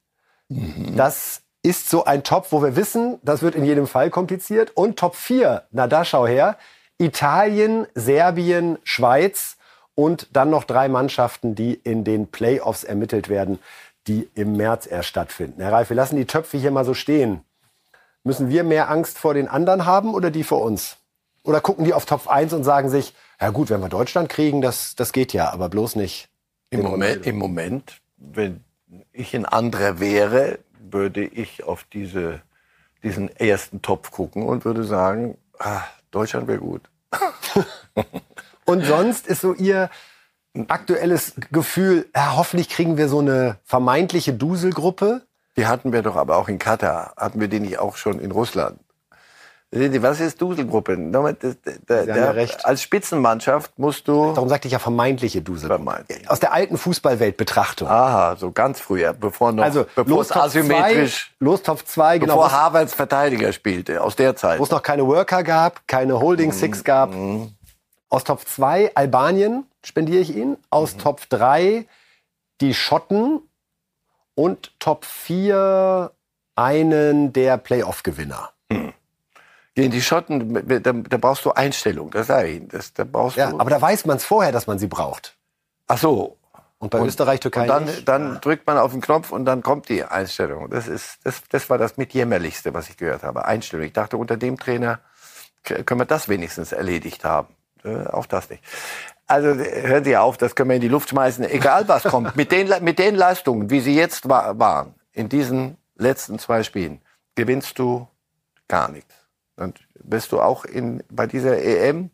Das 0.48 1.42
ist 1.62 1.90
so 1.90 2.04
ein 2.04 2.22
Top, 2.22 2.50
wo 2.50 2.62
wir 2.62 2.76
wissen, 2.76 3.18
das 3.22 3.42
wird 3.42 3.54
in 3.54 3.64
jedem 3.64 3.86
Fall 3.86 4.10
kompliziert. 4.10 4.70
Und 4.76 4.98
Top 4.98 5.14
4, 5.16 5.64
na 5.70 5.86
da 5.86 6.04
schau 6.04 6.26
her, 6.26 6.56
Italien, 6.98 7.86
Serbien, 7.94 8.78
Schweiz 8.84 9.56
und 9.94 10.28
dann 10.32 10.50
noch 10.50 10.64
drei 10.64 10.88
Mannschaften, 10.88 11.54
die 11.54 11.74
in 11.74 12.04
den 12.04 12.28
Playoffs 12.28 12.84
ermittelt 12.84 13.28
werden, 13.28 13.58
die 14.06 14.28
im 14.34 14.56
März 14.56 14.86
erst 14.86 15.08
stattfinden. 15.08 15.60
Herr 15.62 15.72
Reif, 15.72 15.90
wir 15.90 15.96
lassen 15.96 16.16
die 16.16 16.24
Töpfe 16.24 16.58
hier 16.58 16.70
mal 16.70 16.84
so 16.84 16.94
stehen. 16.94 17.42
Müssen 18.24 18.48
wir 18.48 18.64
mehr 18.64 18.90
Angst 18.90 19.18
vor 19.18 19.34
den 19.34 19.48
anderen 19.48 19.86
haben 19.86 20.14
oder 20.14 20.30
die 20.30 20.44
vor 20.44 20.62
uns? 20.62 20.96
Oder 21.44 21.60
gucken 21.60 21.84
die 21.84 21.94
auf 21.94 22.04
Top 22.04 22.28
1 22.28 22.52
und 22.52 22.64
sagen 22.64 22.90
sich, 22.90 23.14
ja 23.40 23.50
gut, 23.50 23.70
wenn 23.70 23.80
wir 23.80 23.88
Deutschland 23.88 24.28
kriegen, 24.28 24.60
das, 24.60 24.96
das 24.96 25.12
geht 25.12 25.32
ja, 25.32 25.50
aber 25.50 25.68
bloß 25.68 25.96
nicht. 25.96 26.28
Im 26.70 26.82
Moment. 26.82 27.26
Im 27.26 27.38
Moment, 27.38 28.00
wenn 28.16 28.64
ich 29.12 29.34
ein 29.34 29.46
anderer 29.46 30.00
wäre, 30.00 30.58
würde 30.78 31.24
ich 31.24 31.64
auf 31.64 31.84
diese, 31.84 32.42
diesen 33.02 33.34
ersten 33.36 33.82
Topf 33.82 34.10
gucken 34.10 34.42
und 34.42 34.64
würde 34.64 34.84
sagen, 34.84 35.38
ah, 35.58 35.82
Deutschland 36.10 36.48
wäre 36.48 36.58
gut. 36.58 36.82
Und 38.64 38.84
sonst 38.84 39.26
ist 39.26 39.40
so 39.40 39.54
Ihr 39.54 39.90
aktuelles 40.68 41.34
Gefühl, 41.52 42.08
ja, 42.14 42.36
hoffentlich 42.36 42.68
kriegen 42.68 42.96
wir 42.96 43.08
so 43.08 43.20
eine 43.20 43.58
vermeintliche 43.64 44.32
Duselgruppe. 44.32 45.26
Die 45.56 45.66
hatten 45.66 45.92
wir 45.92 46.02
doch 46.02 46.16
aber 46.16 46.36
auch 46.36 46.48
in 46.48 46.58
Katar. 46.58 47.14
Hatten 47.16 47.40
wir 47.40 47.48
die 47.48 47.60
nicht 47.60 47.78
auch 47.78 47.96
schon 47.96 48.18
in 48.18 48.30
Russland? 48.30 48.80
Sehen 49.70 49.92
Sie, 49.92 50.02
Was 50.02 50.18
ist 50.20 50.40
Duselgruppe? 50.40 50.92
Haben 50.92 51.12
da- 51.86 52.04
ja 52.04 52.30
recht. 52.30 52.64
Als 52.64 52.80
Spitzenmannschaft 52.82 53.78
musst 53.78 54.08
du. 54.08 54.32
Darum 54.32 54.48
sagte 54.48 54.66
ich 54.66 54.72
ja 54.72 54.78
vermeintliche 54.78 55.42
Duselgruppe. 55.42 55.84
Vermeintlich. 55.84 56.30
Aus 56.30 56.40
der 56.40 56.52
alten 56.54 56.78
Fußballwelt-Betrachtung. 56.78 57.86
Aha, 57.86 58.36
so 58.36 58.50
ganz 58.50 58.80
früher, 58.80 59.12
bevor 59.12 59.52
noch, 59.52 59.62
also 59.64 59.84
bevor 59.94 60.22
es 60.22 60.28
Lostopf 60.30 60.36
2, 60.36 60.44
asymmetrisch, 60.44 61.34
Lostopf 61.38 61.84
2, 61.84 62.18
genau, 62.18 62.36
bevor 62.36 62.48
wo 62.50 62.52
Havertz 62.52 62.94
Verteidiger 62.94 63.52
spielte, 63.52 64.02
aus 64.02 64.16
der 64.16 64.36
Zeit. 64.36 64.58
es 64.58 64.70
noch 64.70 64.82
keine 64.82 65.06
Worker 65.06 65.42
gab, 65.42 65.86
keine 65.86 66.18
Holding 66.18 66.52
Six 66.52 66.82
gab. 66.82 67.12
Aus 68.08 68.24
Top 68.24 68.40
2 68.48 68.92
Albanien 68.94 69.66
spendiere 69.84 70.22
ich 70.22 70.34
ihn. 70.34 70.56
Aus 70.70 70.96
Top 70.96 71.28
3 71.28 71.86
die 72.62 72.72
Schotten. 72.72 73.40
Und 74.34 74.72
Top 74.78 75.04
4 75.04 76.10
einen 76.56 77.32
der 77.34 77.58
Playoff-Gewinner. 77.58 78.50
Gegen 79.78 79.92
die 79.92 80.02
Schotten, 80.02 80.82
da, 80.82 80.92
da 80.92 81.16
brauchst 81.18 81.44
du 81.44 81.52
Einstellung, 81.52 82.10
das 82.10 82.26
sage 82.26 82.48
ich 82.48 82.56
Ihnen. 82.56 82.68
Das, 82.68 82.92
da 82.94 83.04
brauchst 83.04 83.36
Ja, 83.36 83.50
du. 83.50 83.60
aber 83.60 83.70
da 83.70 83.80
weiß 83.80 84.06
man 84.06 84.16
es 84.16 84.24
vorher, 84.24 84.50
dass 84.50 84.66
man 84.66 84.76
sie 84.80 84.88
braucht. 84.88 85.36
Ach 85.86 85.98
so. 85.98 86.36
Und 86.78 86.90
bei 86.90 86.98
Österreich, 87.00 87.38
Türkei 87.38 87.62
Und 87.62 87.68
dann, 87.68 87.84
nicht. 87.84 88.08
dann 88.08 88.40
drückt 88.40 88.66
man 88.66 88.76
auf 88.76 88.90
den 88.90 89.00
Knopf 89.00 89.30
und 89.30 89.44
dann 89.44 89.62
kommt 89.62 89.88
die 89.88 90.02
Einstellung. 90.04 90.68
Das 90.68 90.88
ist, 90.88 91.18
das, 91.22 91.42
das 91.48 91.70
war 91.70 91.78
das 91.78 91.96
mitjämmerlichste, 91.96 92.74
was 92.74 92.88
ich 92.88 92.96
gehört 92.96 93.22
habe. 93.22 93.44
Einstellung. 93.44 93.86
Ich 93.86 93.92
dachte, 93.92 94.16
unter 94.16 94.36
dem 94.36 94.58
Trainer 94.58 94.98
können 95.62 96.00
wir 96.00 96.06
das 96.06 96.28
wenigstens 96.28 96.72
erledigt 96.72 97.24
haben. 97.24 97.48
Äh, 97.84 98.06
auch 98.08 98.26
das 98.26 98.50
nicht. 98.50 98.64
Also 99.28 99.50
äh, 99.50 99.86
hören 99.88 100.02
Sie 100.04 100.16
auf, 100.16 100.38
das 100.38 100.56
können 100.56 100.70
wir 100.70 100.76
in 100.76 100.82
die 100.82 100.88
Luft 100.88 101.10
schmeißen. 101.10 101.44
Egal 101.44 101.86
was 101.86 102.02
kommt, 102.02 102.34
mit 102.34 102.50
den, 102.50 102.68
mit 102.82 102.98
den 102.98 103.14
Leistungen, 103.14 103.70
wie 103.70 103.80
sie 103.80 103.94
jetzt 103.94 104.28
wa 104.28 104.54
waren, 104.56 104.94
in 105.12 105.28
diesen 105.28 105.76
letzten 105.96 106.40
zwei 106.40 106.64
Spielen, 106.64 107.00
gewinnst 107.36 107.78
du 107.78 108.08
gar 108.66 108.88
nichts. 108.90 109.14
Dann 109.58 109.74
bist 110.02 110.32
du 110.32 110.40
auch 110.40 110.64
in, 110.64 111.02
bei 111.10 111.26
dieser 111.26 111.58
EM 111.58 112.10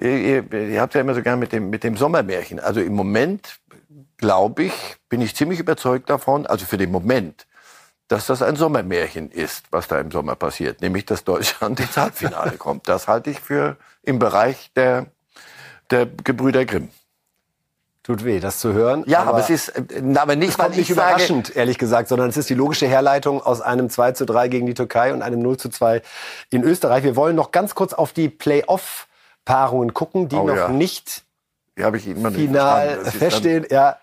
Ihr, 0.00 0.46
ihr, 0.50 0.52
ihr 0.52 0.80
habt 0.80 0.94
ja 0.94 1.02
immer 1.02 1.14
so 1.14 1.22
gern 1.22 1.38
mit 1.38 1.52
dem, 1.52 1.68
mit 1.68 1.84
dem 1.84 1.96
Sommermärchen. 1.96 2.58
Also 2.58 2.80
im 2.80 2.94
Moment, 2.94 3.60
glaube 4.16 4.64
ich, 4.64 4.96
bin 5.10 5.20
ich 5.20 5.36
ziemlich 5.36 5.60
überzeugt 5.60 6.08
davon, 6.08 6.46
also 6.46 6.64
für 6.64 6.78
den 6.78 6.90
Moment, 6.90 7.46
dass 8.08 8.26
das 8.26 8.40
ein 8.40 8.56
Sommermärchen 8.56 9.30
ist, 9.30 9.66
was 9.70 9.88
da 9.88 10.00
im 10.00 10.10
Sommer 10.10 10.36
passiert. 10.36 10.80
Nämlich, 10.80 11.04
dass 11.04 11.24
Deutschland 11.24 11.80
ins 11.80 11.98
Halbfinale 11.98 12.56
kommt. 12.56 12.88
Das 12.88 13.08
halte 13.08 13.28
ich 13.28 13.40
für 13.40 13.76
im 14.02 14.18
Bereich 14.18 14.72
der, 14.74 15.06
der 15.90 16.06
Gebrüder 16.06 16.64
Grimm. 16.64 16.88
Tut 18.02 18.24
weh, 18.24 18.40
das 18.40 18.58
zu 18.58 18.72
hören. 18.72 19.04
Ja, 19.06 19.24
aber, 19.24 19.40
es 19.40 19.50
ist, 19.50 19.68
äh, 19.68 20.02
aber 20.16 20.34
nicht, 20.34 20.50
Es 20.50 20.58
weil 20.58 20.70
nicht 20.70 20.78
ich 20.78 20.94
sage, 20.94 21.10
überraschend, 21.10 21.54
ehrlich 21.54 21.76
gesagt, 21.76 22.08
sondern 22.08 22.30
es 22.30 22.36
ist 22.36 22.48
die 22.48 22.54
logische 22.54 22.86
Herleitung 22.86 23.42
aus 23.42 23.60
einem 23.60 23.90
2 23.90 24.12
zu 24.12 24.24
3 24.24 24.48
gegen 24.48 24.66
die 24.66 24.74
Türkei 24.74 25.12
und 25.12 25.20
einem 25.20 25.40
0 25.40 25.58
zu 25.58 25.68
2 25.68 26.00
in 26.50 26.62
Österreich. 26.62 27.04
Wir 27.04 27.14
wollen 27.14 27.36
noch 27.36 27.50
ganz 27.50 27.74
kurz 27.74 27.92
auf 27.92 28.12
die 28.12 28.30
Playoff-Paarungen 28.30 29.92
gucken, 29.92 30.28
die 30.28 30.36
Oh 30.36 30.44
noch 30.44 30.56
ja. 30.56 30.68
nicht 30.68 31.24
die 31.80 31.84
habe 31.84 31.96
ich 31.96 32.06
immer 32.08 32.30
nicht 32.30 32.40
final 32.40 32.98
ist 33.04 33.16
feststehen. 33.16 33.66
Ja, 33.70 33.98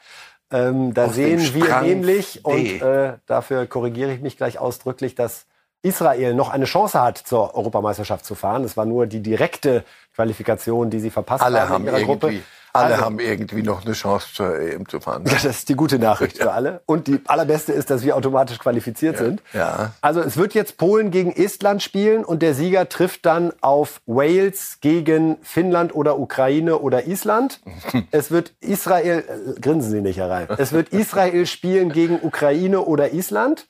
ähm, 0.52 0.94
da 0.94 1.10
sehen 1.10 1.54
wir 1.54 1.82
nämlich, 1.82 2.44
und 2.46 2.82
äh, 2.82 3.14
dafür 3.26 3.66
korrigiere 3.68 4.14
ich 4.14 4.22
mich 4.22 4.38
gleich 4.38 4.60
ausdrücklich, 4.60 5.14
dass 5.16 5.46
Israel 5.84 6.34
noch 6.34 6.50
eine 6.50 6.66
Chance 6.66 7.02
hat, 7.02 7.18
zur 7.18 7.54
Europameisterschaft 7.56 8.26
zu 8.26 8.34
fahren. 8.36 8.64
Es 8.64 8.78
war 8.78 8.86
nur 8.86 9.06
die 9.06 9.22
direkte 9.22 9.84
Qualifikation, 10.16 10.90
die 10.90 11.00
sie 11.00 11.12
verpasst 11.12 11.44
Alle 11.44 11.62
haben 11.62 11.70
haben 11.70 11.88
in 11.88 11.94
ihrer 11.94 12.04
Gruppe. 12.04 12.42
Alle 12.78 12.94
Also- 12.96 13.06
haben 13.06 13.20
irgendwie 13.20 13.64
noch 13.64 13.84
eine 13.86 13.94
Chance 13.94 14.28
zur 14.34 14.58
EM 14.60 14.88
zu 14.88 15.00
fahren. 15.00 15.24
Das 15.26 15.44
ist 15.46 15.70
die 15.70 15.76
gute 15.76 16.00
Nachricht 16.00 16.38
für 16.42 16.52
alle. 16.52 16.82
Und 16.86 17.08
die 17.08 17.20
allerbeste 17.28 17.74
ist, 17.74 17.90
dass 17.90 18.04
wir 18.04 18.16
automatisch 18.16 18.60
qualifiziert 18.60 19.18
sind. 19.18 19.42
ja. 19.54 19.92
Also 20.02 20.22
es 20.22 20.38
wird 20.38 20.54
jetzt 20.54 20.78
Polen 20.78 21.12
gegen 21.12 21.32
Estland 21.32 21.82
spielen 21.84 22.24
und 22.24 22.42
der 22.42 22.54
Sieger 22.54 22.88
trifft 22.90 23.26
dann 23.26 23.52
auf 23.62 24.02
Wales 24.06 24.78
gegen 24.82 25.38
Finnland 25.42 25.94
oder 25.96 26.20
Ukraine 26.20 26.78
oder 26.80 27.08
Island. 27.08 27.60
Es 28.12 28.32
wird 28.32 28.54
Israel, 28.62 29.24
äh, 29.56 29.60
grinsen 29.60 29.92
Sie 29.92 30.02
nicht 30.02 30.18
herein, 30.18 30.48
es 30.58 30.72
wird 30.72 30.90
Israel 30.90 31.46
spielen 31.46 31.92
gegen 31.92 32.20
Ukraine 32.22 32.82
oder 32.82 33.14
Island. 33.14 33.68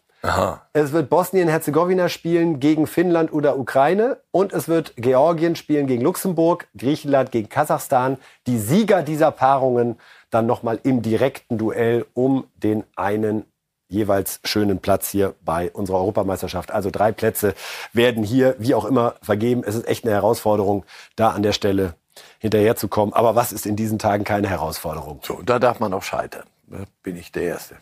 Es 0.74 0.92
wird 0.92 1.10
Bosnien-Herzegowina 1.10 2.10
spielen 2.10 2.60
gegen 2.60 2.88
Finnland 2.88 3.32
oder 3.32 3.58
Ukraine 3.58 4.18
und 4.32 4.52
es 4.52 4.68
wird 4.68 4.94
Georgien 4.98 5.56
spielen 5.56 5.88
gegen 5.88 6.02
Luxemburg, 6.02 6.68
Griechenland 6.78 7.32
gegen 7.32 7.50
Kasachstan. 7.50 8.18
Die 8.48 8.58
Sieger 8.58 9.04
dieser 9.04 9.32
Paarungen 9.32 9.98
dann 10.30 10.46
nochmal 10.46 10.80
im 10.84 11.02
direkten 11.02 11.58
Duell 11.58 12.06
um 12.14 12.46
den 12.56 12.84
einen 12.96 13.46
jeweils 13.90 14.40
schönen 14.44 14.80
Platz 14.80 15.10
hier 15.10 15.36
bei 15.46 15.72
unserer 15.72 15.98
Europameisterschaft. 15.98 16.72
Also 16.72 16.90
drei 16.92 17.12
Plätze 17.12 17.54
werden 17.94 18.24
hier, 18.24 18.56
wie 18.60 18.76
auch 18.76 18.86
immer, 18.86 19.16
vergeben. 19.22 19.64
Es 19.66 19.76
ist 19.76 19.88
echt 19.88 20.04
eine 20.04 20.14
Herausforderung, 20.14 20.84
da 21.16 21.30
an 21.30 21.44
der 21.44 21.54
Stelle 21.54 21.94
hinterherzukommen. 22.40 23.14
Aber 23.14 23.36
was 23.36 23.52
ist 23.52 23.66
in 23.66 23.76
diesen 23.76 24.00
Tagen 24.00 24.24
keine 24.24 24.50
Herausforderung? 24.50 25.22
So, 25.24 25.42
da 25.42 25.60
darf 25.60 25.80
man 25.80 25.94
auch 25.94 26.04
scheitern. 26.04 26.44
Da 26.68 26.80
bin 27.02 27.16
ich 27.16 27.32
der 27.32 27.44
Erste. 27.44 27.78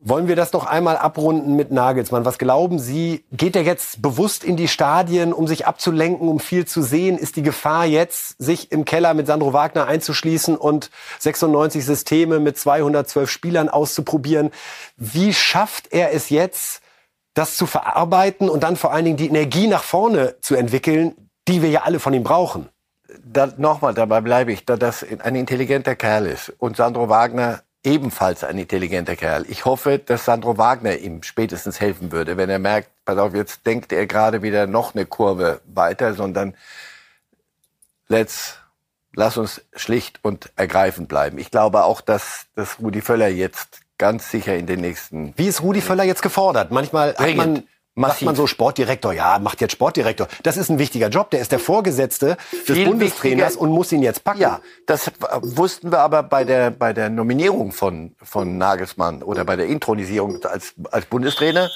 Wollen 0.00 0.28
wir 0.28 0.36
das 0.36 0.52
noch 0.52 0.64
einmal 0.64 0.96
abrunden 0.96 1.56
mit 1.56 1.72
Nagelsmann? 1.72 2.24
Was 2.24 2.38
glauben 2.38 2.78
Sie? 2.78 3.24
Geht 3.32 3.56
er 3.56 3.62
jetzt 3.62 4.00
bewusst 4.00 4.44
in 4.44 4.56
die 4.56 4.68
Stadien, 4.68 5.32
um 5.32 5.48
sich 5.48 5.66
abzulenken, 5.66 6.28
um 6.28 6.38
viel 6.38 6.66
zu 6.66 6.82
sehen? 6.82 7.18
Ist 7.18 7.34
die 7.34 7.42
Gefahr 7.42 7.84
jetzt, 7.84 8.36
sich 8.38 8.70
im 8.70 8.84
Keller 8.84 9.12
mit 9.14 9.26
Sandro 9.26 9.52
Wagner 9.52 9.88
einzuschließen 9.88 10.56
und 10.56 10.90
96 11.18 11.84
Systeme 11.84 12.38
mit 12.38 12.56
212 12.56 13.28
Spielern 13.28 13.68
auszuprobieren? 13.68 14.52
Wie 14.96 15.34
schafft 15.34 15.92
er 15.92 16.14
es 16.14 16.30
jetzt, 16.30 16.80
das 17.34 17.56
zu 17.56 17.66
verarbeiten 17.66 18.48
und 18.48 18.62
dann 18.62 18.76
vor 18.76 18.92
allen 18.92 19.04
Dingen 19.04 19.16
die 19.16 19.26
Energie 19.26 19.66
nach 19.66 19.82
vorne 19.82 20.36
zu 20.40 20.54
entwickeln, 20.54 21.16
die 21.48 21.60
wir 21.60 21.70
ja 21.70 21.82
alle 21.82 21.98
von 21.98 22.14
ihm 22.14 22.22
brauchen? 22.22 22.68
Da, 23.24 23.48
Nochmal, 23.56 23.94
dabei 23.94 24.20
bleibe 24.20 24.52
ich, 24.52 24.64
da 24.64 24.76
das 24.76 25.04
ein 25.20 25.34
intelligenter 25.34 25.96
Kerl 25.96 26.26
ist 26.26 26.52
und 26.58 26.76
Sandro 26.76 27.08
Wagner 27.08 27.62
ebenfalls 27.84 28.44
ein 28.44 28.58
intelligenter 28.58 29.16
Kerl. 29.16 29.46
Ich 29.48 29.64
hoffe, 29.64 29.98
dass 29.98 30.24
Sandro 30.24 30.58
Wagner 30.58 30.96
ihm 30.96 31.22
spätestens 31.22 31.80
helfen 31.80 32.12
würde, 32.12 32.36
wenn 32.36 32.50
er 32.50 32.58
merkt, 32.58 32.90
pass 33.04 33.18
auf, 33.18 33.34
jetzt 33.34 33.66
denkt 33.66 33.92
er 33.92 34.06
gerade 34.06 34.42
wieder 34.42 34.66
noch 34.66 34.94
eine 34.94 35.06
Kurve 35.06 35.60
weiter, 35.66 36.14
sondern 36.14 36.54
let's, 38.08 38.58
lass 39.14 39.36
uns 39.36 39.62
schlicht 39.74 40.18
und 40.22 40.50
ergreifend 40.56 41.08
bleiben. 41.08 41.38
Ich 41.38 41.50
glaube 41.50 41.84
auch, 41.84 42.00
dass, 42.00 42.46
dass 42.54 42.80
Rudi 42.80 43.00
Völler 43.00 43.28
jetzt 43.28 43.80
ganz 43.96 44.30
sicher 44.30 44.56
in 44.56 44.66
den 44.66 44.80
nächsten... 44.80 45.34
Wie 45.36 45.46
ist 45.46 45.62
Rudi 45.62 45.80
Völler 45.80 46.04
jetzt 46.04 46.22
gefordert? 46.22 46.70
Manchmal 46.70 47.14
hat 47.16 47.34
man 47.36 47.64
Macht 47.98 48.22
man 48.22 48.36
so 48.36 48.46
Sportdirektor, 48.46 49.12
ja, 49.12 49.38
macht 49.38 49.60
jetzt 49.60 49.72
Sportdirektor. 49.72 50.28
Das 50.44 50.56
ist 50.56 50.70
ein 50.70 50.78
wichtiger 50.78 51.08
Job. 51.08 51.30
Der 51.30 51.40
ist 51.40 51.50
der 51.50 51.58
Vorgesetzte 51.58 52.36
des 52.52 52.76
Viel 52.76 52.86
Bundestrainers 52.86 53.54
wichtiger. 53.54 53.60
und 53.62 53.70
muss 53.70 53.90
ihn 53.90 54.02
jetzt 54.02 54.22
packen. 54.22 54.40
Ja, 54.40 54.60
das 54.86 55.10
wussten 55.42 55.90
wir 55.90 55.98
aber 55.98 56.22
bei 56.22 56.44
der, 56.44 56.70
bei 56.70 56.92
der 56.92 57.10
Nominierung 57.10 57.72
von, 57.72 58.14
von 58.22 58.56
Nagelsmann 58.56 59.22
oder 59.22 59.44
bei 59.44 59.56
der 59.56 59.66
Intronisierung 59.66 60.44
als, 60.44 60.74
als 60.90 61.06
Bundestrainer. 61.06 61.70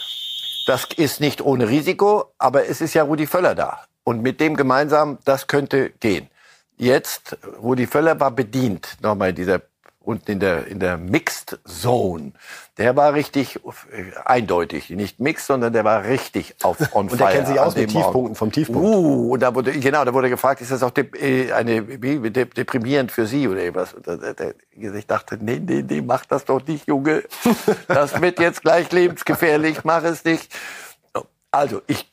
Das 0.67 0.87
ist 0.97 1.21
nicht 1.21 1.41
ohne 1.41 1.69
Risiko, 1.69 2.33
aber 2.39 2.69
es 2.69 2.81
ist 2.81 2.95
ja 2.95 3.03
Rudi 3.03 3.27
Völler 3.27 3.57
da. 3.57 3.81
Und 4.05 4.23
mit 4.23 4.41
dem 4.41 4.57
gemeinsam, 4.57 5.19
das 5.25 5.49
könnte 5.49 5.91
gehen. 5.99 6.29
Jetzt, 6.77 7.37
Rudi 7.61 7.87
Völler 7.87 8.21
war 8.21 8.31
bedient, 8.31 8.97
nochmal 9.03 9.33
dieser, 9.33 9.61
unten 10.05 10.31
in 10.33 10.41
der, 10.41 10.67
in 10.67 10.81
der 10.81 10.97
Mixed 10.99 11.59
Zone. 11.67 12.33
Der 12.79 12.97
war 12.97 13.15
richtig 13.15 13.57
äh, 13.93 14.17
eindeutig. 14.25 14.91
Nicht 14.91 15.21
mixed, 15.21 15.47
sondern 15.47 15.73
der 15.73 15.85
war 15.85 16.05
richtig 16.05 16.55
auf 16.63 16.77
on 16.95 17.09
Und 17.09 17.21
der 17.21 17.27
fire 17.29 17.33
kennt 17.33 17.47
sich 17.49 17.61
aus 17.61 17.77
mit 17.77 17.93
Morgen. 17.93 18.05
Tiefpunkten 18.05 18.35
vom 18.35 18.53
Tiefpunkt. 18.53 18.83
Uh, 18.83 19.33
und 19.35 19.41
da 19.43 19.55
wurde, 19.55 19.73
genau, 19.73 20.05
da 20.05 20.13
wurde 20.15 20.29
gefragt, 20.31 20.61
ist 20.61 20.71
das 20.71 20.83
auch 20.83 20.91
de, 20.91 21.07
äh, 21.19 21.53
eine, 21.53 22.03
wie, 22.03 22.31
de, 22.31 22.45
deprimierend 22.47 23.13
für 23.13 23.27
Sie 23.27 23.47
oder? 23.49 23.63
Und 23.65 24.07
da- 24.07 24.53
Ich 24.97 25.07
dachte, 25.07 25.39
nee, 25.41 25.61
nee, 25.65 25.85
nee, 25.87 26.01
mach 26.01 26.25
das 26.27 26.45
doch 26.45 26.67
nicht, 26.67 26.89
Junge. 26.89 27.23
Das 27.89 28.21
wird 28.21 28.39
jetzt 28.41 28.63
gleich 28.63 28.91
lebensgefährlich, 28.93 29.85
mach 29.85 30.03
es 30.05 30.25
nicht. 30.25 30.53
Also, 31.51 31.83
ich, 31.87 32.09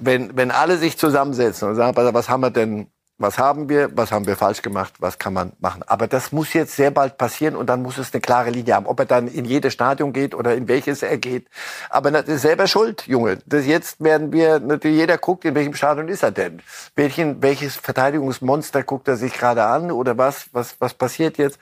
wenn, 0.00 0.36
wenn 0.36 0.50
alle 0.50 0.76
sich 0.76 0.98
zusammensetzen 0.98 1.68
und 1.68 1.76
sagen, 1.76 1.96
was 1.96 2.28
haben 2.28 2.40
wir 2.40 2.50
denn, 2.50 2.88
was 3.22 3.38
haben 3.38 3.68
wir, 3.68 3.96
was 3.96 4.12
haben 4.12 4.26
wir 4.26 4.36
falsch 4.36 4.62
gemacht, 4.62 4.94
was 4.98 5.18
kann 5.18 5.32
man 5.32 5.52
machen. 5.60 5.82
Aber 5.86 6.06
das 6.06 6.32
muss 6.32 6.52
jetzt 6.52 6.76
sehr 6.76 6.90
bald 6.90 7.16
passieren 7.16 7.56
und 7.56 7.66
dann 7.68 7.82
muss 7.82 7.98
es 7.98 8.12
eine 8.12 8.20
klare 8.20 8.50
Linie 8.50 8.74
haben. 8.74 8.86
Ob 8.86 8.98
er 9.00 9.06
dann 9.06 9.28
in 9.28 9.44
jedes 9.44 9.72
Stadion 9.72 10.12
geht 10.12 10.34
oder 10.34 10.54
in 10.54 10.68
welches 10.68 11.02
er 11.02 11.16
geht. 11.16 11.46
Aber 11.88 12.10
das 12.10 12.28
ist 12.28 12.42
selber 12.42 12.66
schuld, 12.66 13.06
Junge. 13.06 13.38
Das 13.46 13.66
jetzt 13.66 14.02
werden 14.02 14.32
wir, 14.32 14.58
natürlich 14.58 14.98
jeder 14.98 15.18
guckt, 15.18 15.44
in 15.44 15.54
welchem 15.54 15.74
Stadion 15.74 16.08
ist 16.08 16.22
er 16.22 16.32
denn? 16.32 16.60
Welchen, 16.96 17.42
welches 17.42 17.76
Verteidigungsmonster 17.76 18.82
guckt 18.82 19.08
er 19.08 19.16
sich 19.16 19.32
gerade 19.32 19.64
an 19.64 19.90
oder 19.90 20.18
was, 20.18 20.46
was, 20.52 20.76
was 20.80 20.94
passiert 20.94 21.38
jetzt? 21.38 21.58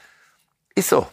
Ist 0.75 0.89
so. 0.89 1.07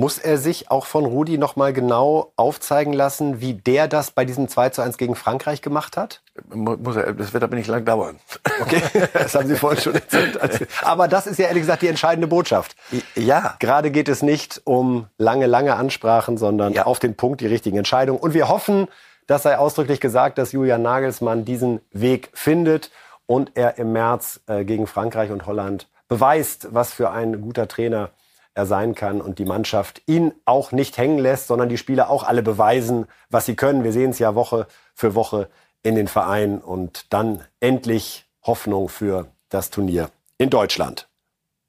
Muss 0.00 0.16
er 0.16 0.38
sich 0.38 0.70
auch 0.70 0.86
von 0.86 1.04
Rudi 1.04 1.38
noch 1.38 1.56
mal 1.56 1.72
genau 1.72 2.32
aufzeigen 2.36 2.92
lassen, 2.92 3.40
wie 3.40 3.54
der 3.54 3.88
das 3.88 4.12
bei 4.12 4.24
diesem 4.24 4.46
2 4.46 4.68
zu 4.68 4.80
1 4.80 4.96
gegen 4.96 5.16
Frankreich 5.16 5.60
gemacht 5.60 5.96
hat? 5.96 6.22
Mu- 6.54 6.76
Muss 6.76 6.94
er, 6.94 7.12
das 7.14 7.32
wird 7.34 7.42
aber 7.42 7.56
nicht 7.56 7.66
lang 7.66 7.84
dauern. 7.84 8.20
Okay, 8.60 8.80
das 9.12 9.34
haben 9.36 9.46
Sie 9.46 9.54
vorhin 9.56 9.80
schon 9.80 9.94
erzählt. 9.94 10.40
Also, 10.40 10.64
Aber 10.82 11.06
das 11.06 11.26
ist 11.28 11.38
ja 11.38 11.46
ehrlich 11.46 11.62
gesagt 11.62 11.82
die 11.82 11.86
entscheidende 11.88 12.26
Botschaft. 12.26 12.74
Ja. 13.14 13.54
Gerade 13.60 13.90
geht 13.92 14.08
es 14.08 14.20
nicht 14.22 14.60
um 14.64 15.06
lange, 15.16 15.46
lange 15.46 15.74
Ansprachen, 15.76 16.36
sondern 16.38 16.72
Ja. 16.72 16.84
auf 16.86 16.98
den 16.98 17.14
Punkt 17.16 17.40
die 17.40 17.46
richtigen 17.46 17.76
Entscheidungen. 17.76 18.18
Und 18.20 18.34
wir 18.34 18.48
hoffen, 18.48 18.88
das 19.28 19.42
sei 19.44 19.58
ausdrücklich 19.58 20.00
gesagt, 20.00 20.38
dass 20.38 20.50
Julian 20.52 20.82
Nagelsmann 20.82 21.44
diesen 21.44 21.80
Weg 21.92 22.30
findet 22.34 22.90
und 23.26 23.52
er 23.56 23.78
im 23.78 23.92
März 23.92 24.40
äh, 24.48 24.64
gegen 24.64 24.86
Frankreich 24.88 25.30
und 25.30 25.46
Holland 25.46 25.86
beweist, 26.08 26.68
was 26.72 26.92
für 26.92 27.10
ein 27.10 27.40
guter 27.40 27.68
Trainer 27.68 28.10
er 28.58 28.66
sein 28.66 28.94
kann 28.96 29.20
und 29.20 29.38
die 29.38 29.44
Mannschaft 29.44 30.02
ihn 30.06 30.32
auch 30.44 30.72
nicht 30.72 30.98
hängen 30.98 31.18
lässt, 31.18 31.46
sondern 31.46 31.68
die 31.68 31.78
Spieler 31.78 32.10
auch 32.10 32.24
alle 32.24 32.42
beweisen, 32.42 33.06
was 33.30 33.46
sie 33.46 33.54
können. 33.54 33.84
Wir 33.84 33.92
sehen 33.92 34.10
es 34.10 34.18
ja 34.18 34.34
Woche 34.34 34.66
für 34.94 35.14
Woche 35.14 35.48
in 35.84 35.94
den 35.94 36.08
Vereinen 36.08 36.58
und 36.58 37.06
dann 37.12 37.44
endlich 37.60 38.26
Hoffnung 38.42 38.88
für 38.88 39.26
das 39.48 39.70
Turnier 39.70 40.10
in 40.38 40.50
Deutschland. 40.50 41.08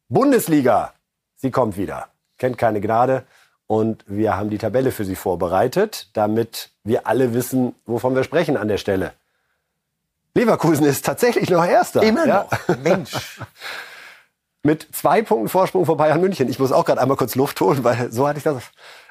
Bundesliga, 0.09 0.93
sie 1.35 1.51
kommt 1.51 1.77
wieder. 1.77 2.07
Kennt 2.39 2.57
keine 2.57 2.81
Gnade. 2.81 3.23
Und 3.67 4.03
wir 4.07 4.35
haben 4.35 4.49
die 4.49 4.57
Tabelle 4.57 4.91
für 4.91 5.05
Sie 5.05 5.15
vorbereitet, 5.15 6.09
damit 6.13 6.71
wir 6.83 7.05
alle 7.05 7.35
wissen, 7.35 7.75
wovon 7.85 8.15
wir 8.15 8.23
sprechen 8.23 8.57
an 8.57 8.67
der 8.67 8.77
Stelle. 8.79 9.13
Leverkusen 10.33 10.85
ist 10.87 11.05
tatsächlich 11.05 11.51
noch 11.51 11.63
Erster. 11.63 12.01
Immer 12.01 12.25
Ja. 12.25 12.47
noch. 12.67 12.77
Mensch. 12.79 13.39
Mit 14.61 14.87
zwei 14.91 15.21
Punkten 15.21 15.47
Vorsprung 15.47 15.85
vor 15.85 15.95
Bayern 15.95 16.19
München. 16.19 16.49
Ich 16.49 16.59
muss 16.59 16.73
auch 16.73 16.83
gerade 16.83 16.99
einmal 16.99 17.15
kurz 17.15 17.35
Luft 17.35 17.61
holen, 17.61 17.83
weil 17.85 18.11
so 18.11 18.27
hatte 18.27 18.39
ich 18.39 18.43
das 18.43 18.61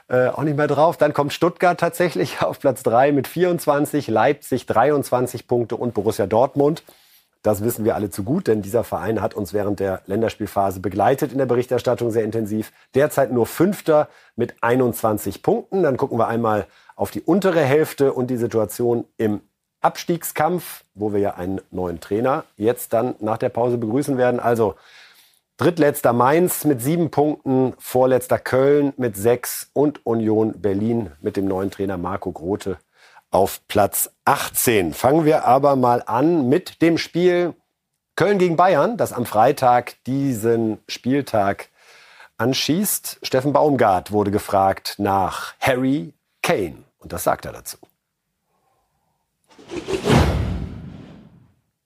äh, 0.09 0.29
auch 0.29 0.43
nicht 0.43 0.59
mehr 0.59 0.67
drauf. 0.67 0.99
Dann 0.99 1.15
kommt 1.15 1.33
Stuttgart 1.33 1.81
tatsächlich 1.81 2.43
auf 2.43 2.59
Platz 2.59 2.83
3 2.83 3.13
mit 3.13 3.27
24, 3.27 4.09
Leipzig 4.09 4.67
23 4.67 5.47
Punkte 5.47 5.77
und 5.77 5.95
Borussia 5.95 6.27
Dortmund. 6.27 6.83
Das 7.43 7.63
wissen 7.63 7.85
wir 7.85 7.95
alle 7.95 8.11
zu 8.11 8.25
gut, 8.25 8.49
denn 8.49 8.63
dieser 8.63 8.85
Verein 8.85 9.23
hat 9.23 9.33
uns 9.33 9.55
während 9.55 9.81
der 9.81 10.03
Länderspielphase 10.07 10.81
begleitet 10.81 11.33
in 11.33 11.39
der 11.39 11.47
Berichterstattung 11.47 12.11
sehr 12.11 12.25
intensiv. 12.25 12.73
Derzeit 12.95 13.33
nur 13.33 13.47
Fünfter 13.47 14.09
mit 14.37 14.57
21 14.61 15.43
Punkten. 15.43 15.83
Dann 15.83 15.97
gucken 15.97 16.19
wir 16.19 16.27
einmal 16.27 16.67
auf 16.97 17.11
die 17.11 17.23
untere 17.23 17.63
Hälfte 17.63 18.13
und 18.13 18.27
die 18.27 18.37
Situation 18.37 19.05
im 19.17 19.41
Abstiegskampf, 19.81 20.85
wo 20.95 21.13
wir 21.13 21.21
ja 21.21 21.35
einen 21.35 21.61
neuen 21.71 22.01
Trainer 22.01 22.45
jetzt 22.57 22.93
dann 22.93 23.15
nach 23.21 23.39
der 23.39 23.51
Pause 23.51 23.79
begrüßen 23.79 24.19
werden. 24.19 24.41
Also 24.41 24.75
Drittletzter 25.59 26.13
Mainz 26.13 26.65
mit 26.65 26.81
sieben 26.81 27.11
Punkten, 27.11 27.75
vorletzter 27.81 28.39
Köln 28.39 28.93
mit 28.97 29.17
sechs 29.17 29.71
und 29.73 30.07
Union 30.07 30.61
Berlin 30.61 31.11
mit 31.21 31.37
dem 31.37 31.47
neuen 31.47 31.73
Trainer 31.73 31.99
Marco 31.99 32.31
Grote 32.31 32.79
auf 33.33 33.67
Platz 33.67 34.09
18. 34.25 34.95
Fangen 34.95 35.25
wir 35.25 35.47
aber 35.47 35.75
mal 35.75 36.05
an 36.07 36.49
mit 36.49 36.81
dem 36.81 36.97
Spiel 36.97 37.55
Köln 38.15 38.39
gegen 38.39 38.55
Bayern, 38.55 38.97
das 38.97 39.13
am 39.13 39.27
Freitag 39.27 39.97
diesen 40.05 40.79
Spieltag 40.87 41.71
anschießt. 42.37 43.19
Steffen 43.25 43.53
Baumgart 43.53 44.13
wurde 44.13 44.31
gefragt 44.31 44.95
nach 44.99 45.55
Harry 45.59 46.15
Kane. 46.41 46.85
Und 46.99 47.13
das 47.13 47.25
sagt 47.25 47.47
er 47.47 47.53
dazu. 47.53 47.79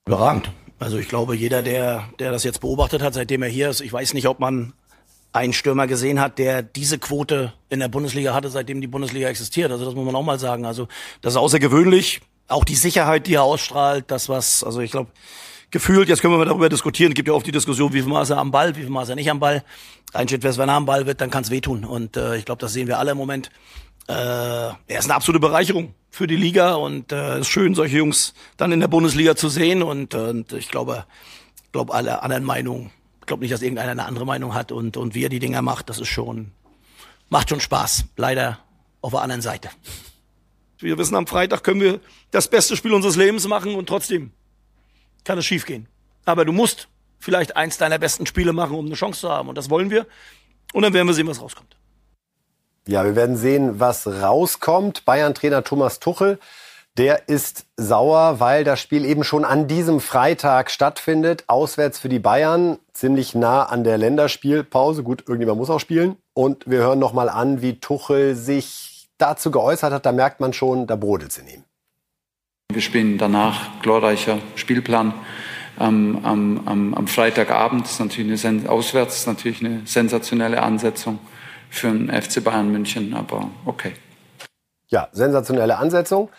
Überragend. 0.05 0.51
Also 0.83 0.97
ich 0.97 1.07
glaube, 1.07 1.35
jeder, 1.35 1.61
der, 1.61 2.09
der 2.19 2.31
das 2.31 2.43
jetzt 2.43 2.59
beobachtet 2.59 3.01
hat, 3.01 3.13
seitdem 3.13 3.41
er 3.41 3.49
hier 3.49 3.69
ist, 3.69 3.81
ich 3.81 3.93
weiß 3.93 4.13
nicht, 4.13 4.27
ob 4.27 4.39
man 4.39 4.73
einen 5.31 5.53
Stürmer 5.53 5.87
gesehen 5.87 6.19
hat, 6.19 6.37
der 6.37 6.61
diese 6.61 6.99
Quote 6.99 7.53
in 7.69 7.79
der 7.79 7.87
Bundesliga 7.87 8.33
hatte, 8.33 8.49
seitdem 8.49 8.81
die 8.81 8.87
Bundesliga 8.87 9.29
existiert. 9.29 9.71
Also 9.71 9.85
das 9.85 9.95
muss 9.95 10.05
man 10.05 10.15
auch 10.15 10.23
mal 10.23 10.39
sagen. 10.39 10.65
Also 10.65 10.87
das 11.21 11.33
ist 11.33 11.37
außergewöhnlich. 11.37 12.21
Auch 12.47 12.65
die 12.65 12.75
Sicherheit, 12.75 13.27
die 13.27 13.35
er 13.35 13.43
ausstrahlt, 13.43 14.11
das 14.11 14.27
was, 14.29 14.63
also 14.63 14.81
ich 14.81 14.91
glaube, 14.91 15.09
gefühlt, 15.71 16.09
jetzt 16.09 16.21
können 16.21 16.33
wir 16.33 16.37
mal 16.37 16.45
darüber 16.45 16.69
diskutieren, 16.69 17.13
es 17.13 17.15
gibt 17.15 17.29
ja 17.29 17.33
oft 17.33 17.47
die 17.47 17.51
Diskussion, 17.51 17.93
wie 17.93 18.01
viel 18.01 18.11
Maß 18.11 18.31
er 18.31 18.37
am 18.37 18.51
Ball, 18.51 18.75
wie 18.75 18.81
viel 18.81 18.89
Maß 18.89 19.09
er 19.09 19.15
nicht 19.15 19.31
am 19.31 19.39
Ball. 19.39 19.63
Ein 20.11 20.27
Schritt 20.27 20.43
wäre, 20.43 20.55
wenn 20.57 20.69
er 20.69 20.75
am 20.75 20.85
Ball 20.85 21.07
wird, 21.07 21.21
dann 21.21 21.31
kann 21.31 21.43
es 21.43 21.49
wehtun. 21.49 21.85
Und 21.85 22.17
äh, 22.17 22.35
ich 22.35 22.45
glaube, 22.45 22.59
das 22.59 22.73
sehen 22.73 22.87
wir 22.87 22.99
alle 22.99 23.11
im 23.11 23.17
Moment. 23.17 23.49
Äh, 24.07 24.13
er 24.13 24.77
ist 24.87 25.05
eine 25.05 25.15
absolute 25.15 25.39
Bereicherung 25.39 25.93
für 26.09 26.27
die 26.27 26.35
Liga 26.35 26.75
und 26.75 27.11
äh, 27.11 27.39
ist 27.39 27.47
schön, 27.47 27.73
solche 27.73 27.97
Jungs 27.97 28.33
dann 28.57 28.71
in 28.71 28.79
der 28.79 28.87
Bundesliga 28.87 29.35
zu 29.35 29.49
sehen. 29.49 29.81
Und, 29.81 30.13
äh, 30.13 30.17
und 30.17 30.53
ich 30.53 30.69
glaube, 30.69 31.05
glaube 31.71 31.93
alle 31.93 32.21
anderen 32.21 32.43
Meinungen, 32.43 32.91
ich 33.21 33.25
glaube 33.25 33.41
nicht, 33.41 33.53
dass 33.53 33.61
irgendeiner 33.61 33.91
eine 33.91 34.05
andere 34.05 34.25
Meinung 34.25 34.53
hat 34.53 34.71
und, 34.71 34.97
und 34.97 35.15
wie 35.15 35.23
er 35.23 35.29
die 35.29 35.39
Dinger 35.39 35.61
macht, 35.61 35.89
das 35.89 35.99
ist 35.99 36.09
schon, 36.09 36.51
macht 37.29 37.49
schon 37.49 37.61
Spaß. 37.61 38.05
Leider 38.17 38.59
auf 39.01 39.11
der 39.11 39.21
anderen 39.21 39.41
Seite. 39.41 39.69
Wir 40.79 40.97
wissen, 40.97 41.15
am 41.15 41.27
Freitag 41.27 41.63
können 41.63 41.79
wir 41.79 42.01
das 42.31 42.49
beste 42.49 42.75
Spiel 42.75 42.93
unseres 42.93 43.15
Lebens 43.15 43.47
machen 43.47 43.75
und 43.75 43.87
trotzdem 43.87 44.31
kann 45.23 45.37
es 45.37 45.45
schiefgehen. 45.45 45.87
Aber 46.25 46.43
du 46.43 46.51
musst 46.51 46.89
vielleicht 47.19 47.55
eins 47.55 47.77
deiner 47.77 47.97
besten 47.97 48.25
Spiele 48.25 48.51
machen, 48.51 48.75
um 48.75 48.85
eine 48.85 48.95
Chance 48.95 49.21
zu 49.21 49.29
haben. 49.29 49.49
Und 49.49 49.57
das 49.57 49.69
wollen 49.69 49.89
wir. 49.89 50.05
Und 50.73 50.83
dann 50.83 50.93
werden 50.93 51.07
wir 51.07 51.13
sehen, 51.13 51.27
was 51.27 51.41
rauskommt. 51.41 51.77
Ja, 52.87 53.05
wir 53.05 53.15
werden 53.15 53.37
sehen, 53.37 53.79
was 53.79 54.07
rauskommt. 54.07 55.05
Bayern-Trainer 55.05 55.63
Thomas 55.63 55.99
Tuchel, 55.99 56.37
der 56.97 57.29
ist 57.29 57.65
sauer, 57.77 58.39
weil 58.39 58.65
das 58.65 58.81
Spiel 58.81 59.05
eben 59.05 59.23
schon 59.23 59.45
an 59.45 59.67
diesem 59.67 60.01
Freitag 60.01 60.69
stattfindet. 60.69 61.45
Auswärts 61.47 61.97
für 61.97 62.09
die 62.09 62.19
Bayern, 62.19 62.77
ziemlich 62.91 63.35
nah 63.35 63.63
an 63.63 63.83
der 63.85 63.97
Länderspielpause. 63.97 65.01
Gut, 65.01 65.23
irgendjemand 65.27 65.59
muss 65.59 65.69
auch 65.69 65.79
spielen. 65.79 66.17
Und 66.33 66.69
wir 66.69 66.79
hören 66.79 66.99
noch 66.99 67.13
mal 67.13 67.29
an, 67.29 67.61
wie 67.61 67.79
Tuchel 67.79 68.35
sich 68.35 69.07
dazu 69.17 69.49
geäußert 69.49 69.93
hat. 69.93 70.05
Da 70.05 70.11
merkt 70.11 70.41
man 70.41 70.51
schon, 70.51 70.85
da 70.85 70.97
brodelt 70.97 71.31
es 71.31 71.37
in 71.37 71.47
ihm. 71.47 71.63
Wir 72.71 72.81
spielen 72.81 73.17
danach 73.17 73.81
glorreicher 73.81 74.39
Spielplan 74.55 75.13
am, 75.77 76.19
am, 76.23 76.93
am, 76.95 77.07
Freitagabend. 77.07 77.85
Ist 77.85 77.99
natürlich 77.99 78.45
eine, 78.45 78.69
auswärts 78.69 79.25
natürlich 79.25 79.63
eine 79.63 79.81
sensationelle 79.85 80.61
Ansetzung 80.61 81.19
für 81.73 81.91
den 81.91 82.09
FC 82.09 82.43
Bayern 82.43 82.71
München, 82.71 83.13
aber 83.13 83.49
okay. 83.65 83.93
Ja, 84.87 85.09
sensationelle 85.11 85.77
Ansetzung. 85.77 86.29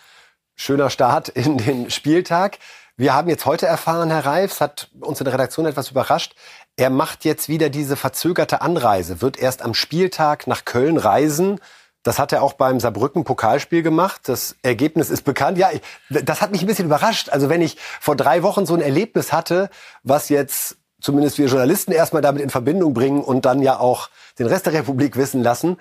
Schöner 0.54 0.90
Start 0.90 1.28
in 1.28 1.58
den 1.58 1.90
Spieltag. 1.90 2.58
Wir 2.96 3.14
haben 3.14 3.28
jetzt 3.28 3.44
heute 3.44 3.66
erfahren, 3.66 4.10
Herr 4.10 4.24
Reifs 4.24 4.60
hat 4.60 4.90
uns 5.00 5.20
in 5.20 5.24
der 5.24 5.34
Redaktion 5.34 5.66
etwas 5.66 5.90
überrascht. 5.90 6.36
Er 6.76 6.90
macht 6.90 7.24
jetzt 7.24 7.48
wieder 7.48 7.68
diese 7.68 7.96
verzögerte 7.96 8.60
Anreise, 8.62 9.20
wird 9.20 9.36
erst 9.36 9.62
am 9.62 9.74
Spieltag 9.74 10.46
nach 10.46 10.64
Köln 10.64 10.96
reisen. 10.96 11.60
Das 12.04 12.20
hat 12.20 12.32
er 12.32 12.42
auch 12.42 12.52
beim 12.52 12.78
Saarbrücken-Pokalspiel 12.78 13.82
gemacht. 13.82 14.28
Das 14.28 14.54
Ergebnis 14.62 15.10
ist 15.10 15.22
bekannt. 15.22 15.58
Ja, 15.58 15.70
das 16.10 16.40
hat 16.42 16.52
mich 16.52 16.60
ein 16.60 16.68
bisschen 16.68 16.86
überrascht. 16.86 17.30
Also 17.30 17.48
wenn 17.48 17.62
ich 17.62 17.76
vor 18.00 18.14
drei 18.14 18.44
Wochen 18.44 18.66
so 18.66 18.74
ein 18.74 18.82
Erlebnis 18.82 19.32
hatte, 19.32 19.70
was 20.04 20.28
jetzt 20.28 20.76
zumindest 21.04 21.36
wir 21.36 21.46
Journalisten 21.46 21.92
erstmal 21.92 22.22
damit 22.22 22.42
in 22.42 22.50
Verbindung 22.50 22.94
bringen 22.94 23.22
und 23.22 23.44
dann 23.44 23.60
ja 23.60 23.78
auch 23.78 24.08
den 24.38 24.46
Rest 24.46 24.66
der 24.66 24.72
Republik 24.72 25.16
wissen 25.16 25.42
lassen. 25.42 25.76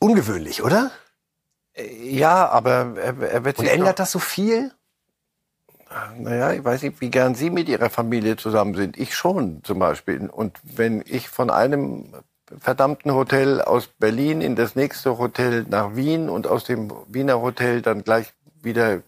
Ungewöhnlich, 0.00 0.62
oder? 0.62 0.90
Ja, 2.02 2.48
aber 2.48 2.94
er, 2.96 3.20
er 3.22 3.44
wird 3.44 3.58
Und 3.58 3.66
ändert 3.66 3.98
das 3.98 4.12
so 4.12 4.18
viel? 4.18 4.70
Naja, 6.18 6.52
ich 6.52 6.62
weiß 6.62 6.82
nicht, 6.82 7.00
wie 7.00 7.10
gern 7.10 7.34
Sie 7.34 7.50
mit 7.50 7.68
Ihrer 7.68 7.88
Familie 7.88 8.36
zusammen 8.36 8.74
sind. 8.74 8.98
Ich 8.98 9.14
schon 9.14 9.62
zum 9.64 9.78
Beispiel. 9.78 10.28
Und 10.28 10.58
wenn 10.62 11.02
ich 11.06 11.28
von 11.28 11.50
einem 11.50 12.12
verdammten 12.60 13.14
Hotel 13.14 13.62
aus 13.62 13.86
Berlin 13.86 14.42
in 14.42 14.56
das 14.56 14.76
nächste 14.76 15.18
Hotel 15.18 15.64
nach 15.70 15.96
Wien 15.96 16.28
und 16.28 16.46
aus 16.46 16.64
dem 16.64 16.92
Wiener 17.08 17.40
Hotel 17.40 17.80
dann 17.80 18.04
gleich 18.04 18.34
wieder 18.64 19.02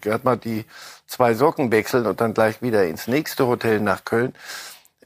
gerade 0.00 0.24
mal 0.24 0.36
die 0.36 0.64
zwei 1.06 1.34
Socken 1.34 1.70
wechseln 1.72 2.06
und 2.06 2.20
dann 2.20 2.34
gleich 2.34 2.62
wieder 2.62 2.86
ins 2.86 3.06
nächste 3.08 3.46
Hotel 3.46 3.80
nach 3.80 4.04
Köln. 4.04 4.34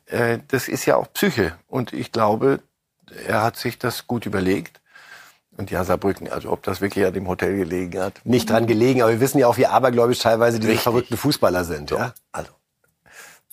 Äh, 0.07 0.39
das 0.49 0.69
ist 0.69 0.87
ja 0.87 0.97
auch 0.97 1.13
Psyche. 1.13 1.57
Und 1.69 1.93
ich 1.93 2.13
glaube, 2.13 2.61
er 3.27 3.43
hat 3.43 3.57
sich 3.57 3.79
das 3.79 4.07
gut 4.07 4.27
überlegt. 4.27 4.81
Und 5.57 5.71
ja, 5.71 5.85
Saarbrücken, 5.85 6.31
also 6.31 6.51
ob 6.51 6.63
das 6.63 6.81
wirklich 6.81 7.05
an 7.05 7.13
dem 7.13 7.29
Hotel 7.29 7.57
gelegen 7.57 8.01
hat. 8.01 8.21
Nicht 8.25 8.49
dran 8.49 8.67
gelegen, 8.67 9.03
aber 9.03 9.13
wir 9.13 9.21
wissen 9.21 9.39
ja 9.39 9.47
auch, 9.47 9.59
wie 9.59 9.67
abergläubisch 9.67 10.21
teilweise 10.21 10.59
diese 10.59 10.71
Richtig. 10.71 10.83
verrückten 10.83 11.17
Fußballer 11.19 11.65
sind. 11.65 11.91
Ja? 11.91 12.15
Also, 12.33 12.51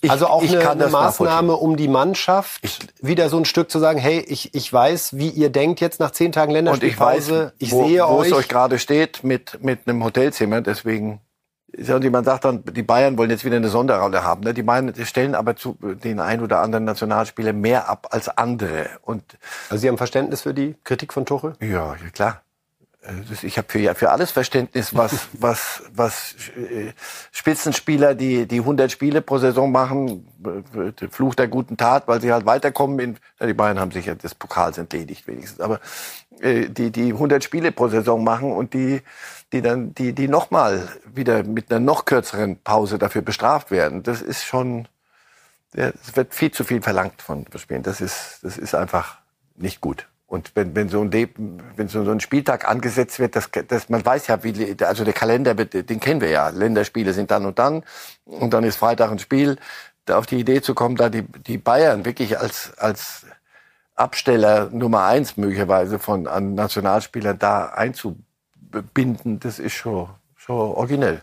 also 0.08 0.26
auch 0.26 0.42
ich 0.42 0.56
eine, 0.56 0.68
eine 0.70 0.88
Maßnahme, 0.88 1.54
um 1.56 1.76
die 1.76 1.88
Mannschaft 1.88 2.62
wieder 3.02 3.28
so 3.28 3.36
ein 3.36 3.44
Stück 3.44 3.70
zu 3.70 3.78
sagen, 3.78 3.98
hey, 3.98 4.20
ich, 4.20 4.54
ich 4.54 4.72
weiß, 4.72 5.16
wie 5.18 5.28
ihr 5.28 5.50
denkt 5.50 5.80
jetzt 5.80 6.00
nach 6.00 6.10
zehn 6.10 6.32
Tagen 6.32 6.56
Und 6.68 6.82
ich 6.82 6.98
weiß, 6.98 7.28
Länderspielpause. 7.28 7.52
Ich, 7.58 7.72
wo, 7.72 7.86
sehe 7.86 8.02
wo 8.02 8.18
euch. 8.18 8.28
es 8.28 8.32
euch 8.32 8.48
gerade 8.48 8.78
steht 8.78 9.24
mit, 9.24 9.62
mit 9.62 9.86
einem 9.86 10.02
Hotelzimmer. 10.02 10.62
Deswegen, 10.62 11.20
ist 11.68 11.88
ja, 11.88 11.96
und 11.96 12.10
man 12.10 12.24
sagt 12.24 12.44
dann, 12.44 12.64
die 12.64 12.82
Bayern 12.82 13.18
wollen 13.18 13.30
jetzt 13.30 13.44
wieder 13.44 13.56
eine 13.56 13.68
Sonderrolle 13.68 14.24
haben. 14.24 14.42
Ne? 14.42 14.54
Die 14.54 14.62
Bayern 14.62 14.92
stellen 15.04 15.34
aber 15.34 15.56
zu 15.56 15.76
den 15.82 16.20
ein 16.20 16.40
oder 16.40 16.60
anderen 16.60 16.84
Nationalspieler 16.84 17.52
mehr 17.52 17.88
ab 17.88 18.08
als 18.10 18.28
andere. 18.28 18.86
Und 19.02 19.22
also 19.68 19.82
Sie 19.82 19.88
haben 19.88 19.98
Verständnis 19.98 20.42
für 20.42 20.54
die 20.54 20.76
Kritik 20.84 21.12
von 21.12 21.26
Tuchel? 21.26 21.54
ja 21.94 22.10
klar. 22.12 22.42
Äh, 23.02 23.12
Ich 23.42 23.58
habe 23.58 23.68
für, 23.68 23.94
für 23.94 24.10
alles 24.10 24.30
Verständnis, 24.30 24.94
was, 24.94 25.28
was, 25.32 25.82
was 25.94 26.34
äh, 26.56 26.92
Spitzenspieler, 27.32 28.14
die, 28.14 28.46
die 28.46 28.60
100 28.60 28.90
Spiele 28.90 29.22
pro 29.22 29.38
Saison 29.38 29.72
machen, 29.72 30.28
äh, 30.74 30.92
der 30.92 31.10
Fluch 31.10 31.34
der 31.34 31.48
guten 31.48 31.76
Tat, 31.76 32.08
weil 32.08 32.20
sie 32.20 32.32
halt 32.32 32.46
weiterkommen. 32.46 32.98
In, 33.00 33.18
die 33.46 33.54
Bayern 33.54 33.80
haben 33.80 33.92
sich 33.92 34.06
ja 34.06 34.14
des 34.14 34.34
Pokals 34.34 34.78
entledigt 34.78 35.26
wenigstens, 35.26 35.60
aber 35.60 35.80
äh, 36.40 36.68
die, 36.68 36.90
die 36.90 37.12
100 37.12 37.42
Spiele 37.44 37.72
pro 37.72 37.88
Saison 37.88 38.22
machen 38.24 38.52
und 38.52 38.74
die, 38.74 39.02
die 39.52 39.62
dann, 39.62 39.94
die, 39.94 40.12
die 40.12 40.28
nochmal 40.28 40.88
wieder 41.12 41.42
mit 41.44 41.70
einer 41.70 41.80
noch 41.80 42.04
kürzeren 42.04 42.58
Pause 42.62 42.98
dafür 42.98 43.22
bestraft 43.22 43.70
werden, 43.70 44.02
das 44.02 44.22
ist 44.22 44.44
schon, 44.44 44.88
es 45.72 46.16
wird 46.16 46.34
viel 46.34 46.50
zu 46.50 46.64
viel 46.64 46.82
verlangt 46.82 47.22
von 47.22 47.46
Spielen. 47.56 47.82
Das 47.82 48.00
ist, 48.00 48.40
das 48.42 48.58
ist 48.58 48.74
einfach 48.74 49.18
nicht 49.56 49.80
gut. 49.80 50.09
Und 50.30 50.52
wenn, 50.54 50.76
wenn 50.76 50.88
so 50.88 51.02
ein, 51.02 51.10
wenn 51.74 51.88
so 51.88 52.08
ein 52.08 52.20
Spieltag 52.20 52.68
angesetzt 52.68 53.18
wird, 53.18 53.34
das, 53.34 53.50
das, 53.66 53.88
man 53.88 54.06
weiß 54.06 54.28
ja, 54.28 54.44
wie, 54.44 54.76
also 54.84 55.02
der 55.02 55.12
Kalender, 55.12 55.56
den 55.56 55.98
kennen 55.98 56.20
wir 56.20 56.30
ja. 56.30 56.50
Länderspiele 56.50 57.12
sind 57.12 57.32
dann 57.32 57.46
und 57.46 57.58
dann. 57.58 57.82
Und 58.26 58.54
dann 58.54 58.62
ist 58.62 58.76
Freitag 58.76 59.10
ein 59.10 59.18
Spiel. 59.18 59.56
Da 60.04 60.18
auf 60.18 60.26
die 60.26 60.38
Idee 60.38 60.62
zu 60.62 60.72
kommen, 60.72 60.94
da 60.94 61.08
die, 61.08 61.22
die 61.22 61.58
Bayern 61.58 62.04
wirklich 62.04 62.38
als, 62.38 62.72
als 62.78 63.26
Absteller 63.96 64.70
Nummer 64.70 65.02
eins 65.02 65.36
möglicherweise 65.36 65.98
von 65.98 66.28
an 66.28 66.54
Nationalspielern 66.54 67.36
da 67.36 67.66
einzubinden, 67.70 69.40
das 69.40 69.58
ist 69.58 69.74
schon, 69.74 70.10
schon 70.36 70.54
originell. 70.54 71.22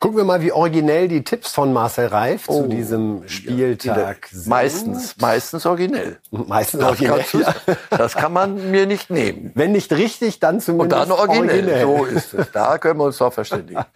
Gucken 0.00 0.16
wir 0.16 0.24
mal, 0.24 0.40
wie 0.42 0.52
originell 0.52 1.08
die 1.08 1.24
Tipps 1.24 1.52
von 1.52 1.72
Marcel 1.72 2.06
Reif 2.06 2.46
zu 2.46 2.68
diesem 2.68 3.26
Spieltag 3.28 4.28
sind. 4.30 4.46
Meistens, 4.46 5.16
meistens 5.18 5.66
originell. 5.66 6.20
Meistens 6.30 6.80
Das, 6.80 6.88
originell. 6.90 7.24
ja. 7.66 7.76
das 7.90 8.14
kann 8.14 8.32
man 8.32 8.70
mir 8.70 8.86
nicht 8.86 9.10
nehmen. 9.10 9.50
Wenn 9.56 9.72
nicht 9.72 9.92
richtig, 9.92 10.38
dann 10.38 10.56
Und 10.56 10.60
zumindest 10.60 11.02
dann 11.02 11.10
originell. 11.10 11.82
So 11.82 12.04
ist 12.04 12.32
es. 12.32 12.52
Da 12.52 12.78
können 12.78 13.00
wir 13.00 13.06
uns 13.06 13.18
doch 13.18 13.32
verständigen. 13.32 13.84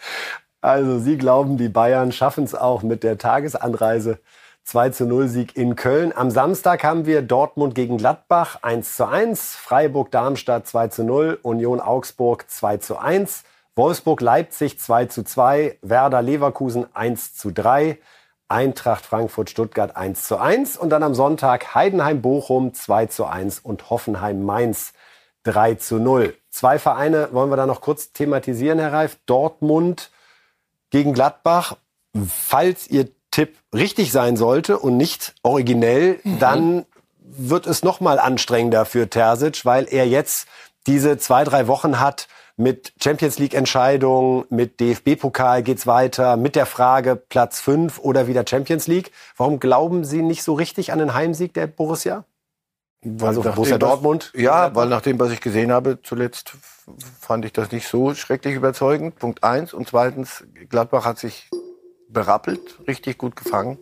Also 0.65 1.01
Sie 1.01 1.19
glauben, 1.19 1.57
die 1.59 1.69
Bayern 1.69 2.13
schaffen 2.13 2.45
es 2.45 2.55
auch 2.55 2.85
mit 2.85 3.03
der 3.03 3.19
Tagesanreise. 3.19 4.21
2 4.63 4.91
zu 4.91 5.07
0 5.07 5.27
Sieg 5.27 5.57
in 5.57 5.75
Köln. 5.75 6.13
Am 6.15 6.31
Samstag 6.31 6.85
haben 6.85 7.05
wir 7.05 7.23
Dortmund 7.23 7.75
gegen 7.75 7.99
Gladbach 7.99 8.59
1 8.63 8.95
zu 8.95 9.09
1, 9.09 9.57
Freiburg 9.57 10.13
Darmstadt 10.13 10.69
2 10.69 10.87
zu 10.87 11.03
0, 11.03 11.41
Union 11.43 11.81
Augsburg 11.81 12.49
2 12.49 12.77
zu 12.77 12.97
1, 12.97 13.43
Wolfsburg 13.75 14.21
Leipzig 14.21 14.79
2 14.79 15.07
zu 15.07 15.23
2, 15.25 15.79
Werder 15.81 16.21
Leverkusen 16.21 16.87
1 16.95 17.35
zu 17.35 17.51
3, 17.51 17.99
Eintracht 18.49 19.07
Frankfurt 19.07 19.49
Stuttgart 19.49 19.97
1 19.97 20.25
zu 20.25 20.37
1 20.37 20.77
und 20.77 20.91
dann 20.91 21.03
am 21.03 21.15
Sonntag 21.15 21.75
Heidenheim 21.75 22.21
Bochum 22.21 22.75
2 22.75 23.07
zu 23.07 23.25
1 23.25 23.61
und 23.61 23.89
Hoffenheim 23.89 24.43
Mainz 24.43 24.93
3 25.45 25.77
zu 25.77 25.99
0. 25.99 26.37
Zwei 26.51 26.79
Vereine 26.79 27.31
wollen 27.33 27.49
wir 27.49 27.57
da 27.57 27.65
noch 27.65 27.81
kurz 27.81 28.13
thematisieren, 28.13 28.79
Herr 28.79 28.93
Reif. 28.93 29.17
Dortmund 29.25 30.11
gegen 30.91 31.15
Gladbach. 31.15 31.77
Falls 32.29 32.89
Ihr 32.89 33.09
Tipp 33.31 33.57
richtig 33.75 34.13
sein 34.13 34.37
sollte 34.37 34.79
und 34.79 34.99
nicht 34.99 35.35
originell, 35.43 36.21
dann 36.39 36.85
wird 37.23 37.67
es 37.67 37.83
noch 37.83 38.01
mal 38.01 38.19
anstrengender 38.19 38.85
für 38.85 39.09
Terzic, 39.09 39.65
weil 39.65 39.87
er 39.91 40.07
jetzt 40.07 40.47
diese 40.87 41.17
zwei, 41.17 41.45
drei 41.45 41.67
Wochen 41.69 41.99
hat 41.99 42.29
mit 42.57 42.93
Champions 43.03 43.39
League 43.39 43.55
Entscheidungen, 43.55 44.45
mit 44.51 44.79
DFB-Pokal 44.81 45.63
geht's 45.63 45.87
weiter, 45.87 46.37
mit 46.37 46.55
der 46.57 46.67
Frage 46.67 47.17
Platz 47.17 47.61
5 47.61 47.99
oder 47.99 48.27
wieder 48.27 48.45
Champions 48.49 48.87
League. 48.87 49.11
Warum 49.37 49.59
glauben 49.61 50.05
Sie 50.05 50.23
nicht 50.23 50.43
so 50.43 50.55
richtig 50.55 50.93
an 50.93 50.99
den 50.99 51.15
Heimsieg 51.15 51.55
der 51.55 51.67
Borussia? 51.67 52.25
Also 53.21 53.41
Nachdem, 53.41 53.55
Borussia 53.55 53.75
was- 53.75 53.81
Dortmund? 53.81 54.33
Ja, 54.37 54.75
weil 54.75 54.89
nach 54.89 55.01
dem, 55.03 55.19
was 55.19 55.33
ich 55.33 55.41
gesehen 55.41 55.73
habe, 55.73 55.99
zuletzt 56.03 56.53
fand 57.21 57.45
ich 57.45 57.53
das 57.53 57.73
nicht 57.73 57.89
so 57.89 58.15
schrecklich 58.15 58.55
überzeugend. 58.55 59.19
Punkt 59.19 59.43
eins. 59.43 59.73
Und 59.75 59.89
zweitens, 59.89 60.45
Gladbach 60.69 61.05
hat 61.05 61.19
sich 61.19 61.51
berappelt, 62.09 62.79
richtig 62.87 63.19
gut 63.19 63.35
gefangen. 63.37 63.79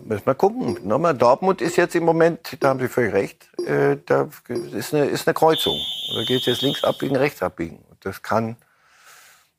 Müssen 0.00 0.26
wir 0.26 0.34
gucken. 0.34 0.78
Nochmal, 0.86 1.14
Dortmund 1.14 1.60
ist 1.60 1.76
jetzt 1.76 1.94
im 1.94 2.04
Moment, 2.04 2.56
da 2.60 2.68
haben 2.70 2.80
Sie 2.80 2.88
völlig 2.88 3.12
recht, 3.12 3.48
äh, 3.66 3.96
da 4.04 4.28
ist 4.48 4.92
eine, 4.92 5.06
ist 5.06 5.28
eine 5.28 5.34
Kreuzung. 5.34 5.78
Da 6.14 6.24
geht 6.24 6.40
es 6.40 6.46
jetzt 6.46 6.62
links 6.62 6.82
abbiegen, 6.82 7.16
rechts 7.16 7.42
abbiegen. 7.42 7.78
Das 8.00 8.22
kann, 8.22 8.56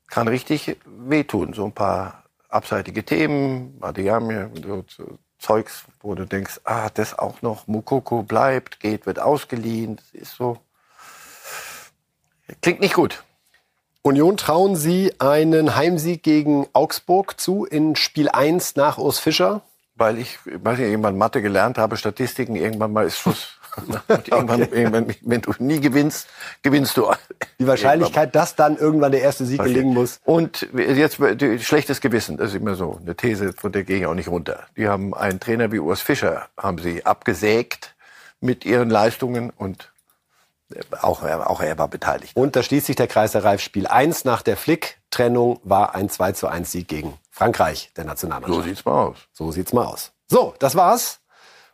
kann 0.07 0.27
richtig 0.27 0.77
wehtun. 0.85 1.53
So 1.53 1.65
ein 1.65 1.71
paar 1.71 2.25
abseitige 2.49 3.03
Themen, 3.03 3.77
Adiamie, 3.81 4.47
so, 4.63 4.83
so 4.87 5.17
Zeugs, 5.39 5.85
wo 6.01 6.15
du 6.15 6.25
denkst, 6.25 6.61
ah, 6.63 6.89
das 6.93 7.17
auch 7.17 7.41
noch, 7.41 7.67
Mukoko 7.67 8.23
bleibt, 8.23 8.79
geht, 8.79 9.05
wird 9.05 9.19
ausgeliehen. 9.19 9.97
Das 9.97 10.21
ist 10.21 10.35
so. 10.35 10.57
Klingt 12.61 12.81
nicht 12.81 12.93
gut. 12.93 13.23
Union 14.01 14.37
trauen 14.37 14.75
Sie 14.75 15.13
einen 15.19 15.75
Heimsieg 15.75 16.21
gegen 16.21 16.67
Augsburg 16.73 17.39
zu 17.39 17.65
in 17.65 17.95
Spiel 17.95 18.29
1 18.29 18.75
nach 18.75 18.97
Urs 18.97 19.19
Fischer? 19.19 19.61
Weil 19.95 20.17
ich, 20.17 20.39
weiß 20.45 20.77
nicht, 20.79 20.89
irgendwann 20.89 21.17
Mathe 21.17 21.41
gelernt 21.41 21.77
habe, 21.77 21.95
Statistiken, 21.97 22.55
irgendwann 22.55 22.91
mal 22.93 23.05
ist 23.05 23.17
Schluss. 23.17 23.59
Und 24.11 24.27
irgendwann, 24.29 24.61
irgendwann, 24.61 25.13
wenn 25.21 25.41
du 25.41 25.53
nie 25.59 25.81
gewinnst, 25.81 26.27
gewinnst 26.63 26.95
du. 26.95 27.11
Die 27.59 27.67
Wahrscheinlichkeit, 27.67 28.33
dass 28.33 28.55
dann 28.55 28.77
irgendwann 28.77 29.11
der 29.11 29.21
erste 29.21 29.45
Sieg 29.45 29.61
gelingen 29.61 29.93
muss. 29.93 30.19
Und 30.23 30.67
jetzt 30.73 31.17
schlechtes 31.63 31.99
Gewissen, 31.99 32.37
das 32.37 32.49
ist 32.49 32.55
immer 32.55 32.75
so 32.75 32.99
eine 33.01 33.15
These, 33.15 33.51
von 33.53 33.71
der 33.73 33.83
gehe 33.83 33.97
ich 33.99 34.05
auch 34.05 34.13
nicht 34.13 34.29
runter. 34.29 34.63
Die 34.77 34.87
haben 34.87 35.13
einen 35.13 35.39
Trainer 35.41 35.71
wie 35.73 35.79
Urs 35.79 36.01
Fischer, 36.01 36.47
haben 36.57 36.77
sie 36.77 37.05
abgesägt 37.05 37.95
mit 38.39 38.63
ihren 38.65 38.89
Leistungen 38.89 39.49
und 39.49 39.91
auch, 41.01 41.23
er- 41.23 41.49
auch 41.49 41.61
er 41.61 41.77
war 41.77 41.87
beteiligt. 41.87 42.35
Und 42.35 42.55
da 42.55 42.63
schließt 42.63 42.87
sich 42.87 42.95
der 42.95 43.07
Kreis 43.07 43.33
der 43.33 43.43
Reif. 43.43 43.61
Spiel 43.61 43.87
1 43.87 44.23
nach 44.25 44.41
der 44.41 44.57
Flick-Trennung 44.57 45.59
war 45.63 45.95
ein 45.95 46.09
2 46.09 46.31
zu 46.31 46.47
1 46.47 46.71
Sieg 46.71 46.87
gegen 46.87 47.13
Frankreich, 47.35 47.91
der 47.97 48.05
Nationalmannschaft. 48.05 48.63
So 48.63 48.69
sieht's 48.69 48.85
mal 48.85 49.03
aus. 49.03 49.17
So 49.33 49.51
sieht's 49.51 49.73
mal 49.73 49.85
aus. 49.85 50.13
So, 50.27 50.53
das 50.59 50.75
war's. 50.77 51.19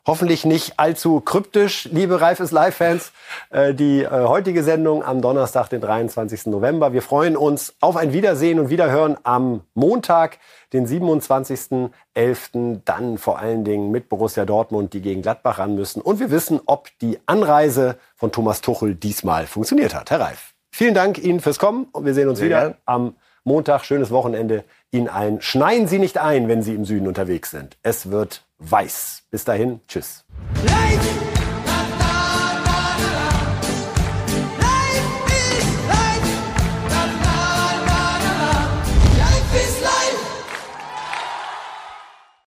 Hoffentlich 0.08 0.44
nicht 0.44 0.80
allzu 0.80 1.22
kryptisch, 1.22 1.88
liebe 1.92 2.20
Reifes 2.20 2.50
Live-Fans. 2.50 3.12
Äh, 3.52 3.76
die 3.76 4.02
äh, 4.02 4.10
heutige 4.10 4.64
Sendung 4.64 5.04
am 5.04 5.22
Donnerstag, 5.22 5.70
den 5.70 5.80
23. 5.80 6.48
November. 6.48 6.94
Wir 6.94 7.04
freuen 7.04 7.38
uns 7.38 7.76
auf 7.80 7.96
ein 7.96 8.12
Wiedersehen 8.12 8.60
und 8.60 8.72
Wiederhören 8.72 9.18
am 9.22 9.62
Montag, 9.76 10.40
den 10.74 10.88
27.11. 10.88 12.82
Dann 12.84 13.20
vor 13.20 13.38
allen 13.38 13.64
Dingen 13.64 13.92
mit 13.92 14.10
Borussia 14.10 14.46
Dortmund, 14.46 14.94
die 14.94 15.02
gegen 15.02 15.22
Gladbach 15.22 15.60
ran 15.60 15.76
müssen. 15.76 16.02
Und 16.02 16.20
wir 16.20 16.32
wissen, 16.32 16.60
ob 16.66 16.90
die 17.02 17.20
Anreise 17.28 17.98
von 18.16 18.32
Thomas 18.32 18.62
Tuchel 18.62 18.96
diesmal 18.96 19.46
funktioniert 19.46 19.94
hat. 19.94 20.10
Herr 20.10 20.22
Reif, 20.22 20.56
vielen 20.72 20.96
Dank 20.96 21.20
Ihnen 21.20 21.40
fürs 21.40 21.60
Kommen 21.60 21.86
und 21.92 22.04
wir 22.06 22.16
sehen 22.16 22.30
uns 22.30 22.40
Sehr 22.40 22.48
wieder 22.48 22.62
gern. 22.62 22.78
am 22.88 23.16
Montag. 23.44 23.86
Schönes 23.86 24.10
Wochenende 24.10 24.64
Ihnen 24.92 25.08
allen. 25.08 25.42
Schneien 25.42 25.88
Sie 25.88 26.00
nicht 26.00 26.18
ein, 26.18 26.48
wenn 26.48 26.62
Sie 26.62 26.76
im 26.76 26.86
Süden 26.86 27.08
unterwegs 27.08 27.52
sind. 27.52 27.78
Es 27.82 28.12
wird 28.12 28.46
weiß. 28.60 29.24
Bis 29.32 29.46
dahin, 29.46 29.80
tschüss. 29.88 30.26
Leid! 30.66 31.41